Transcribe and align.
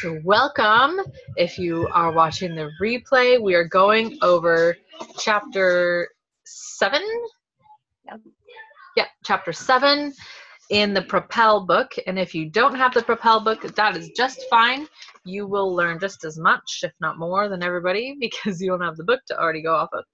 So, 0.00 0.18
welcome. 0.24 0.98
If 1.36 1.58
you 1.58 1.86
are 1.88 2.10
watching 2.10 2.54
the 2.54 2.70
replay, 2.80 3.38
we 3.38 3.54
are 3.54 3.68
going 3.68 4.16
over 4.22 4.74
chapter 5.18 6.08
seven. 6.46 7.02
Yep. 8.06 8.20
Yeah, 8.96 9.04
chapter 9.26 9.52
seven 9.52 10.14
in 10.70 10.94
the 10.94 11.02
Propel 11.02 11.66
book. 11.66 11.92
And 12.06 12.18
if 12.18 12.34
you 12.34 12.48
don't 12.48 12.76
have 12.76 12.94
the 12.94 13.02
Propel 13.02 13.40
book, 13.40 13.60
that 13.74 13.94
is 13.94 14.08
just 14.16 14.42
fine. 14.48 14.88
You 15.26 15.46
will 15.46 15.74
learn 15.74 16.00
just 16.00 16.24
as 16.24 16.38
much, 16.38 16.80
if 16.82 16.92
not 17.02 17.18
more, 17.18 17.50
than 17.50 17.62
everybody 17.62 18.16
because 18.20 18.58
you 18.58 18.70
don't 18.70 18.80
have 18.80 18.96
the 18.96 19.04
book 19.04 19.20
to 19.26 19.38
already 19.38 19.60
go 19.60 19.74
off 19.74 19.90
of. 19.92 20.04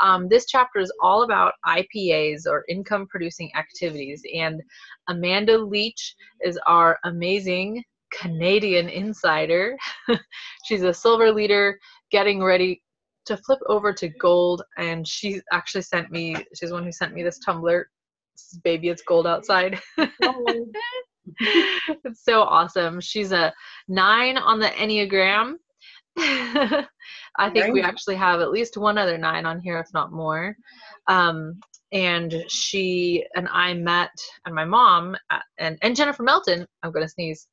Um, 0.00 0.28
this 0.28 0.44
chapter 0.44 0.80
is 0.80 0.92
all 1.02 1.22
about 1.22 1.54
IPAs 1.66 2.42
or 2.46 2.66
income 2.68 3.06
producing 3.08 3.50
activities. 3.56 4.22
And 4.34 4.60
Amanda 5.08 5.56
Leitch 5.56 6.14
is 6.42 6.58
our 6.66 6.98
amazing 7.04 7.84
Canadian 8.12 8.88
insider. 8.88 9.76
She's 10.64 10.82
a 10.82 10.94
silver 10.94 11.32
leader 11.32 11.78
getting 12.10 12.42
ready 12.42 12.82
to 13.26 13.36
flip 13.36 13.60
over 13.68 13.92
to 13.92 14.08
gold 14.08 14.62
and 14.78 15.06
she 15.06 15.40
actually 15.52 15.82
sent 15.82 16.10
me 16.10 16.34
she's 16.54 16.70
the 16.70 16.74
one 16.74 16.84
who 16.84 16.90
sent 16.90 17.14
me 17.14 17.22
this 17.22 17.38
tumbler. 17.38 17.88
Baby 18.64 18.88
it's 18.88 19.02
gold 19.02 19.26
outside. 19.26 19.80
It's 22.04 22.24
so 22.24 22.42
awesome. 22.42 23.00
She's 23.00 23.30
a 23.30 23.52
nine 23.86 24.36
on 24.36 24.58
the 24.58 24.68
enneagram. 24.68 25.54
I 26.18 27.50
think 27.52 27.72
we 27.72 27.82
actually 27.82 28.16
have 28.16 28.40
at 28.40 28.50
least 28.50 28.76
one 28.76 28.98
other 28.98 29.16
nine 29.16 29.46
on 29.46 29.60
here 29.60 29.78
if 29.78 29.86
not 29.94 30.12
more. 30.12 30.56
Um, 31.06 31.60
and 31.92 32.44
she 32.48 33.24
and 33.34 33.48
i 33.48 33.74
met 33.74 34.10
and 34.46 34.54
my 34.54 34.64
mom 34.64 35.16
at, 35.30 35.42
and, 35.58 35.78
and 35.82 35.96
jennifer 35.96 36.22
melton 36.22 36.66
i'm 36.82 36.92
going 36.92 37.04
to 37.04 37.12
sneeze 37.12 37.48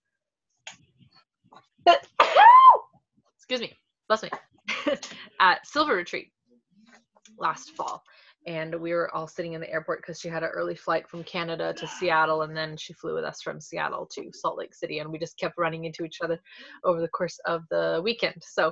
excuse 3.37 3.61
me. 3.61 3.73
Bless 4.07 4.23
me. 4.23 4.29
At 5.39 5.65
silver 5.65 5.95
retreat 5.95 6.31
last 7.39 7.71
fall 7.75 8.03
and 8.47 8.73
we 8.79 8.93
were 8.93 9.13
all 9.13 9.27
sitting 9.27 9.53
in 9.53 9.61
the 9.61 9.69
airport 9.69 9.99
because 9.99 10.21
she 10.21 10.29
had 10.29 10.41
an 10.41 10.49
early 10.49 10.73
flight 10.73 11.07
from 11.09 11.21
Canada 11.25 11.73
to 11.73 11.85
Seattle, 11.85 12.43
and 12.43 12.55
then 12.55 12.77
she 12.77 12.93
flew 12.93 13.13
with 13.13 13.25
us 13.25 13.41
from 13.41 13.59
Seattle 13.59 14.07
to 14.13 14.31
Salt 14.33 14.57
Lake 14.57 14.73
City, 14.73 14.99
and 14.99 15.11
we 15.11 15.19
just 15.19 15.37
kept 15.37 15.57
running 15.57 15.83
into 15.83 16.05
each 16.05 16.21
other 16.23 16.39
over 16.85 17.01
the 17.01 17.09
course 17.09 17.37
of 17.45 17.63
the 17.69 18.01
weekend. 18.03 18.41
So, 18.41 18.71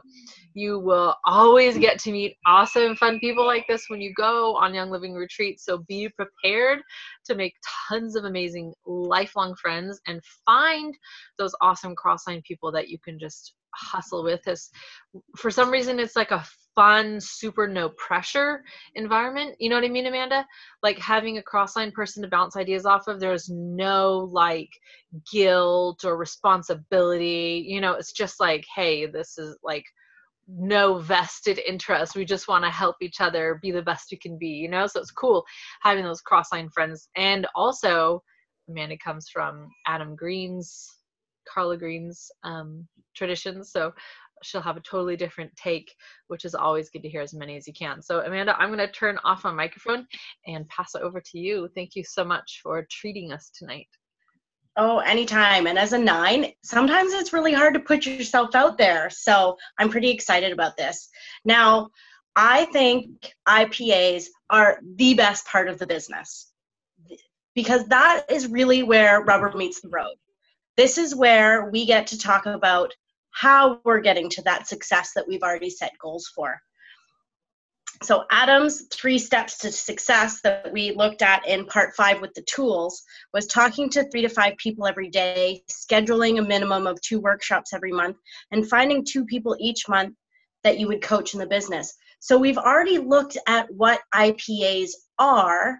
you 0.54 0.80
will 0.80 1.16
always 1.26 1.78
get 1.78 2.00
to 2.00 2.12
meet 2.12 2.38
awesome, 2.46 2.96
fun 2.96 3.20
people 3.20 3.46
like 3.46 3.66
this 3.68 3.86
when 3.90 4.00
you 4.00 4.14
go 4.14 4.56
on 4.56 4.74
Young 4.74 4.92
Living 4.92 5.14
retreat. 5.14 5.60
So, 5.60 5.80
be 5.90 6.08
prepared 6.10 6.80
to 7.26 7.36
make 7.36 7.56
tons 7.90 8.16
of 8.16 8.24
amazing 8.24 8.74
lifelong 8.86 9.56
friends 9.56 10.00
and 10.08 10.22
find 10.46 10.98
those 11.38 11.54
awesome 11.60 11.96
cross 11.96 12.26
line 12.28 12.42
people 12.48 12.72
that 12.72 12.88
you 12.88 12.98
can 13.04 13.20
just 13.20 13.54
hustle 13.76 14.24
with 14.24 14.44
this. 14.44 14.70
For 15.38 15.52
some 15.52 15.70
reason 15.72 16.00
it's 16.00 16.16
like 16.16 16.32
a 16.32 16.46
fun 16.76 17.20
super 17.22 17.68
no 17.68 17.90
pressure 17.90 18.64
environment. 18.96 19.56
You 19.60 19.70
know 19.70 19.76
what 19.76 19.86
i 19.86 19.90
mean 19.90 20.06
amanda? 20.06 20.46
Like 20.84 21.00
having 21.00 21.38
a 21.38 21.42
crossline 21.42 21.94
person 21.94 22.22
to 22.24 22.30
bounce 22.30 22.56
ideas 22.56 22.86
off 22.86 23.08
of 23.08 23.20
there's 23.20 23.50
no 23.50 24.30
like 24.32 24.70
guilt 25.32 26.04
or 26.04 26.18
responsibility. 26.18 27.66
You 27.68 27.82
know 27.82 27.94
it's 27.94 28.12
just 28.12 28.40
like 28.40 28.66
hey 28.76 29.06
this 29.06 29.38
is 29.38 29.58
like 29.64 29.86
no 30.48 31.00
vested 31.00 31.60
interest. 31.60 32.16
We 32.16 32.24
just 32.24 32.48
want 32.48 32.66
to 32.66 32.70
help 32.70 32.98
each 33.02 33.20
other 33.20 33.58
be 33.64 33.72
the 33.72 33.82
best 33.82 34.10
we 34.12 34.18
can 34.18 34.38
be 34.38 34.48
you 34.48 34.70
know? 34.70 34.86
So 34.88 35.00
it's 35.00 35.12
cool 35.12 35.46
having 35.82 36.04
those 36.04 36.22
crossline 36.22 36.72
friends. 36.74 37.10
And 37.16 37.48
also 37.56 38.22
amanda 38.68 38.98
comes 38.98 39.30
from 39.32 39.70
adam 39.88 40.16
green's 40.16 40.95
carla 41.52 41.78
green's 41.78 42.32
um, 42.44 42.88
traditions. 43.16 43.72
So 43.72 43.94
she'll 44.44 44.62
have 44.62 44.78
a 44.78 44.82
totally 44.82 45.16
different 45.16 45.56
take, 45.56 45.94
which 46.28 46.46
is 46.46 46.56
always 46.56 46.90
good 46.90 47.04
to 47.04 47.10
hear 47.10 47.22
as 47.22 47.34
many 47.34 47.58
as 47.58 47.68
you 47.68 47.74
can. 47.74 48.02
So, 48.02 48.20
Amanda, 48.20 48.56
I'm 48.60 48.70
going 48.70 48.80
to 48.80 48.92
turn 48.92 49.18
off 49.24 49.44
my 49.44 49.52
microphone 49.52 50.08
and 50.46 50.68
pass 50.70 50.96
it 50.96 51.02
over 51.02 51.22
to 51.22 51.40
you. 51.40 51.70
Thank 51.76 51.96
you 51.96 52.04
so 52.04 52.24
much 52.24 52.60
for 52.64 52.86
treating 52.90 53.32
us 53.32 53.50
tonight. 53.58 53.88
Oh, 54.78 55.00
anytime. 55.00 55.68
And 55.68 55.80
as 55.80 55.94
a 55.94 55.98
nine, 55.98 56.52
sometimes 56.64 57.14
it's 57.14 57.32
really 57.32 57.54
hard 57.54 57.74
to 57.76 57.80
put 57.80 58.06
yourself 58.06 58.56
out 58.56 58.78
there. 58.78 59.10
So 59.10 59.58
I'm 59.80 59.90
pretty 59.90 60.10
excited 60.10 60.52
about 60.52 60.76
this. 60.76 61.08
Now, 61.46 61.90
I 62.36 62.66
think 62.66 63.34
IPAs 63.48 64.26
are 64.50 64.80
the 64.98 65.14
best 65.14 65.48
part 65.48 65.70
of 65.70 65.80
the 65.80 65.88
business 65.88 66.52
because 67.56 67.86
that 67.86 68.26
is 68.30 68.48
really 68.48 68.84
where 68.84 69.22
rubber 69.22 69.56
meets 69.56 69.80
the 69.80 69.88
road. 69.88 70.16
This 70.78 70.98
is 70.98 71.16
where 71.16 71.70
we 71.70 71.86
get 71.86 72.08
to 72.08 72.18
talk 72.18 72.46
about 72.46 72.94
how 73.32 73.80
we're 73.84 74.02
getting 74.02 74.30
to 74.30 74.42
that 74.44 74.68
success 74.68 75.12
that 75.16 75.28
we've 75.28 75.44
already 75.44 75.70
set 75.70 75.92
goals 76.00 76.28
for. 76.34 76.60
So, 78.04 78.26
Adam's 78.30 78.88
three 78.92 79.18
steps 79.18 79.58
to 79.60 79.72
success 79.72 80.42
that 80.42 80.72
we 80.72 80.92
looked 80.92 81.22
at 81.22 81.48
in 81.48 81.66
part 81.66 81.96
five 81.96 82.20
with 82.20 82.34
the 82.34 82.44
tools 82.44 83.04
was 83.34 83.48
talking 83.48 83.90
to 83.92 84.04
three 84.10 84.22
to 84.22 84.30
five 84.30 84.58
people 84.58 84.86
every 84.86 85.10
day, 85.10 85.64
scheduling 85.72 86.40
a 86.40 86.42
minimum 86.42 86.88
of 86.88 87.00
two 87.02 87.22
workshops 87.22 87.74
every 87.74 87.94
month, 87.94 88.18
and 88.52 88.70
finding 88.70 89.06
two 89.06 89.24
people 89.26 89.56
each 89.60 89.88
month 89.88 90.14
that 90.64 90.78
you 90.78 90.88
would 90.88 91.02
coach 91.02 91.34
in 91.34 91.40
the 91.40 91.48
business. 91.48 91.96
So, 92.20 92.38
we've 92.38 92.58
already 92.58 92.98
looked 92.98 93.38
at 93.48 93.72
what 93.74 94.02
IPAs 94.14 94.92
are. 95.18 95.80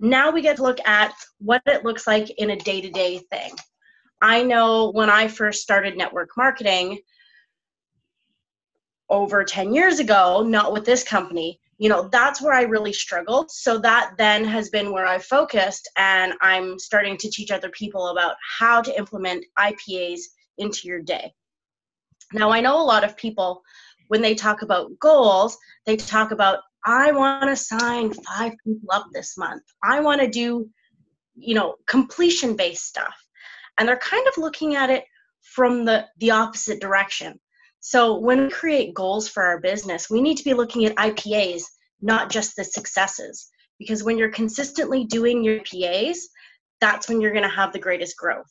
Now 0.00 0.32
we 0.32 0.42
get 0.42 0.56
to 0.56 0.64
look 0.64 0.80
at 0.84 1.14
what 1.38 1.62
it 1.66 1.84
looks 1.84 2.08
like 2.08 2.28
in 2.38 2.50
a 2.50 2.56
day 2.56 2.80
to 2.80 2.90
day 2.90 3.18
thing. 3.30 3.52
I 4.20 4.42
know 4.42 4.90
when 4.90 5.10
I 5.10 5.28
first 5.28 5.62
started 5.62 5.96
network 5.96 6.30
marketing 6.36 6.98
over 9.08 9.44
10 9.44 9.74
years 9.74 9.98
ago, 9.98 10.42
not 10.42 10.72
with 10.72 10.84
this 10.84 11.04
company, 11.04 11.60
you 11.78 11.88
know, 11.88 12.08
that's 12.10 12.40
where 12.40 12.54
I 12.54 12.62
really 12.62 12.92
struggled. 12.92 13.50
So 13.50 13.78
that 13.78 14.14
then 14.16 14.44
has 14.44 14.70
been 14.70 14.92
where 14.92 15.06
I 15.06 15.18
focused, 15.18 15.88
and 15.96 16.32
I'm 16.40 16.78
starting 16.78 17.16
to 17.18 17.30
teach 17.30 17.50
other 17.50 17.68
people 17.70 18.08
about 18.08 18.36
how 18.58 18.80
to 18.80 18.96
implement 18.96 19.44
IPAs 19.58 20.20
into 20.58 20.88
your 20.88 21.02
day. 21.02 21.34
Now, 22.32 22.50
I 22.50 22.60
know 22.60 22.80
a 22.80 22.82
lot 22.82 23.04
of 23.04 23.16
people, 23.16 23.62
when 24.08 24.22
they 24.22 24.34
talk 24.34 24.62
about 24.62 24.98
goals, 24.98 25.58
they 25.84 25.96
talk 25.96 26.30
about, 26.30 26.60
I 26.84 27.12
want 27.12 27.44
to 27.50 27.56
sign 27.56 28.12
five 28.12 28.54
people 28.64 28.88
up 28.90 29.08
this 29.12 29.36
month. 29.36 29.62
I 29.84 30.00
want 30.00 30.22
to 30.22 30.28
do, 30.28 30.68
you 31.34 31.54
know, 31.54 31.76
completion 31.86 32.56
based 32.56 32.86
stuff 32.86 33.14
and 33.78 33.88
they're 33.88 33.98
kind 33.98 34.26
of 34.26 34.36
looking 34.36 34.74
at 34.74 34.90
it 34.90 35.04
from 35.42 35.84
the, 35.84 36.06
the 36.18 36.30
opposite 36.30 36.80
direction. 36.80 37.38
So 37.80 38.18
when 38.18 38.44
we 38.44 38.50
create 38.50 38.94
goals 38.94 39.28
for 39.28 39.44
our 39.44 39.60
business, 39.60 40.10
we 40.10 40.20
need 40.20 40.36
to 40.38 40.44
be 40.44 40.54
looking 40.54 40.86
at 40.86 40.96
IPAs, 40.96 41.62
not 42.00 42.30
just 42.30 42.56
the 42.56 42.64
successes. 42.64 43.48
Because 43.78 44.02
when 44.02 44.18
you're 44.18 44.30
consistently 44.30 45.04
doing 45.04 45.44
your 45.44 45.60
PAs, 45.60 46.28
that's 46.80 47.08
when 47.08 47.20
you're 47.20 47.32
going 47.32 47.48
to 47.48 47.48
have 47.48 47.72
the 47.72 47.78
greatest 47.78 48.16
growth. 48.16 48.50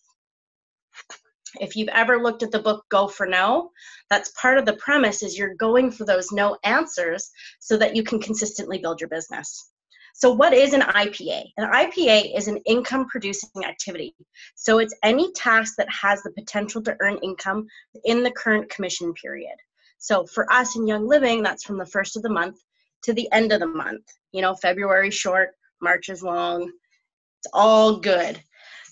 If 1.60 1.76
you've 1.76 1.90
ever 1.90 2.22
looked 2.22 2.44
at 2.44 2.52
the 2.52 2.60
book 2.60 2.86
Go 2.90 3.08
for 3.08 3.26
No, 3.26 3.72
that's 4.10 4.32
part 4.32 4.58
of 4.58 4.66
the 4.66 4.74
premise 4.78 5.24
is 5.24 5.38
you're 5.38 5.56
going 5.56 5.92
for 5.92 6.06
those 6.06 6.32
no 6.32 6.58
answers 6.64 7.30
so 7.60 7.78
that 7.78 7.96
you 7.96 8.04
can 8.04 8.20
consistently 8.20 8.78
build 8.78 9.00
your 9.00 9.10
business. 9.10 9.72
So, 10.18 10.32
what 10.32 10.54
is 10.54 10.72
an 10.72 10.80
IPA? 10.80 11.52
An 11.58 11.70
IPA 11.70 12.38
is 12.38 12.48
an 12.48 12.56
income 12.66 13.06
producing 13.06 13.66
activity. 13.66 14.16
So, 14.56 14.80
it's 14.80 14.96
any 15.04 15.30
task 15.34 15.74
that 15.78 15.90
has 15.90 16.24
the 16.24 16.32
potential 16.32 16.82
to 16.84 16.96
earn 17.02 17.18
income 17.22 17.68
in 18.06 18.24
the 18.24 18.32
current 18.32 18.70
commission 18.70 19.14
period. 19.14 19.58
So, 19.98 20.26
for 20.26 20.50
us 20.50 20.78
in 20.78 20.88
Young 20.88 21.06
Living, 21.06 21.44
that's 21.44 21.66
from 21.66 21.78
the 21.78 21.86
first 21.86 22.16
of 22.16 22.24
the 22.24 22.30
month 22.30 22.56
to 23.04 23.12
the 23.12 23.30
end 23.34 23.52
of 23.52 23.60
the 23.60 23.68
month. 23.68 24.06
You 24.32 24.42
know, 24.42 24.56
February 24.56 25.12
short, 25.12 25.50
March 25.82 26.08
is 26.08 26.24
long. 26.24 26.62
It's 26.62 27.52
all 27.52 27.98
good. 27.98 28.42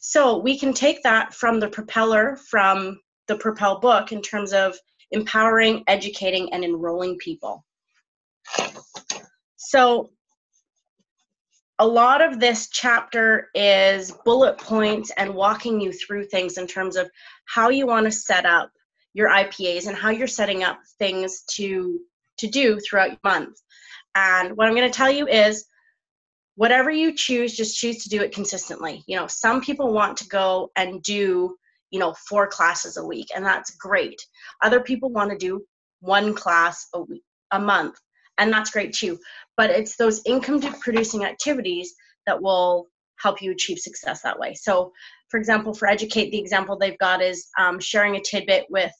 So, 0.01 0.39
we 0.39 0.59
can 0.59 0.73
take 0.73 1.03
that 1.03 1.33
from 1.33 1.61
the 1.61 1.69
propeller 1.69 2.35
from 2.49 2.99
the 3.29 3.37
Propel 3.37 3.79
book 3.79 4.11
in 4.11 4.21
terms 4.21 4.51
of 4.51 4.75
empowering, 5.11 5.85
educating, 5.87 6.51
and 6.51 6.65
enrolling 6.65 7.17
people. 7.17 7.63
So, 9.55 10.09
a 11.83 11.93
lot 11.93 12.21
of 12.21 12.39
this 12.39 12.69
chapter 12.69 13.49
is 13.53 14.09
bullet 14.23 14.57
points 14.57 15.11
and 15.17 15.35
walking 15.35 15.81
you 15.81 15.91
through 15.91 16.23
things 16.23 16.57
in 16.57 16.65
terms 16.65 16.95
of 16.95 17.11
how 17.43 17.67
you 17.67 17.85
want 17.85 18.05
to 18.05 18.11
set 18.11 18.45
up 18.45 18.71
your 19.13 19.29
IPAs 19.29 19.87
and 19.87 19.97
how 19.97 20.09
you're 20.09 20.25
setting 20.25 20.63
up 20.63 20.79
things 20.97 21.43
to 21.51 21.99
to 22.37 22.47
do 22.47 22.79
throughout 22.79 23.09
your 23.09 23.19
month. 23.25 23.57
And 24.15 24.55
what 24.55 24.65
I'm 24.65 24.75
going 24.75 24.89
to 24.89 24.97
tell 24.97 25.11
you 25.11 25.27
is 25.27 25.65
whatever 26.55 26.89
you 26.89 27.13
choose 27.13 27.53
just 27.53 27.77
choose 27.77 28.01
to 28.03 28.09
do 28.09 28.21
it 28.21 28.33
consistently. 28.33 29.03
You 29.05 29.17
know, 29.17 29.27
some 29.27 29.59
people 29.59 29.91
want 29.91 30.15
to 30.19 30.27
go 30.29 30.71
and 30.77 31.03
do, 31.03 31.53
you 31.91 31.99
know, 31.99 32.15
four 32.29 32.47
classes 32.47 32.95
a 32.95 33.05
week 33.05 33.27
and 33.35 33.45
that's 33.45 33.75
great. 33.75 34.25
Other 34.61 34.79
people 34.79 35.09
want 35.09 35.31
to 35.31 35.37
do 35.37 35.61
one 35.99 36.33
class 36.33 36.87
a 36.93 37.01
week 37.01 37.23
a 37.51 37.59
month 37.59 37.99
and 38.37 38.51
that's 38.51 38.71
great 38.71 38.93
too 38.93 39.17
but 39.57 39.69
it's 39.69 39.95
those 39.95 40.21
income 40.25 40.59
producing 40.79 41.25
activities 41.25 41.93
that 42.25 42.41
will 42.41 42.87
help 43.19 43.41
you 43.41 43.51
achieve 43.51 43.77
success 43.77 44.21
that 44.21 44.37
way 44.37 44.53
so 44.53 44.91
for 45.29 45.37
example 45.37 45.73
for 45.73 45.87
educate 45.87 46.31
the 46.31 46.39
example 46.39 46.77
they've 46.77 46.97
got 46.99 47.21
is 47.21 47.47
um, 47.59 47.79
sharing 47.79 48.15
a 48.15 48.21
tidbit 48.21 48.65
with 48.69 48.91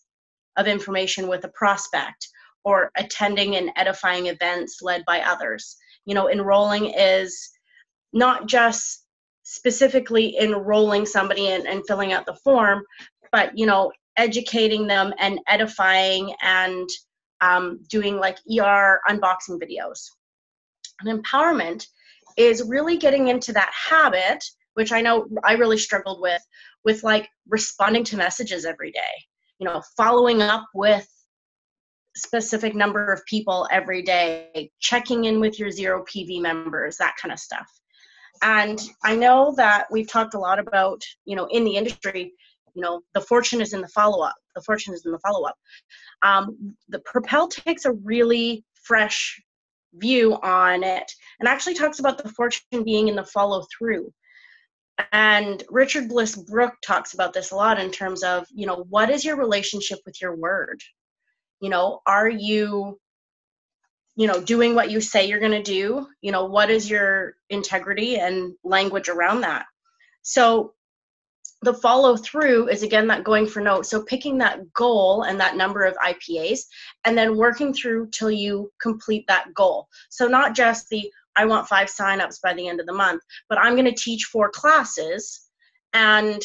of 0.58 0.68
information 0.68 1.28
with 1.28 1.44
a 1.46 1.50
prospect 1.50 2.28
or 2.64 2.92
attending 2.98 3.56
and 3.56 3.72
edifying 3.76 4.28
events 4.28 4.82
led 4.82 5.04
by 5.06 5.22
others. 5.22 5.76
You 6.06 6.16
know, 6.16 6.30
enrolling 6.30 6.94
is 6.98 7.52
not 8.14 8.48
just 8.48 9.06
specifically 9.44 10.38
enrolling 10.40 11.06
somebody 11.06 11.50
and, 11.50 11.68
and 11.68 11.84
filling 11.88 12.14
out 12.14 12.26
the 12.26 12.38
form, 12.44 12.84
but, 13.32 13.58
you 13.58 13.66
know, 13.66 13.92
educating 14.16 14.88
them 14.88 15.14
and 15.20 15.40
edifying 15.48 16.34
and 16.42 16.88
um, 17.44 17.80
doing 17.90 18.18
like 18.18 18.38
ER 18.50 19.02
unboxing 19.10 19.60
videos. 19.62 20.00
And 21.02 21.24
empowerment 21.24 21.86
is 22.38 22.64
really 22.64 22.98
getting 22.98 23.28
into 23.28 23.52
that 23.54 23.72
habit, 23.74 24.44
which 24.76 24.92
I 24.92 25.02
know 25.02 25.28
I 25.44 25.54
really 25.54 25.78
struggled 25.78 26.22
with, 26.22 26.42
with 26.86 27.04
like 27.04 27.28
responding 27.48 28.04
to 28.06 28.18
messages 28.18 28.66
every 28.66 28.92
day, 28.92 29.00
you 29.60 29.66
know, 29.66 29.82
following 29.98 30.42
up 30.42 30.66
with 30.74 31.08
specific 32.16 32.76
number 32.76 33.12
of 33.12 33.26
people 33.26 33.68
every 33.72 34.02
day, 34.04 34.72
checking 34.80 35.26
in 35.26 35.40
with 35.40 35.60
your 35.60 35.72
zero 35.72 36.04
PV 36.06 36.42
members, 36.42 36.98
that 36.98 37.16
kind 37.22 37.34
of 37.34 37.40
stuff. 37.40 37.68
And 38.42 38.80
I 39.04 39.16
know 39.16 39.54
that 39.58 39.88
we've 39.92 40.10
talked 40.10 40.34
a 40.34 40.40
lot 40.40 40.60
about, 40.60 41.02
you 41.26 41.36
know, 41.36 41.48
in 41.52 41.64
the 41.64 41.76
industry, 41.76 42.34
you 42.76 42.82
know, 42.82 43.02
the 43.14 43.22
fortune 43.22 43.62
is 43.62 43.74
in 43.74 43.82
the 43.82 43.88
follow 43.90 44.24
up. 44.24 44.36
The 44.56 44.62
fortune 44.62 44.94
is 44.94 45.06
in 45.06 45.12
the 45.12 45.20
follow 45.20 45.48
up. 45.48 45.56
Um, 46.24 46.76
the 46.90 47.00
Propel 47.00 47.48
takes 47.48 47.86
a 47.86 47.94
really 47.94 48.64
fresh 48.84 49.42
view 49.96 50.36
on 50.42 50.84
it 50.84 51.12
and 51.40 51.48
actually 51.48 51.76
talks 51.76 52.00
about 52.00 52.22
the 52.22 52.30
fortune 52.30 52.84
being 52.84 53.08
in 53.08 53.16
the 53.16 53.26
follow 53.26 53.66
through. 53.78 54.12
And 55.12 55.64
Richard 55.70 56.10
Bliss 56.10 56.36
Brooke 56.36 56.76
talks 56.86 57.14
about 57.14 57.34
this 57.34 57.52
a 57.52 57.56
lot 57.56 57.80
in 57.80 57.92
terms 57.92 58.24
of, 58.24 58.46
you 58.54 58.68
know, 58.68 58.86
what 58.90 59.10
is 59.10 59.26
your 59.26 59.38
relationship 59.38 60.00
with 60.06 60.22
your 60.22 60.36
word? 60.36 60.82
You 61.62 61.70
know, 61.70 62.02
are 62.06 62.30
you 62.30 63.00
you 64.16 64.28
know 64.28 64.40
doing 64.42 64.76
what 64.76 64.92
you 64.92 65.02
say 65.02 65.26
you're 65.26 65.40
going 65.40 65.52
to 65.52 65.64
do 65.64 66.08
you 66.22 66.32
know 66.32 66.46
what 66.46 66.70
is 66.70 66.90
your 66.90 67.36
integrity 67.50 68.18
and 68.20 68.54
language 68.64 69.10
around 69.10 69.42
that 69.42 69.66
so 70.22 70.74
the 71.64 71.74
follow 71.74 72.18
through 72.18 72.68
is 72.68 72.84
again 72.84 73.08
that 73.08 73.24
going 73.24 73.48
for 73.48 73.62
no. 73.62 73.82
so 73.82 74.04
picking 74.04 74.38
that 74.38 74.72
goal 74.74 75.24
and 75.24 75.40
that 75.40 75.56
number 75.56 75.84
of 75.84 75.96
ipas 76.06 76.60
and 77.06 77.18
then 77.18 77.38
working 77.38 77.74
through 77.74 78.10
till 78.12 78.32
you 78.32 78.72
complete 78.82 79.26
that 79.28 79.54
goal. 79.54 79.88
So 80.10 80.28
not 80.28 80.56
just 80.56 80.90
the 80.90 81.10
i 81.36 81.46
want 81.46 81.68
five 81.68 81.88
signups 81.88 82.42
by 82.44 82.54
the 82.54 82.68
end 82.68 82.80
of 82.80 82.86
the 82.86 82.94
month 82.94 83.22
but 83.50 83.58
i'm 83.58 83.74
going 83.74 83.86
to 83.86 84.04
teach 84.04 84.26
four 84.26 84.50
classes 84.50 85.50
and 85.94 86.42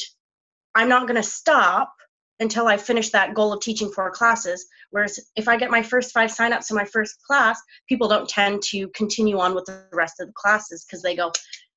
i'm 0.75 0.89
not 0.89 1.07
going 1.07 1.21
to 1.21 1.23
stop 1.23 1.93
until 2.41 2.69
i 2.69 2.77
finish 2.77 3.11
that 3.11 3.35
goal 3.35 3.53
of 3.53 3.61
teaching 3.61 3.91
four 3.91 4.11
classes. 4.11 4.67
Whereas 4.91 5.19
if 5.37 5.49
i 5.49 5.57
get 5.57 5.71
my 5.71 5.83
first 5.83 6.13
five 6.13 6.31
signups 6.31 6.71
in 6.71 6.77
my 6.77 6.85
first 6.87 7.17
class 7.27 7.61
people 7.89 8.09
don't 8.09 8.29
tend 8.29 8.63
to 8.71 8.89
continue 8.95 9.39
on 9.39 9.55
with 9.55 9.67
the 9.67 9.85
rest 9.93 10.21
of 10.21 10.29
the 10.29 10.35
classes 10.35 10.85
because 10.85 11.03
they 11.03 11.17
go 11.17 11.33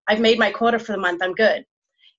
i've 0.08 0.22
made 0.22 0.40
my 0.40 0.52
quota 0.52 0.80
for 0.80 0.92
the 0.94 0.98
month 0.98 1.22
i'm 1.24 1.34
good 1.34 1.66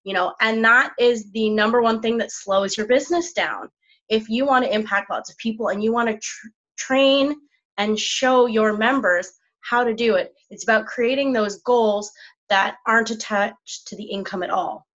you 0.04 0.14
know 0.14 0.34
and 0.40 0.64
that 0.64 0.93
is 0.99 1.31
the 1.32 1.50
number 1.50 1.82
one 1.82 2.00
thing 2.00 2.19
that 2.19 2.32
slows 2.32 2.76
your 2.76 2.87
business 2.87 3.32
down. 3.32 3.69
If 4.08 4.28
you 4.28 4.44
want 4.44 4.64
to 4.64 4.75
impact 4.75 5.10
lots 5.10 5.31
of 5.31 5.38
people 5.38 5.69
and 5.69 5.82
you 5.82 5.93
want 5.93 6.08
to 6.08 6.19
tr- 6.19 6.49
train 6.76 7.34
and 7.78 7.99
show 7.99 8.46
your 8.46 8.76
members 8.76 9.31
how 9.60 9.84
to 9.84 9.94
do 9.94 10.16
it 10.16 10.32
it's 10.50 10.64
about 10.64 10.87
creating 10.87 11.32
those 11.32 11.62
goals 11.62 12.10
that 12.49 12.76
aren't 12.87 13.10
attached 13.10 13.88
to 13.88 13.96
the 13.96 14.04
income 14.04 14.43
at 14.43 14.50
all. 14.50 14.87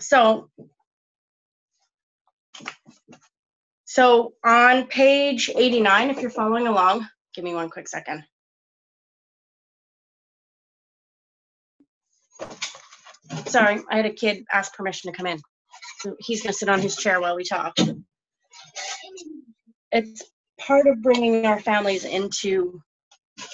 So 0.00 0.50
so 3.84 4.34
on 4.44 4.86
page 4.86 5.50
89 5.54 6.10
if 6.10 6.20
you're 6.20 6.30
following 6.30 6.66
along 6.66 7.08
give 7.34 7.44
me 7.44 7.54
one 7.54 7.70
quick 7.70 7.88
second 7.88 8.24
Sorry, 13.46 13.80
I 13.90 13.96
had 13.96 14.06
a 14.06 14.12
kid 14.12 14.44
ask 14.52 14.74
permission 14.74 15.10
to 15.10 15.16
come 15.16 15.26
in. 15.26 15.38
So 16.00 16.14
he's 16.20 16.42
going 16.42 16.52
to 16.52 16.58
sit 16.58 16.68
on 16.68 16.80
his 16.80 16.96
chair 16.96 17.20
while 17.20 17.36
we 17.36 17.44
talk. 17.44 17.74
It's 19.90 20.22
part 20.60 20.86
of 20.86 21.02
bringing 21.02 21.46
our 21.46 21.60
families 21.60 22.04
into 22.04 22.80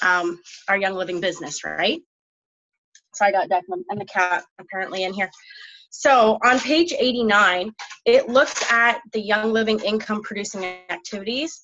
um, 0.02 0.40
our 0.68 0.76
Young 0.76 0.94
Living 0.94 1.20
business, 1.20 1.64
right? 1.64 2.00
So 3.14 3.24
I 3.24 3.30
got 3.30 3.48
Declan 3.48 3.82
and 3.88 4.00
the 4.00 4.06
cat 4.06 4.44
apparently 4.60 5.04
in 5.04 5.12
here. 5.12 5.30
So 5.90 6.38
on 6.44 6.58
page 6.58 6.92
89, 6.92 7.72
it 8.04 8.28
looks 8.28 8.70
at 8.72 9.00
the 9.12 9.20
Young 9.20 9.52
Living 9.52 9.78
income 9.80 10.22
producing 10.22 10.64
activities 10.90 11.62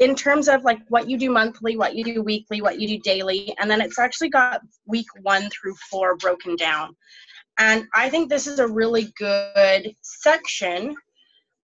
in 0.00 0.14
terms 0.14 0.48
of 0.48 0.62
like 0.64 0.80
what 0.88 1.08
you 1.08 1.16
do 1.16 1.30
monthly, 1.30 1.76
what 1.76 1.94
you 1.94 2.04
do 2.04 2.22
weekly, 2.22 2.60
what 2.60 2.78
you 2.78 2.86
do 2.86 2.98
daily, 2.98 3.54
and 3.58 3.70
then 3.70 3.80
it's 3.80 3.98
actually 3.98 4.28
got 4.28 4.60
week 4.86 5.06
one 5.22 5.48
through 5.50 5.74
four 5.90 6.16
broken 6.16 6.56
down. 6.56 6.94
And 7.58 7.86
I 7.94 8.10
think 8.10 8.28
this 8.28 8.46
is 8.46 8.58
a 8.58 8.66
really 8.66 9.12
good 9.18 9.94
section 10.02 10.94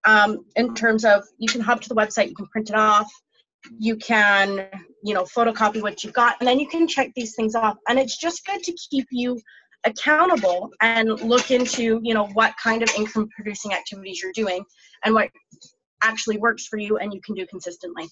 um, 0.05 0.45
in 0.57 0.75
terms 0.75 1.05
of 1.05 1.25
you 1.39 1.49
can 1.49 1.61
hop 1.61 1.81
to 1.83 1.89
the 1.89 1.95
website, 1.95 2.29
you 2.29 2.35
can 2.35 2.47
print 2.47 2.71
it 2.71 2.77
off, 2.77 3.11
you 3.79 3.97
can, 3.97 4.67
you 5.05 5.15
know, 5.15 5.25
photocopy 5.25 5.83
what 5.83 6.03
you've 6.03 6.13
got, 6.13 6.37
and 6.41 6.49
then 6.49 6.59
you 6.59 6.69
can 6.69 6.89
check 6.89 7.11
these 7.15 7.35
things 7.35 7.55
off. 7.55 7.77
And 7.89 7.99
it's 7.99 8.17
just 8.19 8.45
good 8.47 8.63
to 8.63 8.77
keep 8.91 9.07
you 9.11 9.41
accountable 9.85 10.71
and 10.81 11.09
look 11.21 11.51
into, 11.51 12.01
you 12.03 12.15
know, 12.15 12.27
what 12.29 12.55
kind 12.63 12.83
of 12.83 12.91
income 12.97 13.29
producing 13.35 13.73
activities 13.73 14.23
you're 14.23 14.33
doing 14.33 14.65
and 15.05 15.15
what 15.15 15.29
actually 16.03 16.39
works 16.39 16.67
for 16.67 16.79
you 16.79 16.99
and 16.99 17.13
you 17.13 17.21
can 17.21 17.35
do 17.35 17.47
consistently. 17.47 18.09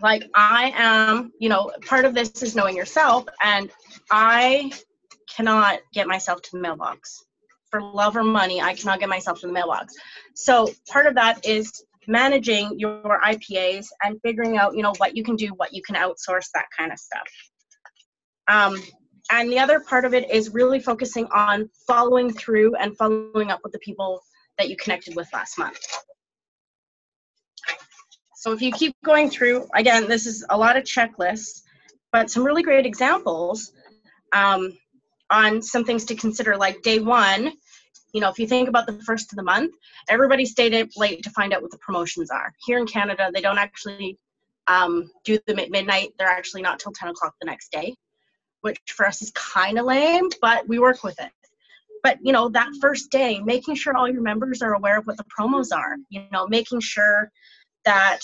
Like 0.00 0.24
I 0.34 0.72
am, 0.76 1.32
you 1.40 1.48
know, 1.48 1.72
part 1.84 2.04
of 2.04 2.14
this 2.14 2.42
is 2.42 2.54
knowing 2.54 2.76
yourself, 2.76 3.26
and 3.42 3.68
I 4.12 4.70
cannot 5.34 5.80
get 5.92 6.06
myself 6.06 6.42
to 6.42 6.50
the 6.52 6.60
mailbox. 6.60 7.24
For 7.70 7.82
love 7.82 8.16
or 8.16 8.24
money, 8.24 8.62
I 8.62 8.74
cannot 8.74 9.00
get 9.00 9.08
myself 9.08 9.40
to 9.40 9.46
the 9.46 9.52
mailbox. 9.52 9.94
So 10.34 10.70
part 10.88 11.06
of 11.06 11.14
that 11.16 11.44
is 11.44 11.84
managing 12.06 12.78
your 12.78 13.20
IPAs 13.22 13.86
and 14.02 14.18
figuring 14.22 14.56
out, 14.56 14.74
you 14.74 14.82
know, 14.82 14.94
what 14.96 15.16
you 15.16 15.22
can 15.22 15.36
do, 15.36 15.48
what 15.48 15.74
you 15.74 15.82
can 15.82 15.94
outsource, 15.94 16.48
that 16.54 16.66
kind 16.76 16.90
of 16.90 16.98
stuff. 16.98 17.28
Um, 18.48 18.82
and 19.30 19.52
the 19.52 19.58
other 19.58 19.80
part 19.80 20.06
of 20.06 20.14
it 20.14 20.30
is 20.30 20.54
really 20.54 20.80
focusing 20.80 21.26
on 21.26 21.68
following 21.86 22.32
through 22.32 22.74
and 22.76 22.96
following 22.96 23.50
up 23.50 23.60
with 23.62 23.72
the 23.72 23.78
people 23.80 24.22
that 24.56 24.70
you 24.70 24.76
connected 24.76 25.14
with 25.14 25.28
last 25.34 25.58
month. 25.58 25.78
So 28.36 28.52
if 28.52 28.62
you 28.62 28.72
keep 28.72 28.96
going 29.04 29.28
through, 29.28 29.68
again, 29.74 30.08
this 30.08 30.24
is 30.24 30.46
a 30.48 30.56
lot 30.56 30.76
of 30.76 30.84
checklists, 30.84 31.62
but 32.12 32.30
some 32.30 32.44
really 32.44 32.62
great 32.62 32.86
examples. 32.86 33.72
Um, 34.32 34.72
on 35.30 35.62
some 35.62 35.84
things 35.84 36.04
to 36.06 36.14
consider 36.14 36.56
like 36.56 36.80
day 36.82 37.00
one 37.00 37.52
you 38.12 38.20
know 38.20 38.30
if 38.30 38.38
you 38.38 38.46
think 38.46 38.68
about 38.68 38.86
the 38.86 39.00
first 39.02 39.32
of 39.32 39.36
the 39.36 39.42
month 39.42 39.74
everybody 40.08 40.44
stayed 40.44 40.74
up 40.74 40.88
late 40.96 41.22
to 41.22 41.30
find 41.30 41.52
out 41.52 41.62
what 41.62 41.70
the 41.70 41.78
promotions 41.78 42.30
are. 42.30 42.52
Here 42.64 42.78
in 42.78 42.86
canada 42.86 43.30
they 43.32 43.40
don't 43.40 43.58
actually 43.58 44.18
um, 44.66 45.10
do 45.24 45.38
them 45.46 45.58
at 45.58 45.70
midnight. 45.70 46.10
They're 46.18 46.28
actually 46.28 46.60
not 46.60 46.78
till 46.78 46.92
10 46.92 47.08
o'clock 47.08 47.34
the 47.40 47.46
next 47.46 47.72
day 47.72 47.94
which 48.60 48.78
for 48.88 49.06
us 49.06 49.22
is 49.22 49.30
kind 49.32 49.78
of 49.78 49.86
lame 49.86 50.28
but 50.40 50.66
we 50.68 50.78
work 50.78 51.04
with 51.04 51.18
it. 51.20 51.30
But 52.02 52.18
you 52.22 52.32
know 52.32 52.48
that 52.50 52.70
first 52.80 53.10
day 53.10 53.40
making 53.40 53.74
sure 53.74 53.96
all 53.96 54.08
your 54.08 54.22
members 54.22 54.62
are 54.62 54.74
aware 54.74 54.98
of 54.98 55.06
what 55.06 55.16
the 55.16 55.24
promos 55.24 55.68
are 55.72 55.96
you 56.10 56.22
know 56.32 56.46
making 56.46 56.80
sure 56.80 57.30
that 57.84 58.20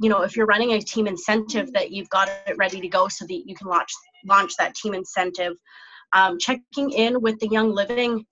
you 0.00 0.08
know 0.08 0.22
if 0.22 0.36
you're 0.36 0.46
running 0.46 0.72
a 0.72 0.80
team 0.80 1.06
incentive 1.06 1.72
that 1.72 1.90
you've 1.90 2.08
got 2.10 2.28
it 2.46 2.56
ready 2.56 2.80
to 2.80 2.88
go 2.88 3.08
so 3.08 3.26
that 3.26 3.42
you 3.46 3.54
can 3.54 3.66
launch 3.66 3.90
launch 4.26 4.52
that 4.58 4.74
team 4.74 4.94
incentive 4.94 5.54
um, 6.12 6.38
checking 6.38 6.90
in 6.90 7.20
with 7.20 7.38
the 7.40 7.48
Young 7.48 7.72
Living 7.74 8.24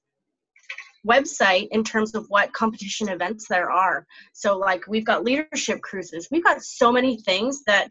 website 1.07 1.69
in 1.71 1.85
terms 1.85 2.15
of 2.15 2.27
what 2.29 2.53
competition 2.53 3.09
events 3.09 3.47
there 3.49 3.71
are. 3.71 4.07
So, 4.33 4.59
like, 4.59 4.87
we've 4.89 5.05
got 5.05 5.25
leadership 5.25 5.81
cruises, 5.81 6.29
we've 6.31 6.45
got 6.45 6.63
so 6.63 6.91
many 6.93 7.21
things 7.21 7.63
that 7.67 7.89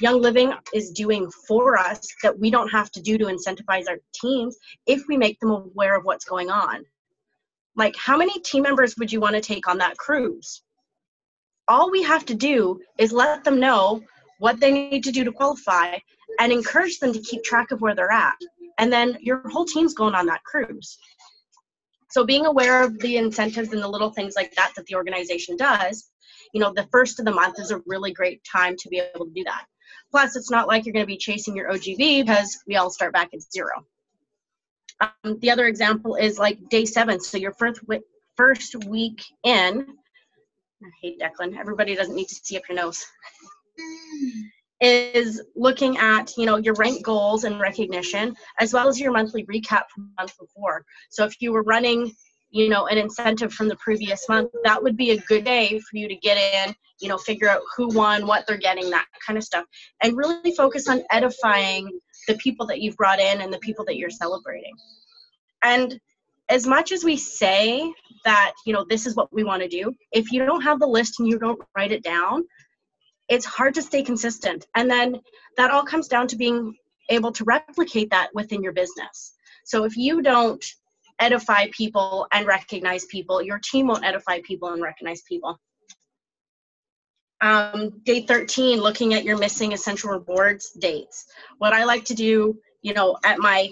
Young 0.00 0.20
Living 0.20 0.52
is 0.74 0.90
doing 0.90 1.30
for 1.48 1.78
us 1.78 2.06
that 2.22 2.38
we 2.38 2.50
don't 2.50 2.68
have 2.68 2.90
to 2.92 3.00
do 3.00 3.16
to 3.18 3.26
incentivize 3.26 3.88
our 3.88 3.98
teams 4.14 4.56
if 4.86 5.02
we 5.08 5.16
make 5.16 5.40
them 5.40 5.50
aware 5.50 5.96
of 5.96 6.04
what's 6.04 6.24
going 6.24 6.50
on. 6.50 6.84
Like, 7.76 7.94
how 7.96 8.16
many 8.16 8.38
team 8.40 8.62
members 8.62 8.96
would 8.96 9.12
you 9.12 9.20
want 9.20 9.34
to 9.34 9.40
take 9.40 9.68
on 9.68 9.78
that 9.78 9.96
cruise? 9.96 10.62
All 11.68 11.90
we 11.90 12.02
have 12.02 12.24
to 12.26 12.34
do 12.34 12.80
is 12.98 13.12
let 13.12 13.44
them 13.44 13.58
know 13.58 14.02
what 14.38 14.60
they 14.60 14.70
need 14.70 15.02
to 15.04 15.12
do 15.12 15.24
to 15.24 15.32
qualify 15.32 15.96
and 16.38 16.52
encourage 16.52 16.98
them 16.98 17.12
to 17.12 17.20
keep 17.20 17.42
track 17.42 17.70
of 17.70 17.80
where 17.80 17.94
they're 17.94 18.12
at 18.12 18.36
and 18.78 18.92
then 18.92 19.16
your 19.20 19.48
whole 19.48 19.64
team's 19.64 19.94
going 19.94 20.14
on 20.14 20.26
that 20.26 20.44
cruise. 20.44 20.98
So 22.10 22.24
being 22.24 22.46
aware 22.46 22.82
of 22.82 22.98
the 22.98 23.16
incentives 23.16 23.72
and 23.72 23.82
the 23.82 23.88
little 23.88 24.10
things 24.10 24.34
like 24.36 24.54
that 24.54 24.72
that 24.76 24.86
the 24.86 24.94
organization 24.94 25.56
does 25.56 26.10
you 26.52 26.60
know 26.60 26.72
the 26.74 26.88
first 26.90 27.18
of 27.18 27.24
the 27.24 27.32
month 27.32 27.58
is 27.58 27.70
a 27.70 27.82
really 27.86 28.12
great 28.12 28.42
time 28.44 28.76
to 28.78 28.88
be 28.88 28.98
able 28.98 29.26
to 29.26 29.32
do 29.32 29.44
that. 29.44 29.64
Plus 30.10 30.36
it's 30.36 30.50
not 30.50 30.68
like 30.68 30.86
you're 30.86 30.92
going 30.92 31.04
to 31.04 31.06
be 31.06 31.18
chasing 31.18 31.56
your 31.56 31.70
ogv 31.70 31.96
because 31.96 32.58
we 32.66 32.76
all 32.76 32.90
start 32.90 33.12
back 33.12 33.28
at 33.34 33.42
zero. 33.52 33.84
Um, 35.00 35.38
the 35.40 35.50
other 35.50 35.66
example 35.66 36.16
is 36.16 36.38
like 36.38 36.58
day 36.70 36.84
seven. 36.84 37.20
So 37.20 37.36
your 37.36 37.52
first 37.52 37.86
week, 37.86 38.02
first 38.36 38.74
week 38.86 39.22
in 39.44 39.86
I 40.82 40.88
hate 41.02 41.20
Declan. 41.20 41.58
Everybody 41.58 41.94
doesn't 41.94 42.14
need 42.14 42.28
to 42.28 42.34
see 42.34 42.56
up 42.56 42.68
your 42.68 42.76
nose. 42.76 43.04
Is 44.80 45.42
looking 45.54 45.96
at 45.96 46.36
you 46.36 46.44
know 46.44 46.56
your 46.56 46.74
rank 46.74 47.02
goals 47.04 47.44
and 47.44 47.60
recognition 47.60 48.34
as 48.60 48.72
well 48.72 48.88
as 48.88 49.00
your 49.00 49.12
monthly 49.12 49.44
recap 49.46 49.84
from 49.94 50.04
the 50.04 50.22
month 50.22 50.38
before. 50.38 50.84
So 51.10 51.24
if 51.24 51.40
you 51.40 51.52
were 51.52 51.62
running 51.62 52.12
you 52.50 52.68
know 52.68 52.86
an 52.86 52.98
incentive 52.98 53.52
from 53.52 53.68
the 53.68 53.76
previous 53.76 54.28
month 54.28 54.50
that 54.64 54.82
would 54.82 54.96
be 54.96 55.10
a 55.10 55.20
good 55.22 55.44
day 55.44 55.78
for 55.78 55.96
you 55.96 56.08
to 56.08 56.14
get 56.16 56.36
in 56.36 56.74
you 57.00 57.08
know 57.08 57.16
figure 57.18 57.48
out 57.48 57.62
who 57.76 57.88
won 57.88 58.26
what 58.26 58.46
they're 58.46 58.58
getting 58.58 58.90
that 58.90 59.06
kind 59.26 59.38
of 59.38 59.44
stuff. 59.44 59.64
And 60.02 60.16
really 60.16 60.54
focus 60.54 60.88
on 60.88 61.02
edifying 61.10 61.88
the 62.28 62.34
people 62.34 62.66
that 62.66 62.80
you've 62.80 62.96
brought 62.96 63.20
in 63.20 63.40
and 63.40 63.52
the 63.52 63.58
people 63.58 63.84
that 63.86 63.96
you're 63.96 64.10
celebrating. 64.10 64.74
And 65.62 65.98
as 66.48 66.66
much 66.66 66.92
as 66.92 67.02
we 67.02 67.16
say 67.16 67.92
that 68.24 68.52
you 68.66 68.72
know 68.72 68.84
this 68.88 69.06
is 69.06 69.16
what 69.16 69.32
we 69.32 69.44
want 69.44 69.62
to 69.62 69.68
do 69.68 69.92
if 70.12 70.32
you 70.32 70.44
don't 70.44 70.62
have 70.62 70.80
the 70.80 70.86
list 70.86 71.18
and 71.18 71.28
you 71.28 71.38
don't 71.38 71.60
write 71.76 71.92
it 71.92 72.02
down 72.02 72.44
it's 73.28 73.44
hard 73.44 73.74
to 73.74 73.82
stay 73.82 74.02
consistent. 74.02 74.66
And 74.74 74.90
then 74.90 75.20
that 75.56 75.70
all 75.70 75.82
comes 75.82 76.08
down 76.08 76.28
to 76.28 76.36
being 76.36 76.74
able 77.08 77.32
to 77.32 77.44
replicate 77.44 78.10
that 78.10 78.30
within 78.34 78.62
your 78.62 78.72
business. 78.72 79.34
So 79.64 79.84
if 79.84 79.96
you 79.96 80.22
don't 80.22 80.64
edify 81.18 81.66
people 81.72 82.26
and 82.32 82.46
recognize 82.46 83.04
people, 83.06 83.42
your 83.42 83.58
team 83.58 83.88
won't 83.88 84.04
edify 84.04 84.40
people 84.44 84.70
and 84.70 84.82
recognize 84.82 85.22
people. 85.22 85.58
Um, 87.40 88.00
day 88.04 88.22
13, 88.22 88.80
looking 88.80 89.14
at 89.14 89.24
your 89.24 89.38
missing 89.38 89.72
essential 89.72 90.10
rewards 90.10 90.70
dates. 90.78 91.26
What 91.58 91.72
I 91.72 91.84
like 91.84 92.04
to 92.06 92.14
do, 92.14 92.58
you 92.82 92.94
know, 92.94 93.18
at 93.24 93.38
my 93.38 93.70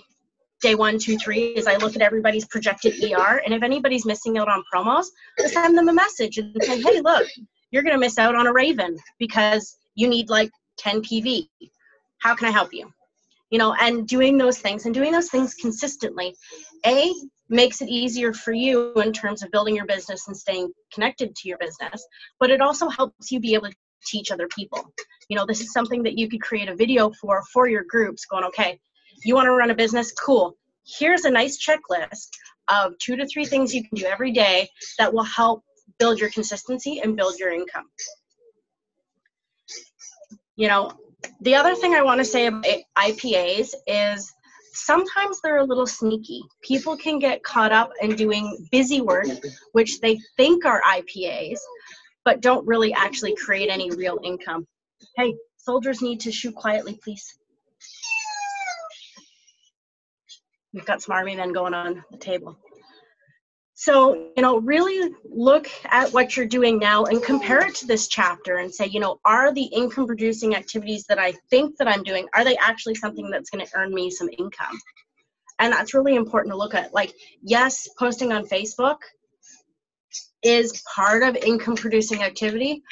day 0.60 0.74
one, 0.74 0.98
two, 0.98 1.16
three, 1.16 1.48
is 1.48 1.66
I 1.66 1.76
look 1.76 1.96
at 1.96 2.02
everybody's 2.02 2.46
projected 2.46 2.94
ER, 3.02 3.40
and 3.44 3.54
if 3.54 3.62
anybody's 3.62 4.04
missing 4.04 4.38
out 4.38 4.48
on 4.48 4.64
promos, 4.72 5.06
I 5.38 5.46
send 5.46 5.76
them 5.78 5.88
a 5.88 5.92
message 5.92 6.38
and 6.38 6.54
say, 6.62 6.80
hey, 6.80 7.00
look, 7.00 7.26
you're 7.74 7.82
going 7.82 7.92
to 7.92 7.98
miss 7.98 8.18
out 8.18 8.36
on 8.36 8.46
a 8.46 8.52
raven 8.52 8.96
because 9.18 9.76
you 9.96 10.06
need 10.08 10.30
like 10.30 10.48
10 10.78 11.02
PV. 11.02 11.48
How 12.18 12.36
can 12.36 12.46
I 12.46 12.52
help 12.52 12.72
you? 12.72 12.88
You 13.50 13.58
know, 13.58 13.74
and 13.74 14.06
doing 14.06 14.38
those 14.38 14.58
things 14.58 14.84
and 14.86 14.94
doing 14.94 15.10
those 15.10 15.28
things 15.28 15.54
consistently, 15.54 16.36
A, 16.86 17.12
makes 17.48 17.82
it 17.82 17.88
easier 17.88 18.32
for 18.32 18.52
you 18.52 18.94
in 18.94 19.12
terms 19.12 19.42
of 19.42 19.50
building 19.50 19.74
your 19.74 19.86
business 19.86 20.28
and 20.28 20.36
staying 20.36 20.72
connected 20.92 21.34
to 21.34 21.48
your 21.48 21.58
business, 21.58 22.06
but 22.38 22.48
it 22.48 22.60
also 22.60 22.88
helps 22.88 23.32
you 23.32 23.40
be 23.40 23.54
able 23.54 23.68
to 23.68 23.76
teach 24.06 24.30
other 24.30 24.46
people. 24.56 24.92
You 25.28 25.36
know, 25.36 25.44
this 25.44 25.60
is 25.60 25.72
something 25.72 26.04
that 26.04 26.16
you 26.16 26.28
could 26.28 26.42
create 26.42 26.68
a 26.68 26.76
video 26.76 27.10
for 27.20 27.42
for 27.52 27.68
your 27.68 27.82
groups 27.88 28.24
going, 28.24 28.44
okay, 28.44 28.78
you 29.24 29.34
want 29.34 29.46
to 29.46 29.52
run 29.52 29.72
a 29.72 29.74
business? 29.74 30.12
Cool. 30.12 30.56
Here's 30.86 31.24
a 31.24 31.30
nice 31.30 31.58
checklist 31.58 32.28
of 32.68 32.96
two 32.98 33.16
to 33.16 33.26
three 33.26 33.46
things 33.46 33.74
you 33.74 33.82
can 33.82 33.96
do 33.96 34.06
every 34.06 34.30
day 34.30 34.68
that 34.98 35.12
will 35.12 35.24
help 35.24 35.64
build 35.98 36.18
your 36.18 36.30
consistency 36.30 37.00
and 37.02 37.16
build 37.16 37.38
your 37.38 37.50
income. 37.50 37.88
You 40.56 40.68
know, 40.68 40.92
the 41.40 41.54
other 41.54 41.74
thing 41.74 41.94
I 41.94 42.02
want 42.02 42.20
to 42.20 42.24
say 42.24 42.46
about 42.46 42.64
IPAs 42.98 43.74
is 43.86 44.32
sometimes 44.72 45.40
they're 45.40 45.58
a 45.58 45.64
little 45.64 45.86
sneaky. 45.86 46.42
People 46.62 46.96
can 46.96 47.18
get 47.18 47.42
caught 47.42 47.72
up 47.72 47.90
in 48.00 48.14
doing 48.16 48.68
busy 48.70 49.00
work, 49.00 49.26
which 49.72 50.00
they 50.00 50.18
think 50.36 50.64
are 50.64 50.82
IPAs, 50.82 51.58
but 52.24 52.40
don't 52.40 52.66
really 52.66 52.92
actually 52.92 53.34
create 53.36 53.70
any 53.70 53.90
real 53.90 54.18
income. 54.22 54.66
Hey, 55.16 55.34
soldiers 55.56 56.02
need 56.02 56.20
to 56.20 56.32
shoot 56.32 56.54
quietly, 56.54 56.98
please. 57.02 57.38
We've 60.72 60.84
got 60.84 61.02
some 61.02 61.14
army 61.14 61.36
men 61.36 61.52
going 61.52 61.72
on 61.72 62.04
the 62.10 62.18
table. 62.18 62.58
So, 63.84 64.30
you 64.34 64.42
know, 64.42 64.60
really 64.60 65.12
look 65.28 65.68
at 65.84 66.10
what 66.14 66.38
you're 66.38 66.46
doing 66.46 66.78
now 66.78 67.04
and 67.04 67.22
compare 67.22 67.66
it 67.66 67.74
to 67.74 67.86
this 67.86 68.08
chapter 68.08 68.56
and 68.56 68.74
say, 68.74 68.86
you 68.86 68.98
know, 68.98 69.20
are 69.26 69.52
the 69.52 69.64
income 69.64 70.06
producing 70.06 70.56
activities 70.56 71.04
that 71.10 71.18
I 71.18 71.34
think 71.50 71.76
that 71.76 71.86
I'm 71.86 72.02
doing, 72.02 72.26
are 72.32 72.44
they 72.44 72.56
actually 72.56 72.94
something 72.94 73.28
that's 73.28 73.50
going 73.50 73.62
to 73.62 73.70
earn 73.76 73.92
me 73.92 74.10
some 74.10 74.30
income? 74.38 74.80
And 75.58 75.70
that's 75.70 75.92
really 75.92 76.14
important 76.14 76.52
to 76.52 76.56
look 76.56 76.72
at. 76.72 76.94
Like, 76.94 77.12
yes, 77.42 77.86
posting 77.98 78.32
on 78.32 78.46
Facebook 78.46 78.96
is 80.42 80.82
part 80.96 81.22
of 81.22 81.36
income 81.36 81.76
producing 81.76 82.22
activity, 82.22 82.82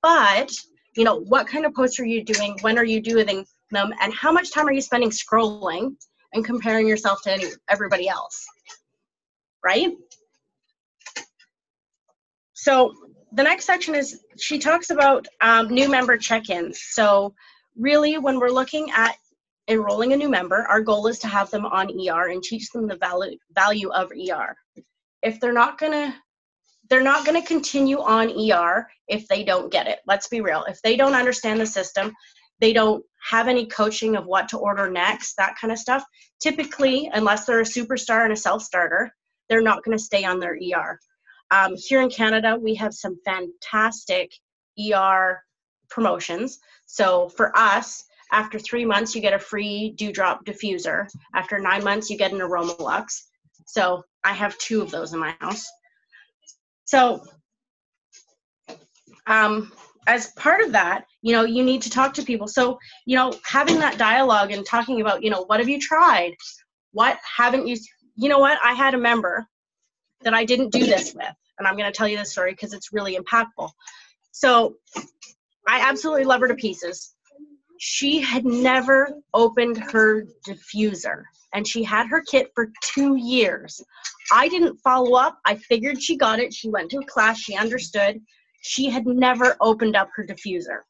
but, 0.00 0.50
you 0.96 1.04
know, 1.04 1.16
what 1.16 1.48
kind 1.48 1.66
of 1.66 1.74
posts 1.74 2.00
are 2.00 2.06
you 2.06 2.24
doing? 2.24 2.56
When 2.62 2.78
are 2.78 2.84
you 2.84 3.02
doing 3.02 3.44
them? 3.72 3.92
And 4.00 4.14
how 4.14 4.32
much 4.32 4.52
time 4.52 4.66
are 4.66 4.72
you 4.72 4.80
spending 4.80 5.10
scrolling 5.10 5.96
and 6.32 6.46
comparing 6.46 6.88
yourself 6.88 7.20
to 7.24 7.32
any, 7.32 7.44
everybody 7.68 8.08
else? 8.08 8.42
Right? 9.62 9.92
So 12.60 12.92
the 13.32 13.42
next 13.42 13.64
section 13.64 13.94
is 13.94 14.20
she 14.38 14.58
talks 14.58 14.90
about 14.90 15.26
um, 15.40 15.68
new 15.68 15.88
member 15.88 16.18
check-ins. 16.18 16.82
So 16.90 17.34
really, 17.74 18.18
when 18.18 18.38
we're 18.38 18.50
looking 18.50 18.90
at 18.90 19.16
enrolling 19.66 20.12
a 20.12 20.16
new 20.16 20.28
member, 20.28 20.66
our 20.68 20.82
goal 20.82 21.06
is 21.06 21.18
to 21.20 21.26
have 21.26 21.50
them 21.50 21.64
on 21.64 21.88
ER 21.88 22.28
and 22.28 22.42
teach 22.42 22.68
them 22.70 22.86
the 22.86 22.96
value 22.96 23.38
value 23.54 23.88
of 23.90 24.12
ER. 24.12 24.54
If 25.22 25.40
they're 25.40 25.54
not 25.54 25.78
gonna 25.78 26.14
they're 26.90 27.00
not 27.00 27.24
going 27.24 27.40
to 27.40 27.46
continue 27.46 28.00
on 28.00 28.28
ER 28.30 28.90
if 29.08 29.26
they 29.28 29.44
don't 29.44 29.70
get 29.70 29.86
it. 29.86 30.00
Let's 30.06 30.26
be 30.26 30.40
real. 30.40 30.64
If 30.68 30.82
they 30.82 30.96
don't 30.96 31.14
understand 31.14 31.60
the 31.60 31.66
system, 31.66 32.12
they 32.60 32.72
don't 32.72 33.04
have 33.22 33.46
any 33.46 33.66
coaching 33.66 34.16
of 34.16 34.26
what 34.26 34.48
to 34.48 34.58
order 34.58 34.90
next, 34.90 35.36
that 35.36 35.54
kind 35.58 35.72
of 35.72 35.78
stuff. 35.78 36.04
Typically, 36.40 37.08
unless 37.14 37.44
they're 37.44 37.60
a 37.60 37.64
superstar 37.64 38.24
and 38.24 38.32
a 38.32 38.36
self 38.36 38.62
starter, 38.62 39.14
they're 39.48 39.62
not 39.62 39.84
going 39.84 39.96
to 39.96 40.02
stay 40.02 40.24
on 40.24 40.40
their 40.40 40.56
ER. 40.56 40.98
Um, 41.50 41.74
here 41.76 42.00
in 42.00 42.10
Canada, 42.10 42.56
we 42.60 42.74
have 42.76 42.94
some 42.94 43.18
fantastic 43.24 44.32
ER 44.78 45.42
promotions. 45.88 46.58
So 46.86 47.28
for 47.28 47.56
us, 47.56 48.04
after 48.32 48.58
three 48.58 48.84
months, 48.84 49.14
you 49.14 49.20
get 49.20 49.32
a 49.32 49.38
free 49.38 49.94
Dewdrop 49.96 50.44
diffuser. 50.44 51.08
After 51.34 51.58
nine 51.58 51.82
months, 51.82 52.08
you 52.10 52.16
get 52.16 52.32
an 52.32 52.38
Aromalux. 52.38 53.22
So 53.66 54.04
I 54.24 54.32
have 54.32 54.56
two 54.58 54.82
of 54.82 54.90
those 54.90 55.12
in 55.12 55.18
my 55.18 55.34
house. 55.40 55.68
So 56.84 57.22
um, 59.26 59.72
as 60.06 60.28
part 60.32 60.60
of 60.60 60.72
that, 60.72 61.04
you 61.22 61.32
know, 61.32 61.44
you 61.44 61.62
need 61.62 61.82
to 61.82 61.90
talk 61.90 62.14
to 62.14 62.22
people. 62.22 62.48
So, 62.48 62.78
you 63.06 63.16
know, 63.16 63.32
having 63.44 63.78
that 63.80 63.98
dialogue 63.98 64.52
and 64.52 64.64
talking 64.64 65.00
about, 65.00 65.22
you 65.22 65.30
know, 65.30 65.42
what 65.42 65.60
have 65.60 65.68
you 65.68 65.78
tried? 65.78 66.34
What 66.92 67.18
haven't 67.24 67.66
you, 67.66 67.76
you 68.16 68.28
know 68.28 68.38
what? 68.38 68.58
I 68.64 68.72
had 68.72 68.94
a 68.94 68.98
member 68.98 69.46
that 70.22 70.34
I 70.34 70.44
didn't 70.44 70.70
do 70.70 70.84
this 70.84 71.14
with. 71.14 71.34
And 71.60 71.68
I'm 71.68 71.76
going 71.76 71.92
to 71.92 71.96
tell 71.96 72.08
you 72.08 72.16
this 72.16 72.32
story 72.32 72.52
because 72.52 72.72
it's 72.72 72.92
really 72.92 73.16
impactful. 73.16 73.70
So 74.32 74.76
I 75.68 75.80
absolutely 75.86 76.24
love 76.24 76.40
her 76.40 76.48
to 76.48 76.54
pieces. 76.54 77.14
She 77.78 78.18
had 78.18 78.46
never 78.46 79.12
opened 79.34 79.76
her 79.76 80.26
diffuser 80.48 81.24
and 81.52 81.68
she 81.68 81.82
had 81.82 82.06
her 82.08 82.22
kit 82.22 82.50
for 82.54 82.72
two 82.82 83.16
years. 83.16 83.80
I 84.32 84.48
didn't 84.48 84.78
follow 84.78 85.16
up. 85.16 85.38
I 85.44 85.56
figured 85.56 86.02
she 86.02 86.16
got 86.16 86.40
it. 86.40 86.54
She 86.54 86.70
went 86.70 86.90
to 86.92 86.98
a 86.98 87.06
class, 87.06 87.38
she 87.38 87.54
understood. 87.56 88.20
She 88.62 88.88
had 88.88 89.06
never 89.06 89.56
opened 89.60 89.96
up 89.96 90.08
her 90.16 90.26
diffuser. 90.26 90.80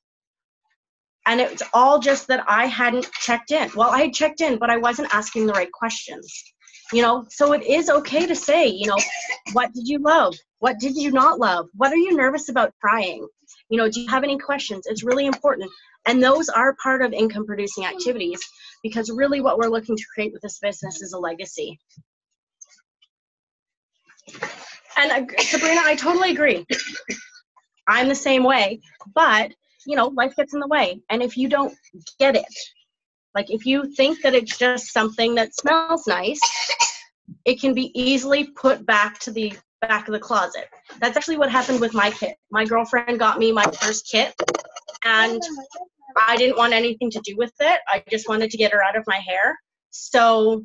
And 1.27 1.41
it's 1.41 1.63
all 1.75 1.99
just 1.99 2.29
that 2.29 2.45
I 2.49 2.67
hadn't 2.67 3.11
checked 3.13 3.51
in. 3.51 3.71
Well, 3.75 3.91
I 3.91 4.03
had 4.03 4.15
checked 4.15 4.41
in, 4.41 4.59
but 4.59 4.71
I 4.71 4.77
wasn't 4.77 5.13
asking 5.13 5.47
the 5.47 5.53
right 5.53 5.71
questions 5.73 6.33
you 6.93 7.03
know 7.03 7.25
so 7.29 7.53
it 7.53 7.63
is 7.63 7.89
okay 7.89 8.27
to 8.27 8.35
say 8.35 8.67
you 8.67 8.87
know 8.87 8.97
what 9.53 9.73
did 9.73 9.87
you 9.87 9.99
love 9.99 10.35
what 10.61 10.79
did 10.79 10.97
you 10.97 11.11
not 11.11 11.39
love? 11.39 11.69
What 11.75 11.93
are 11.93 11.97
you 11.97 12.17
nervous 12.17 12.49
about 12.49 12.73
trying? 12.81 13.27
You 13.69 13.79
know 13.79 13.91
do 13.91 14.01
you 14.01 14.09
have 14.09 14.25
any 14.25 14.39
questions? 14.39 14.87
It's 14.87 15.03
really 15.05 15.27
important. 15.27 15.71
And 16.07 16.23
those 16.23 16.49
are 16.49 16.77
part 16.83 17.03
of 17.03 17.13
income 17.13 17.47
producing 17.47 17.85
activities 17.85 18.41
because 18.83 19.11
really 19.11 19.41
what 19.41 19.59
we're 19.59 19.69
looking 19.69 19.97
to 19.97 20.05
create 20.15 20.33
with 20.33 20.43
this 20.43 20.59
business 20.59 21.03
is 21.03 21.13
a 21.13 21.19
legacy. 21.19 21.79
And 24.97 25.31
uh, 25.31 25.43
sabrina 25.43 25.81
i 25.85 25.97
totally 25.97 26.31
agree. 26.31 26.67
I'm 27.89 28.09
the 28.09 28.15
same 28.15 28.45
way 28.45 28.81
but 29.15 29.53
you 29.87 29.97
know 29.97 30.09
life 30.09 30.37
gets 30.37 30.55
in 30.55 30.61
the 30.61 30.69
way. 30.69 31.01
And 31.11 31.23
if 31.23 31.37
you 31.37 31.49
don't 31.49 31.75
get 32.19 32.37
it 32.37 32.45
like 33.35 33.51
if 33.51 33.65
you 33.65 33.93
think 33.95 34.23
that 34.23 34.35
it's 34.35 34.59
just 34.59 34.93
something 34.93 35.37
that 35.37 35.55
smells 35.55 36.07
nice, 36.07 36.41
it 37.45 37.61
can 37.61 37.75
be 37.75 37.91
easily 37.99 38.45
put 38.45 38.85
back 38.85 39.19
to 39.21 39.31
the 39.31 39.53
back 39.81 40.09
of 40.09 40.13
the 40.13 40.21
closet. 40.21 40.69
That's 41.01 41.17
actually 41.17 41.39
what 41.39 41.51
happened 41.51 41.81
with 41.81 41.95
my 41.95 42.11
kit. 42.11 42.37
My 42.51 42.65
girlfriend 42.65 43.19
got 43.19 43.39
me 43.39 43.53
my 43.53 43.65
first 43.65 44.09
kit 44.11 44.35
and 45.05 45.41
I 46.29 46.37
didn't 46.37 46.57
want 46.57 46.73
anything 46.73 47.11
to 47.11 47.21
do 47.25 47.37
with 47.37 47.53
it. 47.61 47.81
I 47.89 48.03
just 48.11 48.29
wanted 48.29 48.51
to 48.51 48.57
get 48.57 48.73
her 48.73 48.83
out 48.83 48.97
of 48.97 49.05
my 49.07 49.17
hair. 49.17 49.59
So 49.91 50.65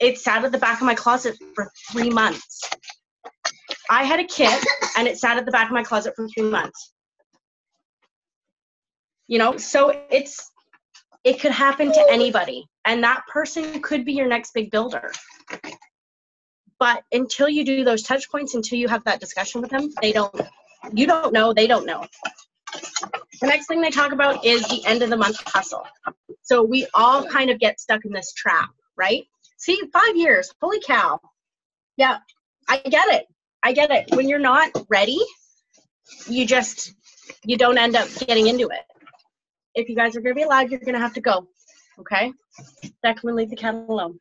it 0.00 0.18
sat 0.18 0.44
at 0.44 0.52
the 0.52 0.58
back 0.58 0.80
of 0.80 0.86
my 0.86 0.94
closet 0.94 1.36
for 1.54 1.70
three 1.90 2.10
months. 2.10 2.62
I 3.88 4.04
had 4.04 4.20
a 4.20 4.24
kit 4.24 4.64
and 4.96 5.06
it 5.06 5.18
sat 5.18 5.36
at 5.36 5.46
the 5.46 5.52
back 5.52 5.66
of 5.66 5.72
my 5.72 5.82
closet 5.82 6.14
for 6.16 6.28
three 6.28 6.50
months. 6.50 6.92
You 9.28 9.38
know, 9.38 9.56
so 9.56 9.92
it's 10.10 10.50
it 11.24 11.40
could 11.40 11.50
happen 11.50 11.92
to 11.92 12.06
anybody, 12.08 12.64
and 12.84 13.02
that 13.02 13.22
person 13.26 13.82
could 13.82 14.04
be 14.04 14.12
your 14.12 14.28
next 14.28 14.54
big 14.54 14.70
builder. 14.70 15.10
But 16.78 17.02
until 17.12 17.48
you 17.48 17.64
do 17.64 17.84
those 17.84 18.02
touch 18.02 18.30
points, 18.30 18.54
until 18.54 18.78
you 18.78 18.88
have 18.88 19.04
that 19.04 19.20
discussion 19.20 19.60
with 19.60 19.70
them, 19.70 19.90
they 20.02 20.12
don't 20.12 20.34
You 20.92 21.06
don't 21.06 21.32
know, 21.32 21.52
they 21.52 21.66
don't 21.66 21.86
know. 21.86 22.06
The 23.40 23.46
next 23.46 23.66
thing 23.66 23.80
they 23.80 23.90
talk 23.90 24.12
about 24.12 24.44
is 24.44 24.62
the 24.68 24.84
end 24.86 25.02
of 25.02 25.10
the 25.10 25.16
month 25.16 25.40
hustle. 25.46 25.84
So 26.42 26.62
we 26.62 26.86
all 26.94 27.24
kind 27.24 27.50
of 27.50 27.58
get 27.58 27.80
stuck 27.80 28.04
in 28.04 28.12
this 28.12 28.32
trap, 28.32 28.70
right? 28.96 29.24
See, 29.56 29.80
five 29.92 30.16
years, 30.16 30.52
holy 30.60 30.80
cow. 30.80 31.20
Yeah, 31.96 32.18
I 32.68 32.78
get 32.78 33.08
it. 33.08 33.26
I 33.62 33.72
get 33.72 33.90
it. 33.90 34.14
When 34.14 34.28
you're 34.28 34.38
not 34.38 34.70
ready, 34.88 35.18
you 36.28 36.46
just, 36.46 36.94
you 37.44 37.56
don't 37.56 37.78
end 37.78 37.96
up 37.96 38.08
getting 38.26 38.46
into 38.46 38.68
it. 38.68 38.84
If 39.74 39.88
you 39.88 39.96
guys 39.96 40.14
are 40.16 40.20
gonna 40.20 40.34
be 40.34 40.42
allowed, 40.42 40.70
you're 40.70 40.80
gonna 40.80 41.00
have 41.00 41.14
to 41.14 41.20
go, 41.20 41.48
okay? 41.98 42.32
Declan, 43.04 43.34
leave 43.34 43.50
the 43.50 43.56
cat 43.56 43.74
alone. 43.74 44.20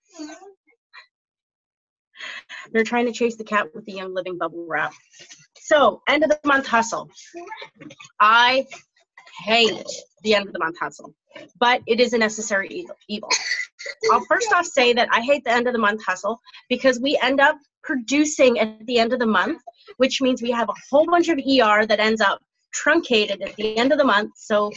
They're 2.71 2.83
trying 2.83 3.05
to 3.05 3.11
chase 3.11 3.35
the 3.35 3.43
cat 3.43 3.67
with 3.73 3.85
the 3.85 3.93
Young 3.93 4.13
Living 4.13 4.37
bubble 4.37 4.65
wrap. 4.67 4.93
So, 5.59 6.01
end 6.07 6.23
of 6.23 6.29
the 6.29 6.39
month 6.45 6.67
hustle. 6.67 7.09
I 8.19 8.67
hate 9.43 9.83
the 10.23 10.35
end 10.35 10.47
of 10.47 10.53
the 10.53 10.59
month 10.59 10.77
hustle, 10.79 11.13
but 11.59 11.81
it 11.87 11.99
is 11.99 12.13
a 12.13 12.17
necessary 12.17 12.85
evil. 13.09 13.29
I'll 14.11 14.25
first 14.25 14.51
off 14.53 14.65
say 14.65 14.93
that 14.93 15.09
I 15.11 15.21
hate 15.21 15.43
the 15.43 15.51
end 15.51 15.67
of 15.67 15.73
the 15.73 15.79
month 15.79 16.03
hustle 16.05 16.39
because 16.69 16.99
we 16.99 17.17
end 17.21 17.39
up 17.39 17.57
producing 17.83 18.59
at 18.59 18.85
the 18.85 18.97
end 18.99 19.13
of 19.13 19.19
the 19.19 19.27
month, 19.27 19.61
which 19.97 20.21
means 20.21 20.41
we 20.41 20.51
have 20.51 20.69
a 20.69 20.73
whole 20.89 21.05
bunch 21.05 21.29
of 21.29 21.37
ER 21.37 21.85
that 21.85 21.99
ends 21.99 22.21
up 22.21 22.41
truncated 22.73 23.41
at 23.41 23.55
the 23.55 23.77
end 23.77 23.91
of 23.91 23.97
the 23.97 24.03
month. 24.03 24.31
So 24.35 24.71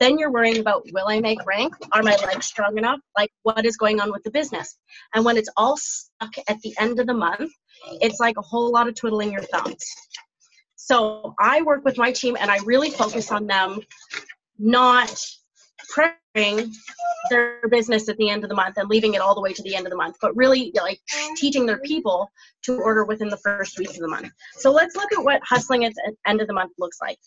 then 0.00 0.18
you're 0.18 0.32
worrying 0.32 0.58
about 0.58 0.82
will 0.92 1.06
I 1.08 1.20
make 1.20 1.44
rank? 1.46 1.74
Are 1.92 2.02
my 2.02 2.16
legs 2.16 2.46
strong 2.46 2.78
enough? 2.78 3.00
Like 3.16 3.30
what 3.42 3.64
is 3.66 3.76
going 3.76 4.00
on 4.00 4.10
with 4.10 4.24
the 4.24 4.30
business? 4.30 4.76
And 5.14 5.24
when 5.24 5.36
it's 5.36 5.50
all 5.56 5.76
stuck 5.76 6.32
at 6.48 6.60
the 6.62 6.74
end 6.78 6.98
of 6.98 7.06
the 7.06 7.14
month, 7.14 7.52
it's 8.00 8.18
like 8.18 8.36
a 8.38 8.42
whole 8.42 8.72
lot 8.72 8.88
of 8.88 8.94
twiddling 8.94 9.32
your 9.32 9.42
thumbs. 9.42 9.84
So 10.76 11.34
I 11.38 11.62
work 11.62 11.84
with 11.84 11.98
my 11.98 12.10
team 12.10 12.36
and 12.40 12.50
I 12.50 12.58
really 12.64 12.90
focus 12.90 13.30
on 13.30 13.46
them 13.46 13.80
not 14.58 15.14
prepping 15.94 16.72
their 17.28 17.60
business 17.70 18.08
at 18.08 18.16
the 18.16 18.30
end 18.30 18.44
of 18.44 18.48
the 18.48 18.56
month 18.56 18.76
and 18.78 18.88
leaving 18.88 19.14
it 19.14 19.20
all 19.20 19.34
the 19.34 19.40
way 19.40 19.52
to 19.52 19.62
the 19.62 19.74
end 19.74 19.86
of 19.86 19.90
the 19.90 19.96
month, 19.96 20.16
but 20.20 20.34
really 20.36 20.72
like 20.74 21.00
teaching 21.36 21.66
their 21.66 21.78
people 21.80 22.30
to 22.62 22.80
order 22.80 23.04
within 23.04 23.28
the 23.28 23.36
first 23.38 23.78
week 23.78 23.90
of 23.90 23.96
the 23.98 24.08
month. 24.08 24.30
So 24.52 24.72
let's 24.72 24.96
look 24.96 25.12
at 25.12 25.22
what 25.22 25.42
hustling 25.44 25.84
at 25.84 25.94
the 25.94 26.14
end 26.26 26.40
of 26.40 26.46
the 26.46 26.54
month 26.54 26.72
looks 26.78 26.98
like. 27.00 27.18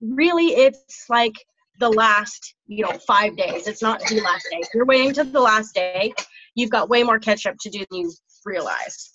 Really, 0.00 0.48
it's 0.54 1.06
like 1.08 1.34
the 1.80 1.88
last, 1.88 2.54
you 2.66 2.84
know, 2.84 2.92
five 3.06 3.36
days. 3.36 3.66
It's 3.66 3.82
not 3.82 4.00
the 4.00 4.20
last 4.20 4.46
day. 4.50 4.58
If 4.60 4.68
you're 4.74 4.84
waiting 4.84 5.12
to 5.14 5.24
the 5.24 5.40
last 5.40 5.74
day, 5.74 6.12
you've 6.54 6.70
got 6.70 6.88
way 6.88 7.02
more 7.02 7.18
catch 7.18 7.46
up 7.46 7.56
to 7.62 7.70
do 7.70 7.84
than 7.90 8.00
you 8.00 8.12
realize. 8.44 9.10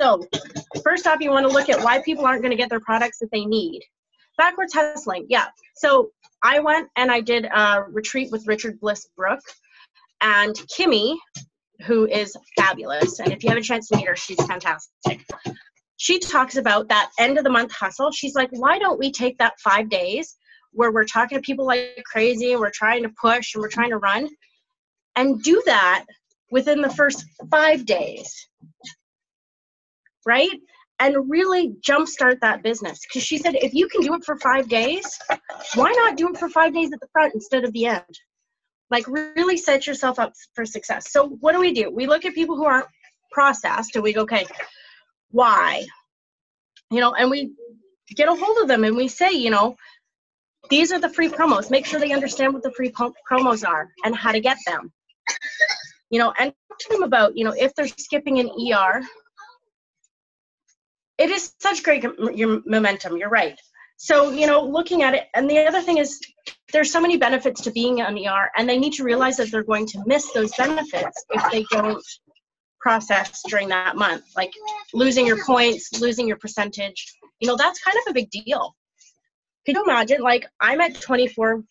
So, 0.00 0.24
first 0.82 1.06
off, 1.06 1.20
you 1.20 1.30
want 1.30 1.46
to 1.46 1.52
look 1.52 1.68
at 1.68 1.82
why 1.82 2.00
people 2.00 2.24
aren't 2.24 2.42
going 2.42 2.52
to 2.52 2.56
get 2.56 2.70
their 2.70 2.80
products 2.80 3.18
that 3.18 3.30
they 3.32 3.44
need. 3.44 3.82
Backwards 4.36 4.72
hustling, 4.72 5.26
yeah. 5.28 5.46
So, 5.76 6.10
I 6.44 6.60
went 6.60 6.88
and 6.96 7.10
I 7.10 7.20
did 7.20 7.46
a 7.46 7.82
retreat 7.88 8.30
with 8.30 8.46
Richard 8.46 8.78
Bliss 8.80 9.08
Brooke 9.16 9.40
and 10.20 10.54
Kimmy, 10.78 11.16
who 11.84 12.06
is 12.06 12.36
fabulous. 12.56 13.18
And 13.18 13.32
if 13.32 13.42
you 13.42 13.48
have 13.48 13.58
a 13.58 13.62
chance 13.62 13.88
to 13.88 13.96
meet 13.96 14.06
her, 14.06 14.14
she's 14.14 14.44
fantastic. 14.46 15.24
She 15.96 16.20
talks 16.20 16.56
about 16.56 16.88
that 16.88 17.10
end 17.18 17.38
of 17.38 17.44
the 17.44 17.50
month 17.50 17.72
hustle. 17.72 18.12
She's 18.12 18.36
like, 18.36 18.50
why 18.52 18.78
don't 18.78 19.00
we 19.00 19.10
take 19.10 19.36
that 19.38 19.58
five 19.58 19.88
days 19.88 20.36
where 20.78 20.92
we're 20.92 21.04
talking 21.04 21.36
to 21.36 21.42
people 21.42 21.66
like 21.66 22.02
crazy 22.06 22.52
and 22.52 22.60
we're 22.60 22.70
trying 22.70 23.02
to 23.02 23.10
push 23.20 23.54
and 23.54 23.62
we're 23.62 23.68
trying 23.68 23.90
to 23.90 23.98
run 23.98 24.28
and 25.16 25.42
do 25.42 25.60
that 25.66 26.04
within 26.50 26.80
the 26.80 26.90
first 26.90 27.24
five 27.50 27.84
days 27.84 28.48
right? 30.28 30.60
And 31.00 31.30
really 31.30 31.74
jumpstart 31.80 32.40
that 32.40 32.62
business. 32.62 33.00
Because 33.00 33.26
she 33.26 33.38
said 33.38 33.54
if 33.54 33.72
you 33.72 33.88
can 33.88 34.02
do 34.02 34.14
it 34.14 34.24
for 34.24 34.36
five 34.36 34.68
days 34.68 35.18
why 35.74 35.90
not 35.92 36.16
do 36.16 36.28
it 36.28 36.36
for 36.36 36.48
five 36.48 36.74
days 36.74 36.92
at 36.92 37.00
the 37.00 37.08
front 37.12 37.34
instead 37.34 37.64
of 37.64 37.72
the 37.72 37.86
end? 37.86 38.20
Like 38.90 39.06
really 39.08 39.56
set 39.56 39.86
yourself 39.86 40.18
up 40.18 40.34
for 40.54 40.64
success. 40.64 41.10
So 41.10 41.28
what 41.40 41.52
do 41.52 41.60
we 41.60 41.72
do? 41.72 41.90
We 41.90 42.06
look 42.06 42.24
at 42.24 42.34
people 42.34 42.56
who 42.56 42.66
aren't 42.66 42.86
processed 43.32 43.96
and 43.96 44.04
we 44.04 44.12
go 44.12 44.22
okay 44.22 44.46
why? 45.30 45.84
You 46.90 47.00
know 47.00 47.14
and 47.14 47.30
we 47.30 47.52
get 48.14 48.28
a 48.28 48.34
hold 48.34 48.58
of 48.58 48.68
them 48.68 48.84
and 48.84 48.96
we 48.96 49.08
say 49.08 49.32
you 49.32 49.50
know 49.50 49.76
these 50.70 50.92
are 50.92 51.00
the 51.00 51.08
free 51.08 51.28
promos. 51.28 51.70
Make 51.70 51.86
sure 51.86 52.00
they 52.00 52.12
understand 52.12 52.52
what 52.52 52.62
the 52.62 52.72
free 52.72 52.92
promos 52.92 53.66
are 53.66 53.88
and 54.04 54.14
how 54.14 54.32
to 54.32 54.40
get 54.40 54.58
them. 54.66 54.92
You 56.10 56.18
know, 56.18 56.32
and 56.38 56.54
talk 56.70 56.78
to 56.78 56.88
them 56.88 57.02
about, 57.02 57.36
you 57.36 57.44
know, 57.44 57.52
if 57.54 57.74
they're 57.74 57.86
skipping 57.86 58.40
an 58.40 58.48
ER. 58.48 59.02
It 61.18 61.28
is 61.28 61.52
such 61.60 61.82
great 61.82 62.02
your 62.34 62.62
momentum. 62.64 63.18
You're 63.18 63.28
right. 63.28 63.58
So, 63.98 64.30
you 64.30 64.46
know, 64.46 64.64
looking 64.64 65.02
at 65.02 65.14
it, 65.14 65.24
and 65.34 65.50
the 65.50 65.58
other 65.66 65.82
thing 65.82 65.98
is 65.98 66.18
there's 66.72 66.90
so 66.90 66.98
many 66.98 67.18
benefits 67.18 67.60
to 67.62 67.70
being 67.72 68.00
an 68.00 68.16
ER, 68.16 68.50
and 68.56 68.66
they 68.66 68.78
need 68.78 68.94
to 68.94 69.04
realize 69.04 69.36
that 69.36 69.50
they're 69.50 69.64
going 69.64 69.86
to 69.88 70.02
miss 70.06 70.32
those 70.32 70.50
benefits 70.56 71.24
if 71.30 71.50
they 71.50 71.64
don't 71.72 72.02
process 72.80 73.42
during 73.48 73.68
that 73.68 73.96
month. 73.96 74.24
Like 74.36 74.52
losing 74.94 75.26
your 75.26 75.44
points, 75.44 76.00
losing 76.00 76.28
your 76.28 76.36
percentage. 76.36 77.04
You 77.40 77.48
know, 77.48 77.56
that's 77.56 77.80
kind 77.80 77.96
of 77.98 78.10
a 78.10 78.14
big 78.14 78.30
deal. 78.30 78.74
Can 79.68 79.76
you 79.76 79.84
imagine? 79.84 80.22
Like, 80.22 80.46
I'm 80.60 80.80
at 80.80 80.98
24, 80.98 81.62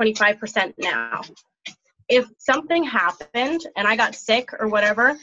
25% 0.00 0.72
now. 0.78 1.20
If 2.08 2.26
something 2.38 2.82
happened 2.82 3.60
and 3.76 3.86
I 3.86 3.94
got 3.94 4.14
sick 4.14 4.48
or 4.58 4.68
whatever, 4.68 5.14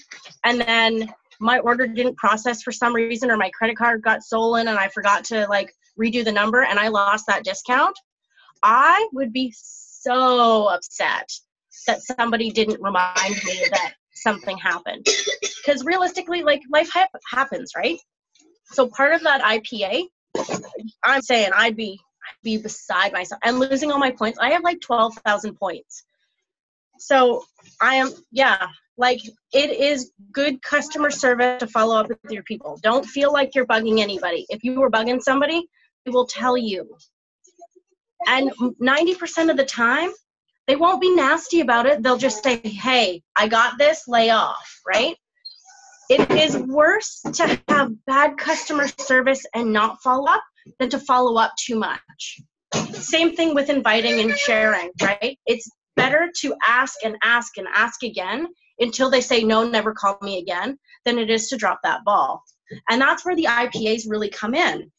and 0.44 0.62
then 0.62 1.12
my 1.40 1.58
order 1.58 1.88
didn't 1.88 2.18
process 2.18 2.62
for 2.62 2.72
some 2.72 2.94
reason, 2.94 3.32
or 3.32 3.38
my 3.38 3.50
credit 3.50 3.78
card 3.78 4.04
got 4.04 4.22
stolen 4.22 4.68
and 4.68 4.78
I 4.78 4.90
forgot 4.90 5.24
to 5.26 5.48
like 5.48 5.74
redo 6.00 6.24
the 6.24 6.32
number 6.32 6.62
and 6.62 6.78
I 6.78 6.90
lost 6.90 7.26
that 7.26 7.44
discount, 7.44 7.98
I 8.62 9.10
would 9.14 9.34
be 9.34 9.52
so 9.58 10.68
upset 10.68 11.28
that 11.88 12.04
somebody 12.04 12.52
didn't 12.52 12.80
remind 12.80 13.44
me 13.44 13.66
that 13.72 13.94
something 14.14 14.60
happened. 14.60 15.08
Because 15.66 15.84
realistically, 15.84 16.44
like 16.44 16.62
life 16.72 16.92
ha- 16.94 17.08
happens, 17.28 17.72
right? 17.76 17.98
So 18.66 18.88
part 18.88 19.16
of 19.16 19.24
that 19.24 19.42
IPA 19.42 20.10
I'm 21.04 21.22
saying 21.22 21.52
I'd 21.56 21.76
be 21.76 22.00
I'd 22.00 22.44
be 22.44 22.58
beside 22.58 23.14
myself 23.14 23.40
and 23.44 23.60
losing 23.60 23.92
all 23.92 24.00
my 24.00 24.12
points. 24.12 24.40
I 24.40 24.52
have 24.52 24.64
like 24.64 24.82
twelve 24.82 25.16
thousand 25.26 25.56
points. 25.56 26.04
So 27.00 27.44
I 27.82 27.96
am 27.96 28.12
yeah, 28.32 28.68
like 28.98 29.22
it 29.54 29.72
is 29.72 30.12
good 30.32 30.62
customer 30.62 31.12
service 31.12 31.60
to 31.60 31.68
follow 31.68 31.98
up 31.98 32.10
with 32.10 32.32
your 32.32 32.44
people. 32.44 32.80
Don't 32.82 33.06
feel 33.06 33.32
like 33.32 33.56
you're 33.56 33.66
bugging 33.66 34.00
anybody. 34.00 34.46
If 34.50 34.64
you 34.64 34.80
were 34.80 34.90
bugging 34.90 35.22
somebody, 35.22 35.68
they 36.06 36.12
will 36.12 36.28
tell 36.28 36.58
you. 36.58 36.96
And 38.28 38.52
90% 38.82 39.52
of 39.52 39.58
the 39.58 39.66
time, 39.66 40.12
they 40.68 40.76
won't 40.76 41.02
be 41.02 41.14
nasty 41.14 41.60
about 41.62 41.86
it. 41.86 42.02
They'll 42.02 42.18
just 42.18 42.44
say, 42.44 42.60
hey, 42.64 43.22
I 43.36 43.48
got 43.48 43.78
this, 43.78 44.08
lay 44.08 44.32
off, 44.32 44.82
right? 44.86 45.16
It 46.10 46.32
is 46.32 46.58
worse 46.58 47.22
to 47.34 47.60
have 47.68 47.92
bad 48.06 48.38
customer 48.38 48.88
service 49.00 49.44
and 49.54 49.74
not 49.74 50.02
follow 50.04 50.28
up 50.28 50.44
than 50.80 50.90
to 50.90 51.00
follow 51.00 51.38
up 51.38 51.52
too 51.60 51.78
much. 51.78 52.40
Same 52.94 53.36
thing 53.36 53.56
with 53.56 53.70
inviting 53.70 54.20
and 54.20 54.38
sharing, 54.38 54.92
right? 55.02 55.40
It's 55.46 55.70
better 55.96 56.30
to 56.42 56.56
ask 56.66 56.96
and 57.04 57.16
ask 57.24 57.58
and 57.58 57.68
ask 57.74 58.04
again 58.04 58.48
until 58.80 59.10
they 59.10 59.22
say, 59.22 59.44
no, 59.44 59.68
never 59.68 59.94
call 59.94 60.18
me 60.22 60.38
again, 60.38 60.78
than 61.06 61.18
it 61.18 61.30
is 61.30 61.50
to 61.50 61.58
drop 61.58 61.80
that 61.84 62.04
ball. 62.04 62.44
And 62.90 63.02
that's 63.02 63.26
where 63.26 63.36
the 63.36 63.46
IPAs 63.46 64.04
really 64.08 64.30
come 64.30 64.54
in. 64.54 64.92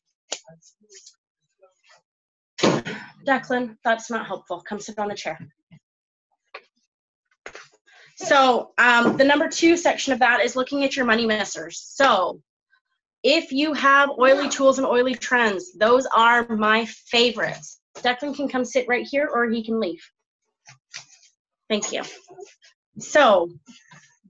Declan, 3.26 3.76
that's 3.84 4.10
not 4.10 4.26
helpful. 4.26 4.62
Come 4.66 4.80
sit 4.80 4.98
on 4.98 5.08
the 5.08 5.14
chair. 5.14 5.38
So 8.16 8.72
um, 8.78 9.16
the 9.16 9.24
number 9.24 9.48
two 9.48 9.76
section 9.76 10.12
of 10.12 10.18
that 10.20 10.42
is 10.42 10.56
looking 10.56 10.84
at 10.84 10.96
your 10.96 11.04
money 11.04 11.26
missers. 11.26 11.76
So 11.76 12.40
if 13.22 13.52
you 13.52 13.74
have 13.74 14.10
oily 14.18 14.48
tools 14.48 14.78
and 14.78 14.86
oily 14.86 15.14
trends, 15.14 15.74
those 15.74 16.06
are 16.14 16.46
my 16.48 16.86
favorites. 16.86 17.80
Declan 17.98 18.34
can 18.34 18.48
come 18.48 18.64
sit 18.64 18.88
right 18.88 19.06
here 19.06 19.28
or 19.32 19.48
he 19.48 19.64
can 19.64 19.80
leave. 19.80 20.02
Thank 21.68 21.92
you. 21.92 22.02
So 22.98 23.50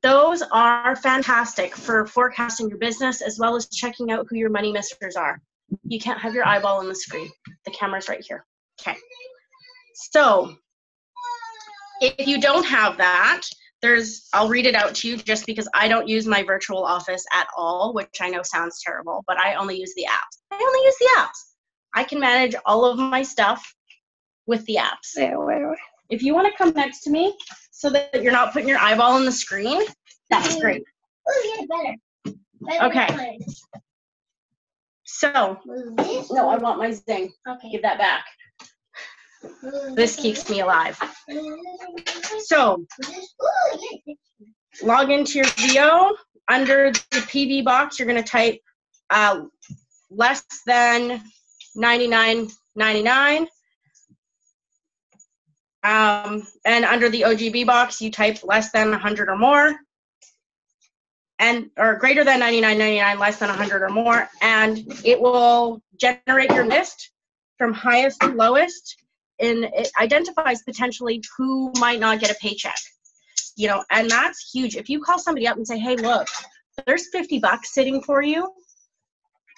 those 0.02 0.42
are 0.42 0.96
fantastic 0.96 1.76
for 1.76 2.06
forecasting 2.06 2.68
your 2.68 2.78
business 2.78 3.22
as 3.22 3.38
well 3.38 3.54
as 3.54 3.68
checking 3.68 4.10
out 4.10 4.26
who 4.28 4.36
your 4.36 4.50
money 4.50 4.72
missers 4.72 5.16
are. 5.16 5.40
You 5.84 6.00
can't 6.00 6.20
have 6.20 6.34
your 6.34 6.46
eyeball 6.46 6.78
on 6.78 6.88
the 6.88 6.94
screen. 6.94 7.30
The 7.64 7.70
camera's 7.70 8.08
right 8.08 8.24
here. 8.26 8.44
Okay. 8.80 8.96
So 9.94 10.56
if 12.00 12.26
you 12.26 12.40
don't 12.40 12.64
have 12.64 12.98
that, 12.98 13.42
there's 13.82 14.28
I'll 14.32 14.48
read 14.48 14.66
it 14.66 14.74
out 14.74 14.94
to 14.96 15.08
you 15.08 15.16
just 15.16 15.46
because 15.46 15.68
I 15.74 15.88
don't 15.88 16.08
use 16.08 16.26
my 16.26 16.42
virtual 16.42 16.84
office 16.84 17.24
at 17.32 17.46
all, 17.56 17.92
which 17.94 18.16
I 18.20 18.30
know 18.30 18.42
sounds 18.42 18.80
terrible, 18.82 19.22
but 19.26 19.38
I 19.38 19.54
only 19.54 19.78
use 19.78 19.94
the 19.94 20.06
apps. 20.08 20.40
I 20.50 20.56
only 20.56 20.84
use 20.84 20.96
the 20.98 21.08
apps. 21.18 21.54
I 21.94 22.04
can 22.04 22.20
manage 22.20 22.54
all 22.64 22.84
of 22.84 22.98
my 22.98 23.22
stuff 23.22 23.74
with 24.46 24.64
the 24.66 24.76
apps. 24.76 25.16
Where, 25.16 25.40
where? 25.40 25.76
If 26.10 26.22
you 26.22 26.34
want 26.34 26.46
to 26.46 26.56
come 26.56 26.72
next 26.74 27.00
to 27.00 27.10
me 27.10 27.36
so 27.70 27.90
that 27.90 28.22
you're 28.22 28.32
not 28.32 28.52
putting 28.52 28.68
your 28.68 28.78
eyeball 28.78 29.12
on 29.12 29.24
the 29.24 29.32
screen, 29.32 29.82
that's 30.30 30.60
great. 30.60 30.82
Oh, 31.28 31.56
yeah, 31.58 31.66
better. 31.68 32.38
better 32.60 32.84
Okay. 32.86 33.38
So, 35.04 35.58
no, 36.30 36.48
I 36.48 36.56
want 36.58 36.78
my 36.78 36.90
Zyng. 36.90 37.30
Okay. 37.48 37.70
Give 37.70 37.82
that 37.82 37.98
back. 37.98 38.24
This 39.94 40.16
keeps 40.16 40.48
me 40.50 40.60
alive. 40.60 40.98
So, 42.44 42.86
log 44.82 45.10
into 45.10 45.38
your 45.38 45.46
VO. 45.56 46.16
Under 46.48 46.92
the 46.92 47.18
PV 47.18 47.64
box, 47.64 47.98
you're 47.98 48.06
going 48.06 48.22
to 48.22 48.28
type 48.28 48.60
uh, 49.10 49.42
less 50.10 50.44
than 50.66 51.20
99.99. 51.76 53.46
Um, 55.82 56.46
and 56.64 56.84
under 56.84 57.08
the 57.08 57.22
OGV 57.22 57.66
box, 57.66 58.00
you 58.00 58.10
type 58.10 58.38
less 58.44 58.70
than 58.70 58.90
100 58.90 59.28
or 59.28 59.36
more. 59.36 59.74
And 61.38 61.70
or 61.76 61.96
greater 61.96 62.24
than 62.24 62.40
99.99, 62.40 63.18
less 63.18 63.38
than 63.38 63.48
100 63.48 63.82
or 63.82 63.90
more, 63.90 64.28
and 64.40 64.78
it 65.04 65.20
will 65.20 65.82
generate 65.96 66.50
your 66.50 66.64
list 66.64 67.10
from 67.58 67.74
highest 67.74 68.20
to 68.20 68.28
lowest, 68.28 68.96
and 69.40 69.64
it 69.64 69.90
identifies 70.00 70.62
potentially 70.62 71.22
who 71.36 71.72
might 71.78 72.00
not 72.00 72.20
get 72.20 72.30
a 72.30 72.34
paycheck 72.34 72.76
you 73.56 73.68
know, 73.68 73.82
and 73.90 74.08
that's 74.10 74.50
huge. 74.52 74.76
If 74.76 74.88
you 74.88 75.00
call 75.00 75.18
somebody 75.18 75.48
up 75.48 75.56
and 75.56 75.66
say, 75.66 75.78
hey, 75.78 75.96
look, 75.96 76.28
there's 76.86 77.08
50 77.08 77.38
bucks 77.38 77.72
sitting 77.72 78.02
for 78.02 78.22
you, 78.22 78.52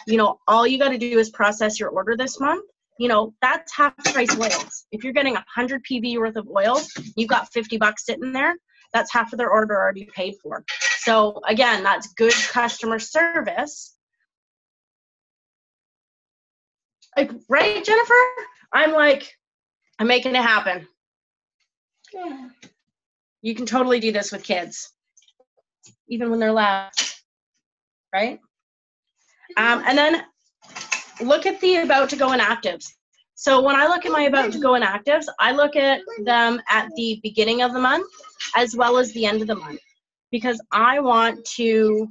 you 0.06 0.16
know, 0.16 0.38
all 0.46 0.66
you 0.66 0.78
got 0.78 0.90
to 0.90 0.98
do 0.98 1.18
is 1.18 1.30
process 1.30 1.78
your 1.78 1.90
order 1.90 2.16
this 2.16 2.40
month. 2.40 2.64
You 2.98 3.08
know, 3.08 3.34
that's 3.42 3.74
half 3.76 3.96
price 3.98 4.36
oils. 4.38 4.86
If 4.90 5.04
you're 5.04 5.12
getting 5.12 5.34
100 5.34 5.82
PV 5.84 6.18
worth 6.18 6.36
of 6.36 6.48
oils, 6.48 6.90
you've 7.16 7.28
got 7.28 7.52
50 7.52 7.76
bucks 7.76 8.06
sitting 8.06 8.32
there. 8.32 8.54
That's 8.92 9.12
half 9.12 9.32
of 9.32 9.38
their 9.38 9.50
order 9.50 9.76
already 9.76 10.08
paid 10.14 10.36
for. 10.42 10.64
So 11.00 11.40
again, 11.46 11.82
that's 11.82 12.12
good 12.14 12.32
customer 12.32 12.98
service. 12.98 13.94
Like, 17.16 17.32
right, 17.48 17.84
Jennifer? 17.84 18.14
I'm 18.72 18.92
like, 18.92 19.37
I'm 19.98 20.06
making 20.06 20.34
it 20.34 20.42
happen. 20.42 20.86
Yeah. 22.12 22.48
You 23.42 23.54
can 23.54 23.66
totally 23.66 24.00
do 24.00 24.12
this 24.12 24.32
with 24.32 24.42
kids, 24.42 24.92
even 26.08 26.30
when 26.30 26.40
they're 26.40 26.52
loud, 26.52 26.90
right? 28.12 28.40
Um, 29.56 29.82
and 29.86 29.96
then 29.96 30.24
look 31.20 31.46
at 31.46 31.60
the 31.60 31.76
about 31.76 32.10
to 32.10 32.16
go 32.16 32.28
inactives. 32.28 32.86
So 33.34 33.62
when 33.62 33.76
I 33.76 33.86
look 33.86 34.04
at 34.04 34.12
my 34.12 34.22
about 34.22 34.52
to 34.52 34.58
go 34.58 34.72
inactives, 34.72 35.26
I 35.38 35.52
look 35.52 35.76
at 35.76 36.00
them 36.24 36.60
at 36.68 36.88
the 36.96 37.20
beginning 37.22 37.62
of 37.62 37.72
the 37.72 37.78
month 37.78 38.10
as 38.56 38.74
well 38.74 38.98
as 38.98 39.12
the 39.12 39.26
end 39.26 39.40
of 39.40 39.46
the 39.46 39.54
month 39.54 39.80
because 40.30 40.60
I 40.72 41.00
want 41.00 41.44
to 41.56 42.08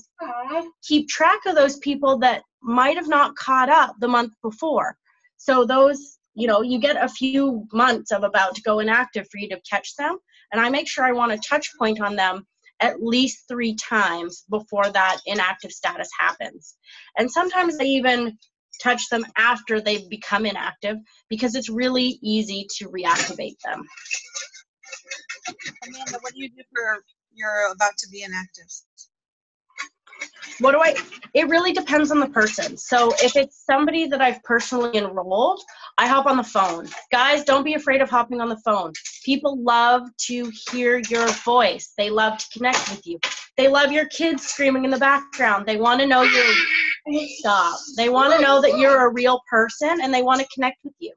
keep 0.83 1.07
track 1.07 1.39
of 1.45 1.55
those 1.55 1.77
people 1.79 2.17
that 2.19 2.43
might 2.61 2.95
have 2.95 3.07
not 3.07 3.35
caught 3.35 3.69
up 3.69 3.95
the 3.99 4.07
month 4.07 4.33
before. 4.41 4.97
So 5.37 5.65
those, 5.65 6.16
you 6.37 6.47
know, 6.47 6.61
you 6.61 6.79
get 6.79 7.03
a 7.03 7.09
few 7.09 7.67
months 7.73 8.11
of 8.11 8.23
about 8.23 8.55
to 8.55 8.61
go 8.61 8.79
inactive 8.79 9.27
for 9.31 9.39
you 9.39 9.49
to 9.49 9.59
catch 9.69 9.95
them 9.95 10.17
and 10.51 10.61
I 10.61 10.69
make 10.69 10.87
sure 10.87 11.03
I 11.03 11.11
want 11.11 11.31
a 11.31 11.37
touch 11.37 11.69
point 11.79 11.99
on 11.99 12.15
them 12.15 12.45
at 12.79 13.01
least 13.01 13.45
three 13.47 13.75
times 13.75 14.43
before 14.49 14.89
that 14.91 15.17
inactive 15.25 15.71
status 15.71 16.09
happens. 16.17 16.75
And 17.17 17.29
sometimes 17.29 17.77
I 17.79 17.85
even 17.85 18.37
touch 18.83 19.09
them 19.09 19.25
after 19.35 19.81
they've 19.81 20.07
become 20.09 20.45
inactive 20.45 20.97
because 21.27 21.55
it's 21.55 21.69
really 21.69 22.19
easy 22.21 22.67
to 22.77 22.87
reactivate 22.89 23.55
them. 23.65 23.83
Amanda, 25.87 26.19
what 26.21 26.33
do 26.33 26.41
you 26.41 26.49
do 26.49 26.61
for 26.71 27.01
you're 27.33 27.71
about 27.71 27.97
to 27.97 28.09
be 28.11 28.21
inactive? 28.21 28.65
What 30.59 30.71
do 30.71 30.79
I? 30.79 30.95
It 31.33 31.47
really 31.49 31.71
depends 31.71 32.11
on 32.11 32.19
the 32.19 32.29
person. 32.29 32.77
So 32.77 33.13
if 33.21 33.35
it's 33.35 33.63
somebody 33.65 34.07
that 34.07 34.21
I've 34.21 34.41
personally 34.43 34.97
enrolled, 34.97 35.61
I 35.97 36.07
hop 36.07 36.25
on 36.25 36.37
the 36.37 36.43
phone. 36.43 36.87
Guys, 37.11 37.43
don't 37.43 37.63
be 37.63 37.75
afraid 37.75 38.01
of 38.01 38.09
hopping 38.09 38.41
on 38.41 38.49
the 38.49 38.57
phone. 38.57 38.93
People 39.23 39.61
love 39.61 40.07
to 40.17 40.51
hear 40.71 41.01
your 41.09 41.27
voice. 41.27 41.93
They 41.97 42.09
love 42.09 42.37
to 42.39 42.49
connect 42.57 42.89
with 42.89 43.05
you. 43.05 43.19
They 43.55 43.67
love 43.67 43.91
your 43.91 44.05
kids 44.07 44.47
screaming 44.47 44.85
in 44.85 44.91
the 44.91 44.97
background. 44.97 45.65
They 45.65 45.77
want 45.77 45.99
to 46.01 46.07
know 46.07 46.23
you're 46.23 46.53
stop. 47.27 47.79
They 47.95 48.09
want 48.09 48.33
to 48.33 48.41
know 48.41 48.61
that 48.61 48.77
you're 48.77 49.07
a 49.07 49.13
real 49.13 49.41
person 49.49 50.01
and 50.01 50.13
they 50.13 50.21
want 50.21 50.41
to 50.41 50.47
connect 50.53 50.83
with 50.83 50.93
you. 50.99 51.13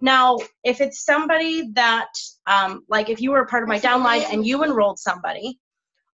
Now, 0.00 0.38
if 0.62 0.80
it's 0.80 1.04
somebody 1.04 1.70
that, 1.72 2.08
um, 2.46 2.84
like 2.88 3.08
if 3.08 3.20
you 3.20 3.32
were 3.32 3.40
a 3.40 3.46
part 3.46 3.62
of 3.62 3.68
my 3.68 3.80
downline 3.80 4.24
and 4.30 4.46
you 4.46 4.62
enrolled 4.62 4.98
somebody, 4.98 5.58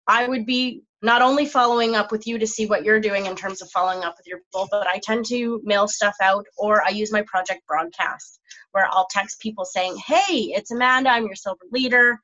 I 0.08 0.28
would 0.28 0.46
be 0.46 0.84
not 1.02 1.22
only 1.22 1.46
following 1.46 1.96
up 1.96 2.12
with 2.12 2.26
you 2.26 2.40
to 2.40 2.48
see 2.48 2.66
what 2.66 2.84
you're 2.84 3.00
doing 3.00 3.26
in 3.26 3.36
terms 3.36 3.62
of 3.62 3.70
following 3.72 4.04
up 4.04 4.16
with 4.18 4.26
your 4.26 4.40
people, 4.40 4.68
but 4.72 4.88
I 4.88 5.00
tend 5.04 5.26
to 5.28 5.62
mail 5.64 5.88
stuff 5.88 6.16
out 6.22 6.46
or 6.58 6.82
I 6.84 6.90
use 6.90 7.12
my 7.12 7.24
project 7.24 7.62
broadcast 7.68 8.40
where 8.72 8.88
I'll 8.90 9.08
text 9.12 9.40
people 9.40 9.66
saying, 9.66 9.98
Hey, 10.06 10.54
it's 10.56 10.72
Amanda, 10.72 11.10
I'm 11.10 11.26
your 11.26 11.36
silver 11.36 11.64
leader. 11.72 12.20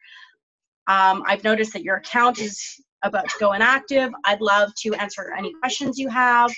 Um, 0.87 1.23
I've 1.27 1.43
noticed 1.43 1.73
that 1.73 1.83
your 1.83 1.97
account 1.97 2.39
is 2.39 2.81
about 3.03 3.29
to 3.29 3.35
go 3.39 3.51
inactive. 3.51 4.11
I'd 4.25 4.41
love 4.41 4.71
to 4.83 4.93
answer 4.95 5.33
any 5.37 5.53
questions 5.59 5.99
you 5.99 6.09
have, 6.09 6.51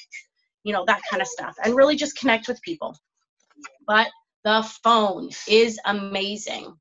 you 0.63 0.73
know, 0.73 0.85
that 0.85 1.01
kind 1.09 1.21
of 1.21 1.27
stuff, 1.27 1.55
and 1.63 1.75
really 1.75 1.95
just 1.95 2.17
connect 2.17 2.47
with 2.47 2.61
people. 2.61 2.95
But 3.87 4.09
the 4.43 4.63
phone 4.83 5.29
is 5.47 5.79
amazing 5.85 6.73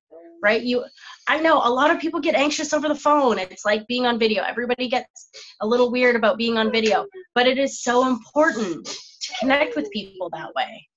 right 0.42 0.62
you 0.62 0.84
i 1.30 1.38
know 1.38 1.62
a 1.64 1.70
lot 1.70 1.92
of 1.92 2.00
people 2.00 2.18
get 2.18 2.34
anxious 2.34 2.72
over 2.72 2.88
the 2.88 2.94
phone. 2.94 3.38
It's 3.38 3.64
like 3.64 3.86
being 3.86 4.04
on 4.04 4.18
video. 4.18 4.42
Everybody 4.42 4.88
gets 4.88 5.30
a 5.60 5.66
little 5.66 5.90
weird 5.90 6.16
about 6.16 6.36
being 6.36 6.58
on 6.58 6.72
video 6.72 7.06
but 7.36 7.46
it 7.46 7.56
is 7.56 7.82
so 7.82 8.06
important 8.08 8.84
to 8.86 9.34
connect 9.38 9.76
with 9.76 9.90
people 9.92 10.28
that 10.30 10.52
way 10.54 10.88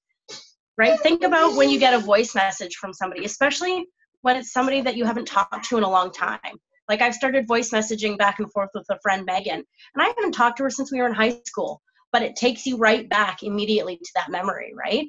right? 0.75 0.99
Think 0.99 1.23
about 1.23 1.55
when 1.55 1.69
you 1.69 1.79
get 1.79 1.93
a 1.93 1.99
voice 1.99 2.33
message 2.33 2.75
from 2.77 2.93
somebody 2.93 3.25
especially 3.25 3.85
when 4.21 4.35
it's 4.35 4.51
somebody 4.51 4.81
that 4.81 4.97
you 4.97 5.05
haven't 5.05 5.27
talked 5.27 5.65
to 5.69 5.77
in 5.77 5.83
a 5.83 5.89
long 5.97 6.11
time. 6.11 6.55
Like 6.89 7.01
i've 7.01 7.13
started 7.13 7.47
voice 7.47 7.69
messaging 7.69 8.17
back 8.17 8.39
and 8.39 8.51
forth 8.51 8.71
with 8.73 8.87
a 8.89 8.97
friend 9.03 9.25
megan 9.25 9.59
and 9.93 10.01
i 10.03 10.07
haven't 10.07 10.33
talked 10.33 10.57
to 10.57 10.63
her 10.63 10.69
since 10.71 10.91
we 10.91 10.99
were 10.99 11.07
in 11.07 11.13
high 11.13 11.39
school 11.45 11.81
but 12.11 12.23
it 12.23 12.35
takes 12.35 12.65
you 12.65 12.77
right 12.77 13.07
back 13.07 13.43
immediately 13.43 13.97
to 13.97 14.11
that 14.15 14.31
memory 14.31 14.73
right? 14.85 15.05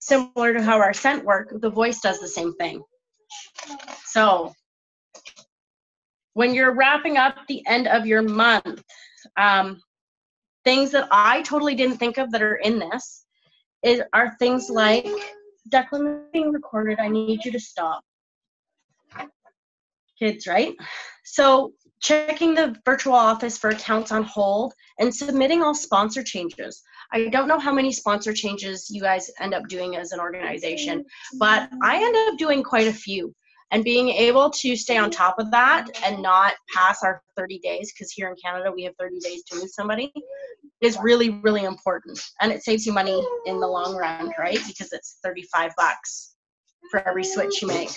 Similar 0.00 0.54
to 0.54 0.62
how 0.62 0.78
our 0.78 0.92
scent 0.92 1.24
work 1.24 1.48
the 1.66 1.70
voice 1.70 2.00
does 2.00 2.18
the 2.20 2.34
same 2.38 2.52
thing 2.54 2.82
so 4.04 4.54
when 6.34 6.54
you're 6.54 6.74
wrapping 6.74 7.16
up 7.16 7.36
the 7.48 7.62
end 7.66 7.88
of 7.88 8.06
your 8.06 8.22
month, 8.22 8.82
um, 9.36 9.80
things 10.64 10.90
that 10.90 11.08
I 11.10 11.42
totally 11.42 11.74
didn't 11.74 11.96
think 11.96 12.18
of 12.18 12.30
that 12.32 12.42
are 12.42 12.56
in 12.56 12.78
this 12.78 13.24
is 13.82 14.02
are 14.12 14.36
things 14.38 14.68
like 14.68 15.06
Declan 15.72 16.30
being 16.32 16.52
recorded. 16.52 16.98
I 16.98 17.08
need 17.08 17.44
you 17.44 17.52
to 17.52 17.60
stop. 17.60 18.02
Kids, 20.18 20.46
right? 20.46 20.74
So 21.24 21.72
checking 22.00 22.54
the 22.54 22.76
virtual 22.84 23.14
office 23.14 23.56
for 23.56 23.70
accounts 23.70 24.12
on 24.12 24.22
hold 24.24 24.74
and 24.98 25.14
submitting 25.14 25.62
all 25.62 25.74
sponsor 25.74 26.22
changes. 26.22 26.82
I 27.12 27.28
don't 27.28 27.48
know 27.48 27.58
how 27.58 27.72
many 27.72 27.92
sponsor 27.92 28.32
changes 28.32 28.90
you 28.90 29.00
guys 29.00 29.30
end 29.40 29.54
up 29.54 29.68
doing 29.68 29.96
as 29.96 30.12
an 30.12 30.20
organization, 30.20 31.04
but 31.38 31.70
I 31.82 32.02
end 32.02 32.16
up 32.28 32.38
doing 32.38 32.62
quite 32.62 32.88
a 32.88 32.92
few. 32.92 33.34
And 33.72 33.82
being 33.82 34.10
able 34.10 34.48
to 34.50 34.76
stay 34.76 34.96
on 34.96 35.10
top 35.10 35.40
of 35.40 35.50
that 35.50 35.88
and 36.04 36.22
not 36.22 36.54
pass 36.72 37.02
our 37.02 37.20
30 37.36 37.58
days, 37.58 37.92
because 37.92 38.12
here 38.12 38.28
in 38.28 38.36
Canada 38.36 38.70
we 38.72 38.84
have 38.84 38.94
30 38.98 39.18
days 39.18 39.42
to 39.44 39.56
move 39.56 39.70
somebody, 39.70 40.12
is 40.80 40.96
really, 41.02 41.30
really 41.30 41.64
important. 41.64 42.20
And 42.40 42.52
it 42.52 42.62
saves 42.62 42.86
you 42.86 42.92
money 42.92 43.26
in 43.46 43.58
the 43.58 43.66
long 43.66 43.96
run, 43.96 44.32
right? 44.38 44.60
Because 44.66 44.92
it's 44.92 45.18
35 45.24 45.72
bucks 45.76 46.36
for 46.90 47.06
every 47.08 47.24
switch 47.24 47.60
you 47.60 47.68
make. 47.68 47.90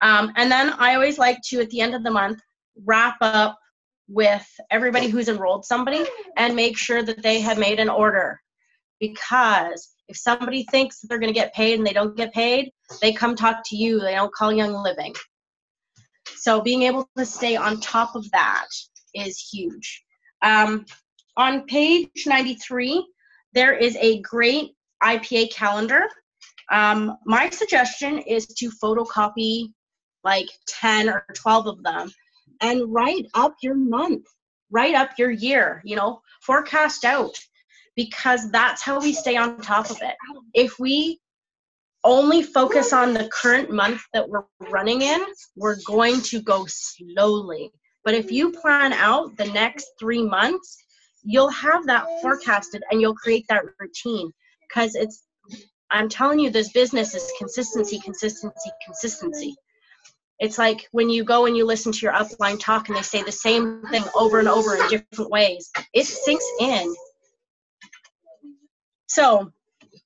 Um, 0.00 0.32
and 0.36 0.50
then 0.50 0.74
I 0.78 0.94
always 0.94 1.18
like 1.18 1.38
to, 1.46 1.60
at 1.60 1.70
the 1.70 1.80
end 1.80 1.94
of 1.94 2.02
the 2.02 2.10
month, 2.10 2.40
wrap 2.84 3.16
up 3.20 3.56
with 4.08 4.46
everybody 4.70 5.08
who's 5.08 5.28
enrolled 5.28 5.64
somebody 5.64 6.04
and 6.36 6.54
make 6.54 6.76
sure 6.76 7.02
that 7.02 7.22
they 7.22 7.40
have 7.40 7.58
made 7.58 7.80
an 7.80 7.88
order. 7.88 8.40
Because 9.00 9.94
if 10.08 10.16
somebody 10.16 10.64
thinks 10.70 11.00
that 11.00 11.08
they're 11.08 11.18
going 11.18 11.32
to 11.32 11.38
get 11.38 11.54
paid 11.54 11.78
and 11.78 11.86
they 11.86 11.92
don't 11.92 12.16
get 12.16 12.32
paid, 12.32 12.70
they 13.00 13.12
come 13.12 13.34
talk 13.34 13.62
to 13.66 13.76
you. 13.76 14.00
They 14.00 14.14
don't 14.14 14.32
call 14.32 14.52
Young 14.52 14.74
Living. 14.74 15.14
So 16.36 16.60
being 16.60 16.82
able 16.82 17.08
to 17.16 17.24
stay 17.24 17.56
on 17.56 17.80
top 17.80 18.14
of 18.14 18.30
that 18.32 18.66
is 19.14 19.38
huge. 19.38 20.02
Um, 20.42 20.84
on 21.36 21.66
page 21.66 22.24
93, 22.26 23.06
there 23.54 23.72
is 23.72 23.96
a 24.00 24.20
great 24.20 24.72
IPA 25.02 25.52
calendar. 25.52 26.02
Um, 26.70 27.16
my 27.24 27.50
suggestion 27.50 28.18
is 28.18 28.46
to 28.46 28.70
photocopy 28.82 29.72
like 30.22 30.48
10 30.68 31.08
or 31.08 31.24
12 31.34 31.66
of 31.66 31.82
them 31.82 32.10
and 32.60 32.92
write 32.92 33.26
up 33.34 33.54
your 33.62 33.74
month, 33.74 34.26
write 34.70 34.94
up 34.94 35.10
your 35.18 35.30
year, 35.30 35.82
you 35.84 35.96
know, 35.96 36.20
forecast 36.42 37.04
out 37.04 37.38
because 37.96 38.50
that's 38.50 38.82
how 38.82 39.00
we 39.00 39.12
stay 39.12 39.36
on 39.36 39.60
top 39.60 39.90
of 39.90 39.98
it. 40.02 40.14
If 40.52 40.78
we 40.78 41.20
only 42.02 42.42
focus 42.42 42.92
on 42.92 43.14
the 43.14 43.28
current 43.32 43.70
month 43.70 44.02
that 44.12 44.28
we're 44.28 44.44
running 44.70 45.02
in, 45.02 45.20
we're 45.56 45.78
going 45.86 46.20
to 46.22 46.42
go 46.42 46.66
slowly. 46.68 47.70
But 48.04 48.14
if 48.14 48.30
you 48.30 48.52
plan 48.52 48.92
out 48.92 49.36
the 49.36 49.46
next 49.46 49.86
three 49.98 50.22
months, 50.22 50.76
you'll 51.24 51.50
have 51.50 51.86
that 51.86 52.06
forecasted 52.20 52.82
and 52.90 53.00
you'll 53.00 53.14
create 53.14 53.46
that 53.48 53.62
routine 53.80 54.30
because 54.68 54.94
it's 54.94 55.24
i'm 55.90 56.08
telling 56.08 56.38
you 56.38 56.50
this 56.50 56.70
business 56.72 57.14
is 57.14 57.32
consistency 57.38 57.98
consistency 58.00 58.70
consistency 58.84 59.54
it's 60.40 60.58
like 60.58 60.88
when 60.92 61.08
you 61.08 61.24
go 61.24 61.46
and 61.46 61.56
you 61.56 61.64
listen 61.64 61.92
to 61.92 61.98
your 62.00 62.12
upline 62.12 62.58
talk 62.58 62.88
and 62.88 62.96
they 62.96 63.02
say 63.02 63.22
the 63.22 63.32
same 63.32 63.82
thing 63.90 64.04
over 64.14 64.38
and 64.38 64.48
over 64.48 64.76
in 64.76 64.88
different 64.88 65.30
ways 65.30 65.70
it 65.92 66.06
sinks 66.06 66.44
in. 66.60 66.94
So 69.06 69.52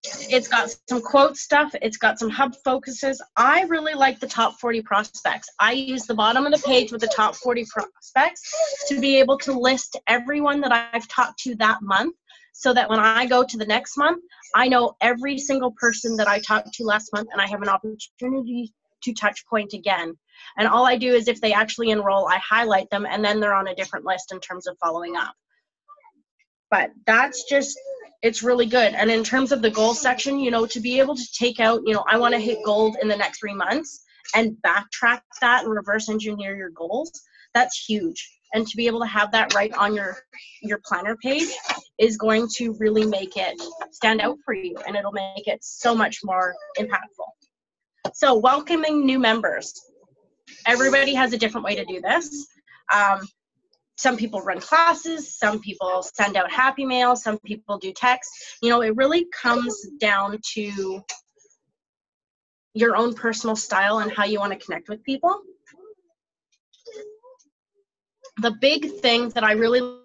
it's 0.04 0.48
got 0.48 0.70
some 0.88 1.00
quote 1.00 1.36
stuff 1.36 1.74
it's 1.82 1.96
got 1.96 2.18
some 2.18 2.30
hub 2.30 2.54
focuses. 2.64 3.22
I 3.36 3.62
really 3.62 3.94
like 3.94 4.20
the 4.20 4.28
top 4.28 4.60
40 4.60 4.82
prospects. 4.82 5.48
I 5.58 5.72
use 5.72 6.04
the 6.06 6.14
bottom 6.14 6.46
of 6.46 6.52
the 6.52 6.62
page 6.64 6.92
with 6.92 7.00
the 7.00 7.08
top 7.08 7.34
40 7.34 7.66
prospects 7.66 8.42
to 8.88 9.00
be 9.00 9.18
able 9.18 9.38
to 9.38 9.52
list 9.52 9.96
everyone 10.06 10.60
that 10.60 10.72
i've 10.72 11.06
talked 11.08 11.38
to 11.40 11.54
that 11.56 11.82
month 11.82 12.14
so 12.52 12.72
that 12.72 12.88
when 12.88 12.98
i 12.98 13.26
go 13.26 13.44
to 13.44 13.56
the 13.56 13.66
next 13.66 13.96
month 13.96 14.22
i 14.54 14.68
know 14.68 14.96
every 15.00 15.38
single 15.38 15.72
person 15.72 16.16
that 16.16 16.28
i 16.28 16.38
talked 16.40 16.72
to 16.72 16.84
last 16.84 17.12
month 17.12 17.28
and 17.32 17.40
i 17.40 17.46
have 17.46 17.62
an 17.62 17.68
opportunity 17.68 18.72
to 19.02 19.12
touch 19.12 19.46
point 19.46 19.72
again 19.72 20.14
and 20.56 20.68
all 20.68 20.86
i 20.86 20.96
do 20.96 21.12
is 21.14 21.28
if 21.28 21.40
they 21.40 21.52
actually 21.52 21.90
enroll 21.90 22.26
i 22.28 22.38
highlight 22.38 22.88
them 22.90 23.06
and 23.08 23.24
then 23.24 23.40
they're 23.40 23.54
on 23.54 23.68
a 23.68 23.74
different 23.74 24.04
list 24.04 24.32
in 24.32 24.40
terms 24.40 24.66
of 24.66 24.76
following 24.82 25.16
up 25.16 25.34
but 26.70 26.90
that's 27.06 27.44
just 27.44 27.78
it's 28.22 28.42
really 28.42 28.66
good. 28.66 28.94
And 28.94 29.10
in 29.10 29.22
terms 29.22 29.52
of 29.52 29.62
the 29.62 29.70
goal 29.70 29.94
section, 29.94 30.40
you 30.40 30.50
know, 30.50 30.66
to 30.66 30.80
be 30.80 30.98
able 30.98 31.14
to 31.14 31.32
take 31.32 31.60
out, 31.60 31.82
you 31.86 31.94
know, 31.94 32.04
I 32.08 32.18
want 32.18 32.34
to 32.34 32.40
hit 32.40 32.58
gold 32.64 32.96
in 33.00 33.08
the 33.08 33.16
next 33.16 33.38
three 33.38 33.54
months 33.54 34.04
and 34.34 34.56
backtrack 34.66 35.20
that 35.40 35.64
and 35.64 35.72
reverse 35.72 36.08
engineer 36.08 36.56
your 36.56 36.70
goals, 36.70 37.12
that's 37.54 37.84
huge. 37.84 38.28
And 38.54 38.66
to 38.66 38.76
be 38.76 38.86
able 38.86 39.00
to 39.00 39.06
have 39.06 39.30
that 39.32 39.54
right 39.54 39.72
on 39.74 39.94
your 39.94 40.16
your 40.62 40.80
planner 40.84 41.16
page 41.16 41.48
is 41.98 42.16
going 42.16 42.48
to 42.56 42.74
really 42.78 43.06
make 43.06 43.36
it 43.36 43.60
stand 43.92 44.20
out 44.20 44.38
for 44.44 44.54
you 44.54 44.74
and 44.86 44.96
it'll 44.96 45.12
make 45.12 45.46
it 45.46 45.62
so 45.62 45.94
much 45.94 46.20
more 46.24 46.54
impactful. 46.78 47.28
So 48.14 48.38
welcoming 48.38 49.04
new 49.04 49.18
members. 49.18 49.80
Everybody 50.66 51.14
has 51.14 51.32
a 51.32 51.38
different 51.38 51.64
way 51.64 51.74
to 51.76 51.84
do 51.84 52.00
this. 52.00 52.46
Um, 52.92 53.20
some 53.96 54.16
people 54.16 54.40
run 54.40 54.60
classes, 54.60 55.36
some 55.36 55.60
people 55.60 56.02
send 56.02 56.36
out 56.36 56.50
happy 56.50 56.86
mail, 56.86 57.16
some 57.16 57.38
people 57.40 57.78
do 57.78 57.92
text. 57.92 58.30
You 58.62 58.70
know, 58.70 58.82
it 58.82 58.96
really 58.96 59.26
comes 59.26 59.76
down 60.00 60.38
to 60.54 61.02
your 62.74 62.96
own 62.96 63.14
personal 63.14 63.56
style 63.56 63.98
and 63.98 64.12
how 64.12 64.24
you 64.24 64.38
want 64.38 64.52
to 64.52 64.58
connect 64.58 64.88
with 64.88 65.02
people. 65.02 65.40
The 68.40 68.52
big 68.60 68.92
thing 69.00 69.30
that 69.30 69.42
I 69.42 69.52
really 69.52 69.98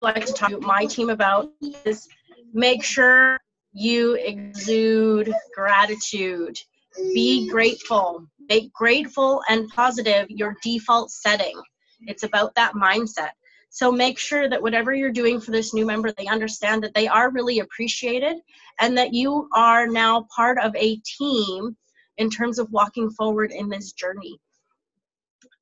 like 0.00 0.24
to 0.26 0.32
talk 0.32 0.50
to 0.50 0.60
my 0.60 0.86
team 0.86 1.10
about 1.10 1.50
is 1.84 2.08
make 2.54 2.84
sure 2.84 3.36
you 3.72 4.14
exude 4.14 5.32
gratitude. 5.54 6.58
Be 6.96 7.48
grateful. 7.48 8.26
Make 8.48 8.72
grateful 8.72 9.42
and 9.48 9.68
positive 9.68 10.28
your 10.28 10.56
default 10.62 11.10
setting. 11.10 11.60
It's 12.06 12.22
about 12.22 12.54
that 12.54 12.74
mindset. 12.74 13.30
So 13.70 13.92
make 13.92 14.18
sure 14.18 14.48
that 14.48 14.60
whatever 14.60 14.92
you're 14.92 15.12
doing 15.12 15.40
for 15.40 15.52
this 15.52 15.72
new 15.72 15.86
member, 15.86 16.10
they 16.12 16.26
understand 16.26 16.82
that 16.82 16.94
they 16.94 17.06
are 17.06 17.30
really 17.30 17.60
appreciated 17.60 18.38
and 18.80 18.98
that 18.98 19.14
you 19.14 19.48
are 19.54 19.86
now 19.86 20.26
part 20.34 20.58
of 20.58 20.74
a 20.74 20.96
team 20.96 21.76
in 22.18 22.30
terms 22.30 22.58
of 22.58 22.70
walking 22.72 23.10
forward 23.10 23.52
in 23.52 23.68
this 23.68 23.92
journey. 23.92 24.40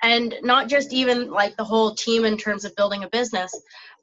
And 0.03 0.35
not 0.43 0.69
just 0.69 0.93
even 0.93 1.31
like 1.31 1.57
the 1.57 1.64
whole 1.64 1.95
team 1.95 2.25
in 2.25 2.38
terms 2.38 2.64
of 2.64 2.75
building 2.77 3.05
a 3.05 3.09
business, 3.11 3.53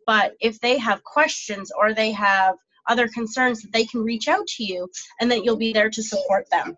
but 0.05 0.33
if 0.39 0.59
they 0.59 0.77
have 0.77 1.03
questions 1.03 1.71
or 1.75 1.93
they 1.93 2.11
have 2.11 2.55
other 2.87 3.07
concerns, 3.07 3.63
that 3.63 3.73
they 3.73 3.85
can 3.85 4.03
reach 4.03 4.27
out 4.27 4.45
to 4.45 4.63
you 4.63 4.87
and 5.19 5.31
that 5.31 5.43
you'll 5.43 5.55
be 5.55 5.73
there 5.73 5.89
to 5.89 6.03
support 6.03 6.47
them. 6.51 6.77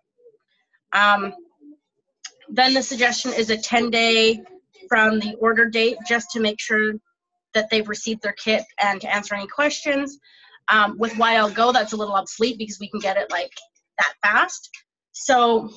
Um, 0.92 1.34
then 2.48 2.74
the 2.74 2.82
suggestion 2.82 3.32
is 3.32 3.50
a 3.50 3.56
10 3.56 3.90
day 3.90 4.42
from 4.88 5.20
the 5.20 5.34
order 5.34 5.68
date 5.68 5.98
just 6.06 6.30
to 6.30 6.40
make 6.40 6.60
sure 6.60 6.94
that 7.54 7.68
they've 7.70 7.88
received 7.88 8.22
their 8.22 8.32
kit 8.32 8.64
and 8.80 9.00
to 9.00 9.14
answer 9.14 9.34
any 9.34 9.46
questions. 9.46 10.18
Um, 10.70 10.98
with 10.98 11.12
YL 11.14 11.54
Go, 11.54 11.72
that's 11.72 11.92
a 11.92 11.96
little 11.96 12.14
obsolete 12.14 12.58
because 12.58 12.78
we 12.78 12.88
can 12.90 13.00
get 13.00 13.16
it 13.16 13.30
like 13.30 13.52
that 13.98 14.14
fast. 14.22 14.70
So 15.12 15.70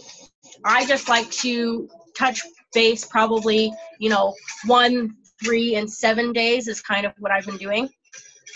I 0.65 0.85
just 0.85 1.09
like 1.09 1.29
to 1.31 1.89
touch 2.17 2.41
base 2.73 3.05
probably, 3.05 3.73
you 3.99 4.09
know, 4.09 4.33
one, 4.65 5.15
three, 5.43 5.75
and 5.75 5.91
seven 5.91 6.33
days 6.33 6.67
is 6.67 6.81
kind 6.81 7.05
of 7.05 7.13
what 7.19 7.31
I've 7.31 7.45
been 7.45 7.57
doing. 7.57 7.89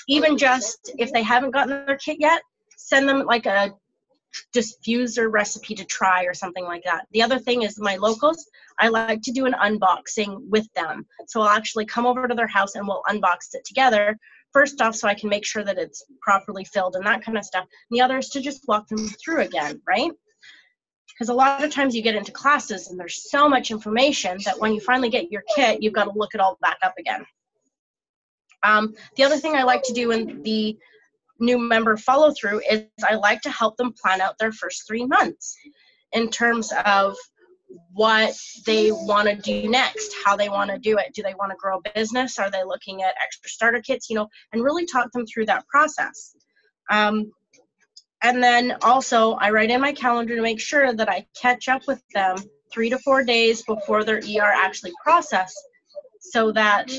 Even 0.08 0.38
just 0.38 0.92
if 0.98 1.12
they 1.12 1.24
haven't 1.24 1.52
gotten 1.52 1.86
their 1.86 1.98
kit 1.98 2.18
yet, 2.20 2.42
send 2.78 3.10
them 3.10 3.26
like 3.26 3.46
a 3.46 3.74
diffuser 4.54 5.32
recipe 5.32 5.76
to 5.76 5.86
try 5.86 6.24
or 6.24 6.34
something 6.34 6.66
like 6.66 6.84
that. 6.84 7.08
The 7.12 7.22
other 7.22 7.40
thing 7.40 7.64
is 7.64 7.80
my 7.80 7.96
locals, 7.96 8.50
I 8.80 8.90
like 8.90 9.22
to 9.24 9.32
do 9.32 9.46
an 9.46 9.54
unboxing 9.54 10.50
with 10.50 10.72
them. 10.74 11.06
So 11.28 11.42
I'll 11.42 11.50
actually 11.50 11.86
come 11.86 12.06
over 12.06 12.28
to 12.28 12.36
their 12.36 12.48
house 12.48 12.76
and 12.76 12.88
we'll 12.88 13.04
unbox 13.08 13.54
it 13.54 13.66
together. 13.66 14.18
First 14.54 14.82
off, 14.82 14.96
so 14.96 15.08
I 15.08 15.14
can 15.14 15.30
make 15.30 15.46
sure 15.46 15.64
that 15.64 15.78
it's 15.78 16.06
properly 16.22 16.66
filled 16.66 16.96
and 16.96 17.06
that 17.06 17.24
kind 17.24 17.38
of 17.38 17.46
stuff. 17.46 17.66
And 17.90 17.98
the 17.98 18.02
other 18.02 18.18
is 18.18 18.30
to 18.30 18.42
just 18.42 18.68
walk 18.68 18.88
them 18.88 19.08
through 19.08 19.42
again, 19.42 19.82
right? 19.88 20.12
Because 21.10 21.30
a 21.30 21.34
lot 21.34 21.64
of 21.64 21.72
times 21.72 21.96
you 21.96 22.02
get 22.02 22.16
into 22.16 22.32
classes 22.32 22.90
and 22.90 23.00
there's 23.00 23.30
so 23.30 23.48
much 23.48 23.72
information 23.72 24.38
that 24.46 24.60
when 24.60 24.74
you 24.74 24.82
finally 24.82 25.10
get 25.10 25.32
your 25.32 25.44
kit, 25.56 25.82
you've 25.82 25.94
got 25.94 26.06
to 26.06 26.12
look 26.18 26.34
it 26.34 26.42
all 26.42 26.58
back 26.62 26.78
up 26.84 26.94
again. 26.98 27.26
Um, 28.64 28.96
the 29.16 29.24
other 29.24 29.38
thing 29.38 29.56
I 29.56 29.64
like 29.64 29.84
to 29.84 29.94
do 29.94 30.12
in 30.12 30.42
the 30.44 30.78
new 31.40 31.58
member 31.58 31.98
follow 31.98 32.32
through 32.32 32.62
is 32.70 32.86
I 33.08 33.16
like 33.16 33.42
to 33.42 33.50
help 33.50 33.78
them 33.78 33.94
plan 33.94 34.22
out 34.22 34.38
their 34.38 34.52
first 34.52 34.88
three 34.88 35.06
months 35.06 35.56
in 36.14 36.30
terms 36.30 36.72
of 36.86 37.16
what 37.92 38.36
they 38.66 38.92
want 38.92 39.28
to 39.28 39.36
do 39.36 39.70
next, 39.70 40.14
how 40.24 40.36
they 40.36 40.50
want 40.50 40.70
to 40.72 40.78
do 40.78 40.98
it. 40.98 41.14
Do 41.14 41.24
they 41.24 41.34
want 41.34 41.52
to 41.52 41.58
grow 41.58 41.78
a 41.78 41.92
business? 41.94 42.40
Are 42.40 42.52
they 42.52 42.64
looking 42.64 43.04
at 43.04 43.16
extra 43.22 43.50
starter 43.50 43.82
kits? 43.82 44.10
You 44.10 44.18
know, 44.18 44.28
and 44.54 44.64
really 44.64 44.86
talk 44.86 45.12
them 45.12 45.26
through 45.26 45.48
that 45.48 45.68
process. 45.68 46.36
Um, 46.90 47.32
and 48.24 48.42
then 48.42 48.78
also, 48.82 49.34
I 49.34 49.52
write 49.52 49.72
in 49.72 49.82
my 49.82 49.94
calendar 49.94 50.36
to 50.36 50.42
make 50.42 50.60
sure 50.60 50.94
that 50.94 51.10
I 51.10 51.28
catch 51.40 51.68
up 51.68 51.84
with 51.88 52.02
them 52.14 52.38
three 52.72 52.90
to 52.90 52.98
four 53.00 53.24
days 53.24 53.64
before 53.64 54.04
their 54.04 54.18
ER 54.18 54.54
actually 54.56 54.94
processed 55.04 55.62
so 56.20 56.52
that 56.52 56.90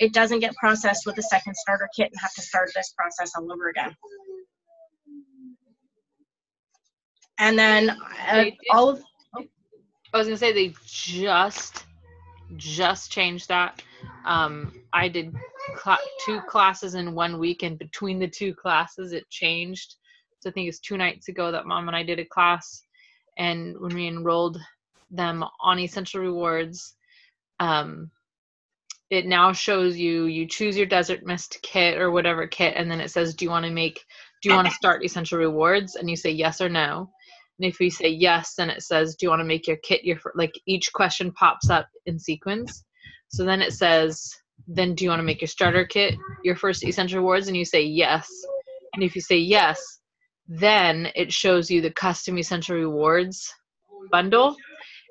it 0.00 0.14
doesn't 0.14 0.40
get 0.40 0.56
processed 0.56 1.04
with 1.06 1.16
a 1.18 1.22
second 1.22 1.54
starter 1.54 1.88
kit 1.94 2.08
and 2.10 2.20
have 2.20 2.32
to 2.32 2.42
start 2.42 2.70
this 2.74 2.92
process 2.96 3.32
all 3.36 3.52
over 3.52 3.68
again. 3.68 3.94
And 7.38 7.58
then 7.58 7.90
uh, 8.28 8.46
all 8.70 8.88
of 8.88 9.02
I 10.12 10.18
was 10.18 10.26
gonna 10.26 10.36
say 10.36 10.52
they 10.52 10.74
just 10.86 11.84
just 12.56 13.12
changed 13.12 13.48
that. 13.48 13.82
Um, 14.24 14.72
I 14.92 15.08
did 15.08 15.34
cl- 15.82 15.98
two 16.24 16.40
classes 16.42 16.94
in 16.94 17.14
one 17.14 17.38
week, 17.38 17.62
and 17.62 17.78
between 17.78 18.18
the 18.18 18.26
two 18.28 18.54
classes, 18.54 19.12
it 19.12 19.28
changed. 19.30 19.94
So 20.40 20.50
I 20.50 20.52
think 20.52 20.68
it's 20.68 20.80
two 20.80 20.96
nights 20.96 21.28
ago 21.28 21.52
that 21.52 21.66
mom 21.66 21.86
and 21.86 21.96
I 21.96 22.02
did 22.02 22.18
a 22.18 22.24
class, 22.24 22.82
and 23.38 23.78
when 23.78 23.94
we 23.94 24.08
enrolled 24.08 24.58
them 25.10 25.44
on 25.62 25.78
Essential 25.78 26.20
Rewards, 26.20 26.96
um, 27.60 28.10
it 29.10 29.26
now 29.26 29.52
shows 29.52 29.96
you 29.96 30.26
you 30.26 30.46
choose 30.46 30.76
your 30.76 30.86
Desert 30.86 31.24
Mist 31.24 31.58
kit 31.62 31.98
or 31.98 32.10
whatever 32.10 32.46
kit, 32.46 32.74
and 32.76 32.90
then 32.90 33.00
it 33.00 33.10
says, 33.10 33.34
"Do 33.34 33.44
you 33.44 33.50
want 33.50 33.66
to 33.66 33.72
make? 33.72 34.04
Do 34.42 34.48
you 34.48 34.54
want 34.54 34.68
to 34.68 34.74
start 34.74 35.04
Essential 35.04 35.38
Rewards?" 35.38 35.96
And 35.96 36.08
you 36.08 36.16
say 36.16 36.30
yes 36.30 36.60
or 36.60 36.68
no 36.68 37.10
and 37.60 37.70
if 37.70 37.78
we 37.78 37.90
say 37.90 38.08
yes, 38.08 38.54
then 38.54 38.70
it 38.70 38.82
says, 38.82 39.16
do 39.16 39.26
you 39.26 39.30
want 39.30 39.40
to 39.40 39.44
make 39.44 39.66
your 39.66 39.76
kit 39.76 40.02
your, 40.02 40.16
like 40.34 40.58
each 40.64 40.90
question 40.94 41.30
pops 41.32 41.68
up 41.68 41.86
in 42.06 42.18
sequence. 42.18 42.84
So 43.28 43.44
then 43.44 43.60
it 43.60 43.74
says, 43.74 44.34
then 44.66 44.94
do 44.94 45.04
you 45.04 45.10
want 45.10 45.20
to 45.20 45.24
make 45.24 45.42
your 45.42 45.48
starter 45.48 45.84
kit 45.84 46.14
your 46.42 46.56
first 46.56 46.82
essential 46.82 47.18
rewards? 47.18 47.48
And 47.48 47.56
you 47.56 47.66
say 47.66 47.82
yes. 47.82 48.30
And 48.94 49.04
if 49.04 49.14
you 49.14 49.20
say 49.20 49.36
yes, 49.36 50.00
then 50.48 51.08
it 51.14 51.30
shows 51.30 51.70
you 51.70 51.82
the 51.82 51.90
custom 51.90 52.38
essential 52.38 52.76
rewards 52.76 53.52
bundle 54.10 54.56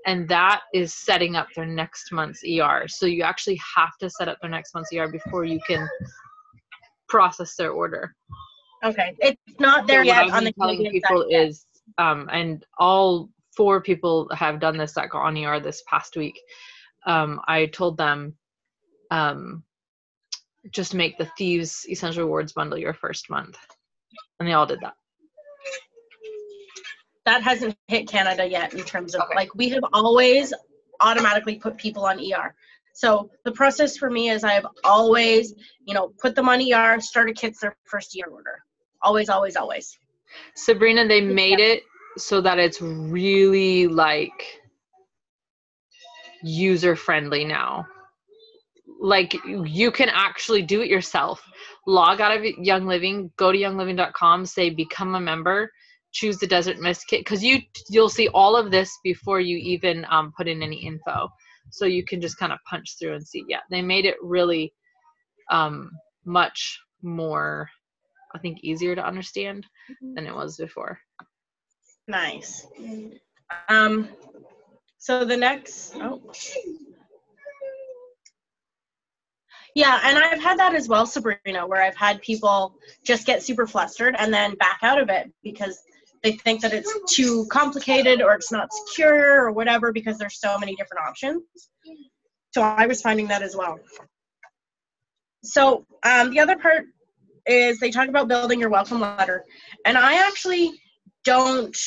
and 0.06 0.28
that 0.30 0.62
is 0.74 0.94
setting 0.94 1.36
up 1.36 1.48
their 1.56 1.66
next 1.66 2.12
month's 2.12 2.44
ER. 2.44 2.88
So 2.88 3.06
you 3.06 3.24
actually 3.24 3.60
have 3.76 3.98
to 4.00 4.10
set 4.10 4.28
up 4.28 4.38
their 4.42 4.50
next 4.50 4.74
month's 4.74 4.94
ER 4.94 5.08
before 5.08 5.44
you 5.44 5.60
can 5.68 5.88
process 7.08 7.56
their 7.56 7.72
order. 7.72 8.16
Okay, 8.84 9.16
it's 9.20 9.60
not 9.60 9.88
there 9.88 10.06
so 10.06 10.08
yet 10.08 10.30
on 10.32 10.46
the 10.46 10.54
telling 10.54 10.90
people 10.90 11.26
is 11.30 11.66
um, 11.98 12.30
and 12.32 12.66
all 12.78 13.30
four 13.58 13.82
people 13.82 14.30
have 14.34 14.60
done 14.60 14.78
this 14.78 14.94
that 14.94 15.10
got 15.10 15.26
on 15.26 15.38
ER 15.38 15.60
this 15.60 15.84
past 15.90 16.16
week. 16.16 16.40
Um, 17.06 17.42
I 17.48 17.66
told 17.66 17.98
them 17.98 18.36
um, 19.12 19.64
just 20.72 20.94
make 20.94 21.18
the 21.18 21.30
Thieves 21.38 21.86
Essential 21.90 22.24
Rewards 22.24 22.54
bundle 22.54 22.78
your 22.78 22.94
first 22.94 23.30
month, 23.30 23.58
and 24.40 24.48
they 24.48 24.54
all 24.54 24.66
did 24.66 24.80
that. 24.82 24.94
That 27.30 27.44
hasn't 27.44 27.78
hit 27.88 28.08
Canada 28.08 28.44
yet 28.44 28.74
in 28.74 28.84
terms 28.84 29.14
of 29.14 29.22
okay. 29.22 29.36
like 29.36 29.54
we 29.54 29.70
have 29.70 29.84
always 29.94 30.52
automatically 31.00 31.58
put 31.58 31.78
people 31.78 32.04
on 32.04 32.18
ER. 32.18 32.56
So 32.96 33.30
the 33.46 33.52
process 33.52 33.98
for 33.98 34.10
me 34.10 34.32
is 34.32 34.44
I've 34.44 34.66
always, 34.84 35.54
you 35.86 35.94
know, 35.94 36.12
put 36.20 36.34
them 36.34 36.50
on 36.50 36.60
ER, 36.60 37.00
started 37.00 37.38
kits 37.38 37.60
their 37.60 37.76
first 37.84 38.16
year 38.16 38.26
order. 38.32 38.64
Always, 39.04 39.30
always, 39.30 39.56
always. 39.56 39.96
Sabrina, 40.56 41.08
they 41.08 41.22
made 41.22 41.60
it 41.60 41.84
so 42.18 42.42
that 42.42 42.58
it's 42.58 42.82
really 42.82 43.86
like 43.86 44.60
user 46.42 46.96
friendly 46.96 47.46
now. 47.46 47.86
Like 49.00 49.36
you 49.46 49.92
can 49.92 50.10
actually 50.12 50.64
do 50.64 50.82
it 50.82 50.90
yourself. 50.90 51.44
Log 51.86 52.22
out 52.22 52.36
of 52.36 52.44
Young 52.44 52.88
Living, 52.88 53.32
go 53.38 53.52
to 53.52 53.58
youngliving.com, 53.58 54.48
say 54.48 54.72
become 54.72 55.14
a 55.14 55.22
member, 55.22 55.72
choose 56.12 56.38
the 56.38 56.48
Desert 56.48 56.80
Mist 56.80 57.06
kit 57.08 57.22
because 57.22 57.44
you 57.44 57.60
you'll 57.90 58.10
see 58.10 58.28
all 58.30 58.56
of 58.56 58.72
this 58.72 58.92
before 59.04 59.40
you 59.40 59.58
even 59.58 60.06
um, 60.10 60.34
put 60.36 60.48
in 60.48 60.64
any 60.64 60.86
info. 60.86 61.30
So 61.72 61.86
you 61.86 62.04
can 62.04 62.20
just 62.20 62.38
kind 62.38 62.52
of 62.52 62.60
punch 62.68 62.96
through 63.00 63.16
and 63.16 63.28
see. 63.28 63.44
Yeah, 63.48 63.60
they 63.70 63.82
made 63.82 64.06
it 64.06 64.16
really 64.22 64.74
um, 65.52 65.92
much 66.26 66.80
more, 67.02 67.70
I 68.34 68.40
think, 68.40 68.60
easier 68.64 68.96
to 68.96 69.06
understand 69.06 69.66
than 70.16 70.26
it 70.26 70.34
was 70.34 70.58
before. 70.58 71.00
Nice. 72.08 72.66
Um, 73.68 74.10
so 74.98 75.26
the 75.26 75.38
next, 75.38 75.96
oh. 75.96 76.22
Yeah, 79.76 80.00
and 80.04 80.18
I've 80.18 80.42
had 80.42 80.58
that 80.60 80.74
as 80.74 80.90
well, 80.90 81.06
Sabrina, 81.06 81.66
where 81.68 81.82
I've 81.82 81.96
had 81.96 82.22
people 82.22 82.76
just 83.04 83.28
get 83.28 83.44
super 83.44 83.68
flustered 83.68 84.16
and 84.18 84.34
then 84.34 84.56
back 84.56 84.80
out 84.82 85.00
of 85.00 85.10
it 85.10 85.32
because 85.44 85.80
they 86.24 86.34
think 86.34 86.62
that 86.62 86.74
it's 86.74 86.94
too 87.14 87.46
complicated 87.52 88.22
or 88.22 88.34
it's 88.34 88.52
not 88.52 88.70
secure 88.74 89.46
or 89.46 89.52
whatever 89.52 89.92
because 89.92 90.18
there's 90.18 90.40
so 90.40 90.58
many 90.58 90.76
different 90.76 91.08
options. 91.08 91.44
So 92.52 92.62
I 92.62 92.88
was 92.88 93.02
finding 93.02 93.28
that 93.28 93.42
as 93.42 93.56
well. 93.56 93.80
So 95.44 95.86
um, 96.04 96.32
the 96.32 96.40
other 96.40 96.58
part 96.58 96.86
is 97.46 97.80
they 97.80 97.92
talk 97.92 98.10
about 98.10 98.28
building 98.28 98.60
your 98.60 98.70
welcome 98.70 99.00
letter. 99.00 99.46
And 99.86 99.98
I 99.98 100.28
actually 100.28 100.72
don't 101.24 101.78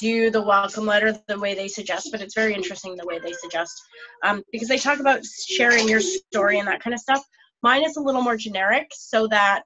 do 0.00 0.30
the 0.30 0.40
welcome 0.40 0.86
letter 0.86 1.18
the 1.26 1.38
way 1.38 1.54
they 1.54 1.68
suggest, 1.68 2.08
but 2.12 2.20
it's 2.20 2.34
very 2.34 2.54
interesting 2.54 2.96
the 2.96 3.06
way 3.06 3.18
they 3.18 3.32
suggest 3.32 3.72
um, 4.22 4.42
because 4.52 4.68
they 4.68 4.78
talk 4.78 5.00
about 5.00 5.24
sharing 5.24 5.88
your 5.88 6.00
story 6.00 6.58
and 6.58 6.68
that 6.68 6.80
kind 6.80 6.94
of 6.94 7.00
stuff. 7.00 7.22
Mine 7.62 7.84
is 7.84 7.96
a 7.96 8.00
little 8.00 8.22
more 8.22 8.36
generic 8.36 8.88
so 8.92 9.26
that 9.26 9.64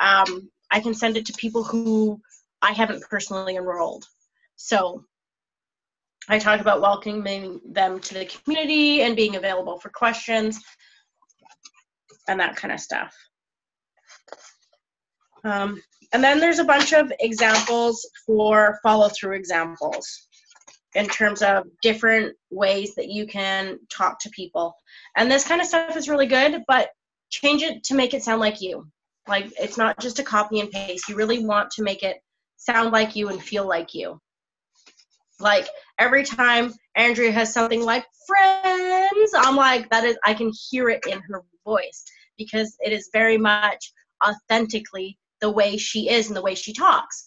um, 0.00 0.50
I 0.70 0.80
can 0.80 0.94
send 0.94 1.16
it 1.16 1.26
to 1.26 1.32
people 1.32 1.64
who 1.64 2.20
I 2.64 2.72
haven't 2.72 3.04
personally 3.08 3.56
enrolled. 3.56 4.04
So 4.56 5.04
I 6.28 6.38
talk 6.38 6.60
about 6.60 6.80
welcoming 6.80 7.60
them 7.64 8.00
to 8.00 8.14
the 8.14 8.24
community 8.24 9.02
and 9.02 9.14
being 9.14 9.36
available 9.36 9.78
for 9.78 9.90
questions 9.90 10.58
and 12.26 12.40
that 12.40 12.56
kind 12.56 12.72
of 12.72 12.80
stuff. 12.80 13.14
Um, 15.44 15.82
and 16.14 16.24
then 16.24 16.40
there's 16.40 16.58
a 16.58 16.64
bunch 16.64 16.94
of 16.94 17.12
examples 17.20 18.08
for 18.24 18.78
follow 18.82 19.10
through 19.10 19.36
examples 19.36 20.28
in 20.94 21.06
terms 21.06 21.42
of 21.42 21.64
different 21.82 22.34
ways 22.50 22.94
that 22.94 23.08
you 23.08 23.26
can 23.26 23.78
talk 23.90 24.18
to 24.20 24.30
people. 24.30 24.74
And 25.16 25.30
this 25.30 25.46
kind 25.46 25.60
of 25.60 25.66
stuff 25.66 25.96
is 25.96 26.08
really 26.08 26.26
good, 26.26 26.62
but 26.66 26.88
change 27.30 27.62
it 27.62 27.84
to 27.84 27.94
make 27.94 28.14
it 28.14 28.22
sound 28.22 28.40
like 28.40 28.62
you. 28.62 28.86
Like 29.28 29.52
it's 29.60 29.76
not 29.76 29.98
just 29.98 30.18
a 30.18 30.22
copy 30.22 30.60
and 30.60 30.70
paste. 30.70 31.08
You 31.08 31.16
really 31.16 31.44
want 31.44 31.70
to 31.72 31.82
make 31.82 32.02
it 32.02 32.18
sound 32.64 32.92
like 32.92 33.16
you 33.16 33.28
and 33.28 33.42
feel 33.42 33.66
like 33.66 33.94
you. 33.94 34.20
Like 35.40 35.68
every 35.98 36.24
time 36.24 36.72
Andrea 36.96 37.32
has 37.32 37.52
something 37.52 37.82
like 37.82 38.04
friends, 38.26 39.32
I'm 39.36 39.56
like, 39.56 39.90
that 39.90 40.04
is, 40.04 40.16
I 40.24 40.34
can 40.34 40.52
hear 40.70 40.88
it 40.88 41.04
in 41.06 41.20
her 41.28 41.42
voice 41.64 42.04
because 42.38 42.76
it 42.80 42.92
is 42.92 43.10
very 43.12 43.36
much 43.36 43.92
authentically 44.24 45.18
the 45.40 45.50
way 45.50 45.76
she 45.76 46.08
is 46.08 46.28
and 46.28 46.36
the 46.36 46.42
way 46.42 46.54
she 46.54 46.72
talks. 46.72 47.24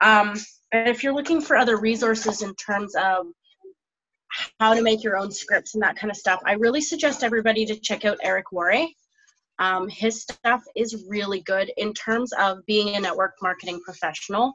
Um, 0.00 0.34
and 0.72 0.88
if 0.88 1.02
you're 1.02 1.14
looking 1.14 1.40
for 1.40 1.56
other 1.56 1.78
resources 1.78 2.42
in 2.42 2.54
terms 2.54 2.94
of 2.94 3.26
how 4.60 4.74
to 4.74 4.82
make 4.82 5.02
your 5.02 5.16
own 5.16 5.30
scripts 5.30 5.74
and 5.74 5.82
that 5.82 5.96
kind 5.96 6.10
of 6.10 6.16
stuff, 6.16 6.40
I 6.44 6.52
really 6.52 6.80
suggest 6.80 7.24
everybody 7.24 7.64
to 7.66 7.76
check 7.76 8.04
out 8.04 8.18
Eric 8.22 8.46
Worre. 8.52 8.88
Um, 9.58 9.88
his 9.88 10.22
stuff 10.22 10.62
is 10.76 11.04
really 11.08 11.40
good 11.40 11.72
in 11.78 11.94
terms 11.94 12.32
of 12.34 12.58
being 12.66 12.94
a 12.94 13.00
network 13.00 13.34
marketing 13.40 13.80
professional 13.82 14.54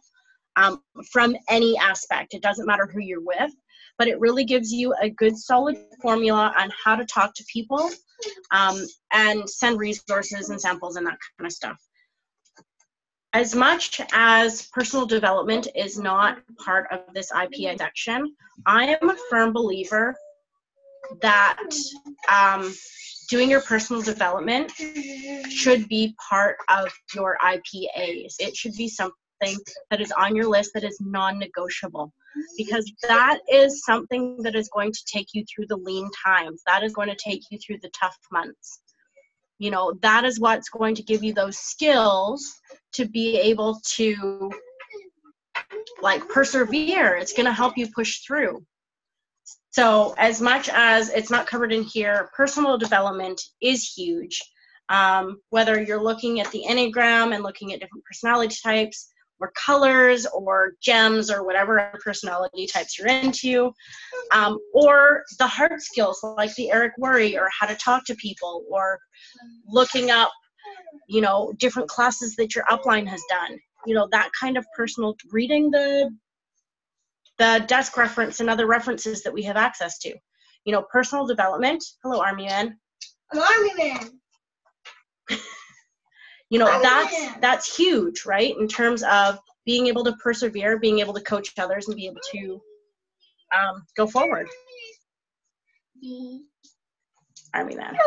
um, 0.55 0.81
from 1.11 1.35
any 1.49 1.77
aspect. 1.77 2.33
It 2.33 2.41
doesn't 2.41 2.65
matter 2.65 2.89
who 2.91 2.99
you're 2.99 3.23
with, 3.23 3.51
but 3.97 4.07
it 4.07 4.19
really 4.19 4.43
gives 4.43 4.71
you 4.71 4.93
a 5.01 5.09
good 5.09 5.37
solid 5.37 5.77
formula 6.01 6.53
on 6.57 6.71
how 6.83 6.95
to 6.95 7.05
talk 7.05 7.33
to 7.35 7.43
people 7.51 7.89
um, 8.51 8.85
and 9.11 9.49
send 9.49 9.79
resources 9.79 10.49
and 10.49 10.59
samples 10.59 10.95
and 10.95 11.05
that 11.07 11.17
kind 11.37 11.47
of 11.47 11.51
stuff. 11.51 11.77
As 13.33 13.55
much 13.55 14.01
as 14.11 14.67
personal 14.73 15.05
development 15.05 15.67
is 15.73 15.97
not 15.97 16.39
part 16.57 16.87
of 16.91 17.01
this 17.13 17.31
IPA 17.31 17.77
section, 17.77 18.35
I 18.65 18.97
am 19.01 19.09
a 19.09 19.15
firm 19.29 19.53
believer 19.53 20.15
that 21.21 21.69
um, 22.29 22.73
doing 23.29 23.49
your 23.49 23.61
personal 23.61 24.01
development 24.01 24.71
should 25.49 25.87
be 25.87 26.13
part 26.29 26.57
of 26.67 26.91
your 27.15 27.37
IPAs. 27.41 28.35
It 28.39 28.55
should 28.55 28.73
be 28.75 28.89
something 28.89 29.15
that 29.89 30.01
is 30.01 30.11
on 30.11 30.35
your 30.35 30.47
list 30.47 30.71
that 30.73 30.83
is 30.83 30.99
non 31.01 31.39
negotiable 31.39 32.13
because 32.57 32.91
that 33.03 33.39
is 33.51 33.83
something 33.83 34.37
that 34.43 34.55
is 34.55 34.69
going 34.69 34.91
to 34.91 35.05
take 35.05 35.27
you 35.33 35.43
through 35.45 35.67
the 35.67 35.77
lean 35.77 36.09
times. 36.25 36.61
That 36.65 36.83
is 36.83 36.93
going 36.93 37.09
to 37.09 37.15
take 37.15 37.43
you 37.49 37.57
through 37.59 37.79
the 37.81 37.91
tough 37.99 38.17
months. 38.31 38.79
You 39.59 39.71
know, 39.71 39.93
that 40.01 40.25
is 40.25 40.39
what's 40.39 40.69
going 40.69 40.95
to 40.95 41.03
give 41.03 41.23
you 41.23 41.33
those 41.33 41.57
skills 41.57 42.59
to 42.93 43.05
be 43.07 43.37
able 43.37 43.79
to 43.95 44.51
like 46.01 46.27
persevere. 46.29 47.15
It's 47.15 47.33
going 47.33 47.45
to 47.45 47.53
help 47.53 47.77
you 47.77 47.87
push 47.93 48.21
through. 48.25 48.65
So, 49.71 50.13
as 50.17 50.41
much 50.41 50.69
as 50.69 51.09
it's 51.09 51.31
not 51.31 51.47
covered 51.47 51.71
in 51.71 51.83
here, 51.83 52.29
personal 52.35 52.77
development 52.77 53.41
is 53.61 53.89
huge. 53.89 54.41
Um, 54.89 55.39
whether 55.49 55.81
you're 55.81 56.03
looking 56.03 56.41
at 56.41 56.51
the 56.51 56.65
Enneagram 56.67 57.33
and 57.33 57.43
looking 57.43 57.71
at 57.71 57.79
different 57.79 58.03
personality 58.03 58.53
types, 58.61 59.10
or 59.41 59.51
colors 59.55 60.25
or 60.27 60.73
gems 60.81 61.31
or 61.31 61.43
whatever 61.43 61.91
personality 62.03 62.67
types 62.67 62.97
you're 62.97 63.07
into, 63.07 63.73
um, 64.31 64.59
or 64.73 65.23
the 65.39 65.47
hard 65.47 65.81
skills 65.81 66.19
like 66.23 66.53
the 66.55 66.71
Eric 66.71 66.93
Worre 66.99 67.35
or 67.35 67.49
how 67.57 67.65
to 67.65 67.75
talk 67.75 68.05
to 68.05 68.15
people 68.15 68.63
or 68.69 68.99
looking 69.67 70.11
up, 70.11 70.31
you 71.07 71.21
know, 71.21 71.53
different 71.57 71.89
classes 71.89 72.35
that 72.35 72.55
your 72.55 72.63
upline 72.65 73.07
has 73.07 73.23
done. 73.29 73.59
You 73.87 73.95
know, 73.95 74.07
that 74.11 74.29
kind 74.39 74.57
of 74.57 74.65
personal 74.77 75.15
reading 75.31 75.71
the 75.71 76.15
the 77.39 77.65
desk 77.67 77.97
reference 77.97 78.39
and 78.39 78.49
other 78.49 78.67
references 78.67 79.23
that 79.23 79.33
we 79.33 79.41
have 79.43 79.57
access 79.57 79.97
to. 79.99 80.13
You 80.65 80.71
know, 80.71 80.85
personal 80.91 81.25
development. 81.25 81.83
Hello, 82.03 82.21
Army 82.21 82.45
Man. 82.45 82.77
I'm 83.33 83.39
Army 83.39 83.73
Man. 83.75 84.20
You 86.51 86.59
know 86.59 86.81
that's 86.81 87.39
that's 87.39 87.75
huge 87.75 88.25
right? 88.25 88.55
In 88.59 88.67
terms 88.67 89.03
of 89.03 89.39
being 89.65 89.87
able 89.87 90.03
to 90.03 90.13
persevere 90.13 90.77
being 90.77 90.99
able 90.99 91.13
to 91.13 91.21
coach 91.21 91.51
others 91.57 91.87
and 91.87 91.95
be 91.95 92.05
able 92.05 92.21
to 92.31 92.61
um, 93.57 93.83
go 93.97 94.05
forward. 94.05 94.47
Army 97.53 97.75
man 97.75 97.97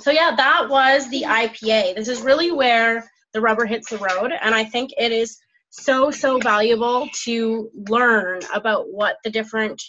so 0.00 0.10
yeah 0.10 0.34
that 0.36 0.66
was 0.68 1.08
the 1.08 1.22
ipa 1.22 1.94
this 1.94 2.08
is 2.08 2.20
really 2.20 2.52
where 2.52 3.10
the 3.32 3.40
rubber 3.40 3.64
hits 3.64 3.88
the 3.88 3.96
road 3.96 4.32
and 4.42 4.54
i 4.54 4.62
think 4.62 4.90
it 4.98 5.12
is 5.12 5.38
so 5.70 6.10
so 6.10 6.38
valuable 6.38 7.08
to 7.24 7.70
learn 7.88 8.40
about 8.52 8.92
what 8.92 9.16
the 9.24 9.30
different 9.30 9.80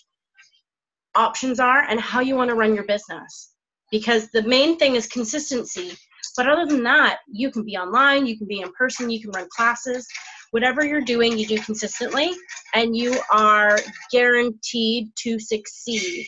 options 1.16 1.60
are 1.60 1.84
and 1.90 2.00
how 2.00 2.22
you 2.22 2.36
want 2.36 2.50
to 2.50 2.56
run 2.56 2.74
your 2.74 2.86
business. 2.86 3.54
Because 3.92 4.30
the 4.30 4.44
main 4.44 4.78
thing 4.78 4.96
is 4.96 5.08
consistency 5.08 5.98
but 6.36 6.48
other 6.48 6.66
than 6.66 6.84
that 6.84 7.20
you 7.32 7.52
can 7.52 7.64
be 7.64 7.78
online 7.78 8.26
you 8.26 8.38
can 8.38 8.48
be 8.48 8.62
in 8.62 8.72
person 8.74 9.10
you 9.10 9.22
can 9.22 9.32
run 9.32 9.48
classes. 9.56 10.08
Whatever 10.52 10.86
you're 10.86 11.02
doing 11.02 11.38
you 11.38 11.46
do 11.46 11.58
consistently 11.60 12.32
and 12.74 12.96
you 12.96 13.18
are 13.32 13.80
guaranteed 14.12 15.10
to 15.20 15.40
succeed. 15.40 16.28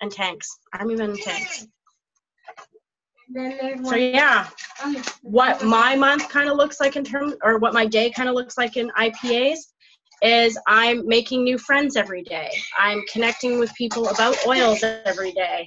And 0.00 0.10
tanks. 0.10 0.48
Men 0.80 1.00
and 1.00 1.18
tanks. 1.18 1.66
So 3.84 3.94
yeah. 3.94 4.48
What 5.22 5.64
my 5.64 5.94
month 5.94 6.28
kind 6.28 6.50
of 6.50 6.56
looks 6.56 6.80
like 6.80 6.96
in 6.96 7.04
terms 7.04 7.34
or 7.42 7.58
what 7.58 7.72
my 7.72 7.86
day 7.86 8.10
kind 8.10 8.28
of 8.28 8.34
looks 8.34 8.58
like 8.58 8.76
in 8.76 8.90
ipas 8.98 9.58
is 10.22 10.56
i'm 10.68 11.06
making 11.06 11.42
new 11.42 11.58
friends 11.58 11.96
every 11.96 12.22
day. 12.22 12.50
I'm 12.78 13.02
connecting 13.12 13.58
with 13.58 13.72
people 13.74 14.08
about 14.08 14.36
oils 14.46 14.82
every 14.82 15.32
day 15.32 15.66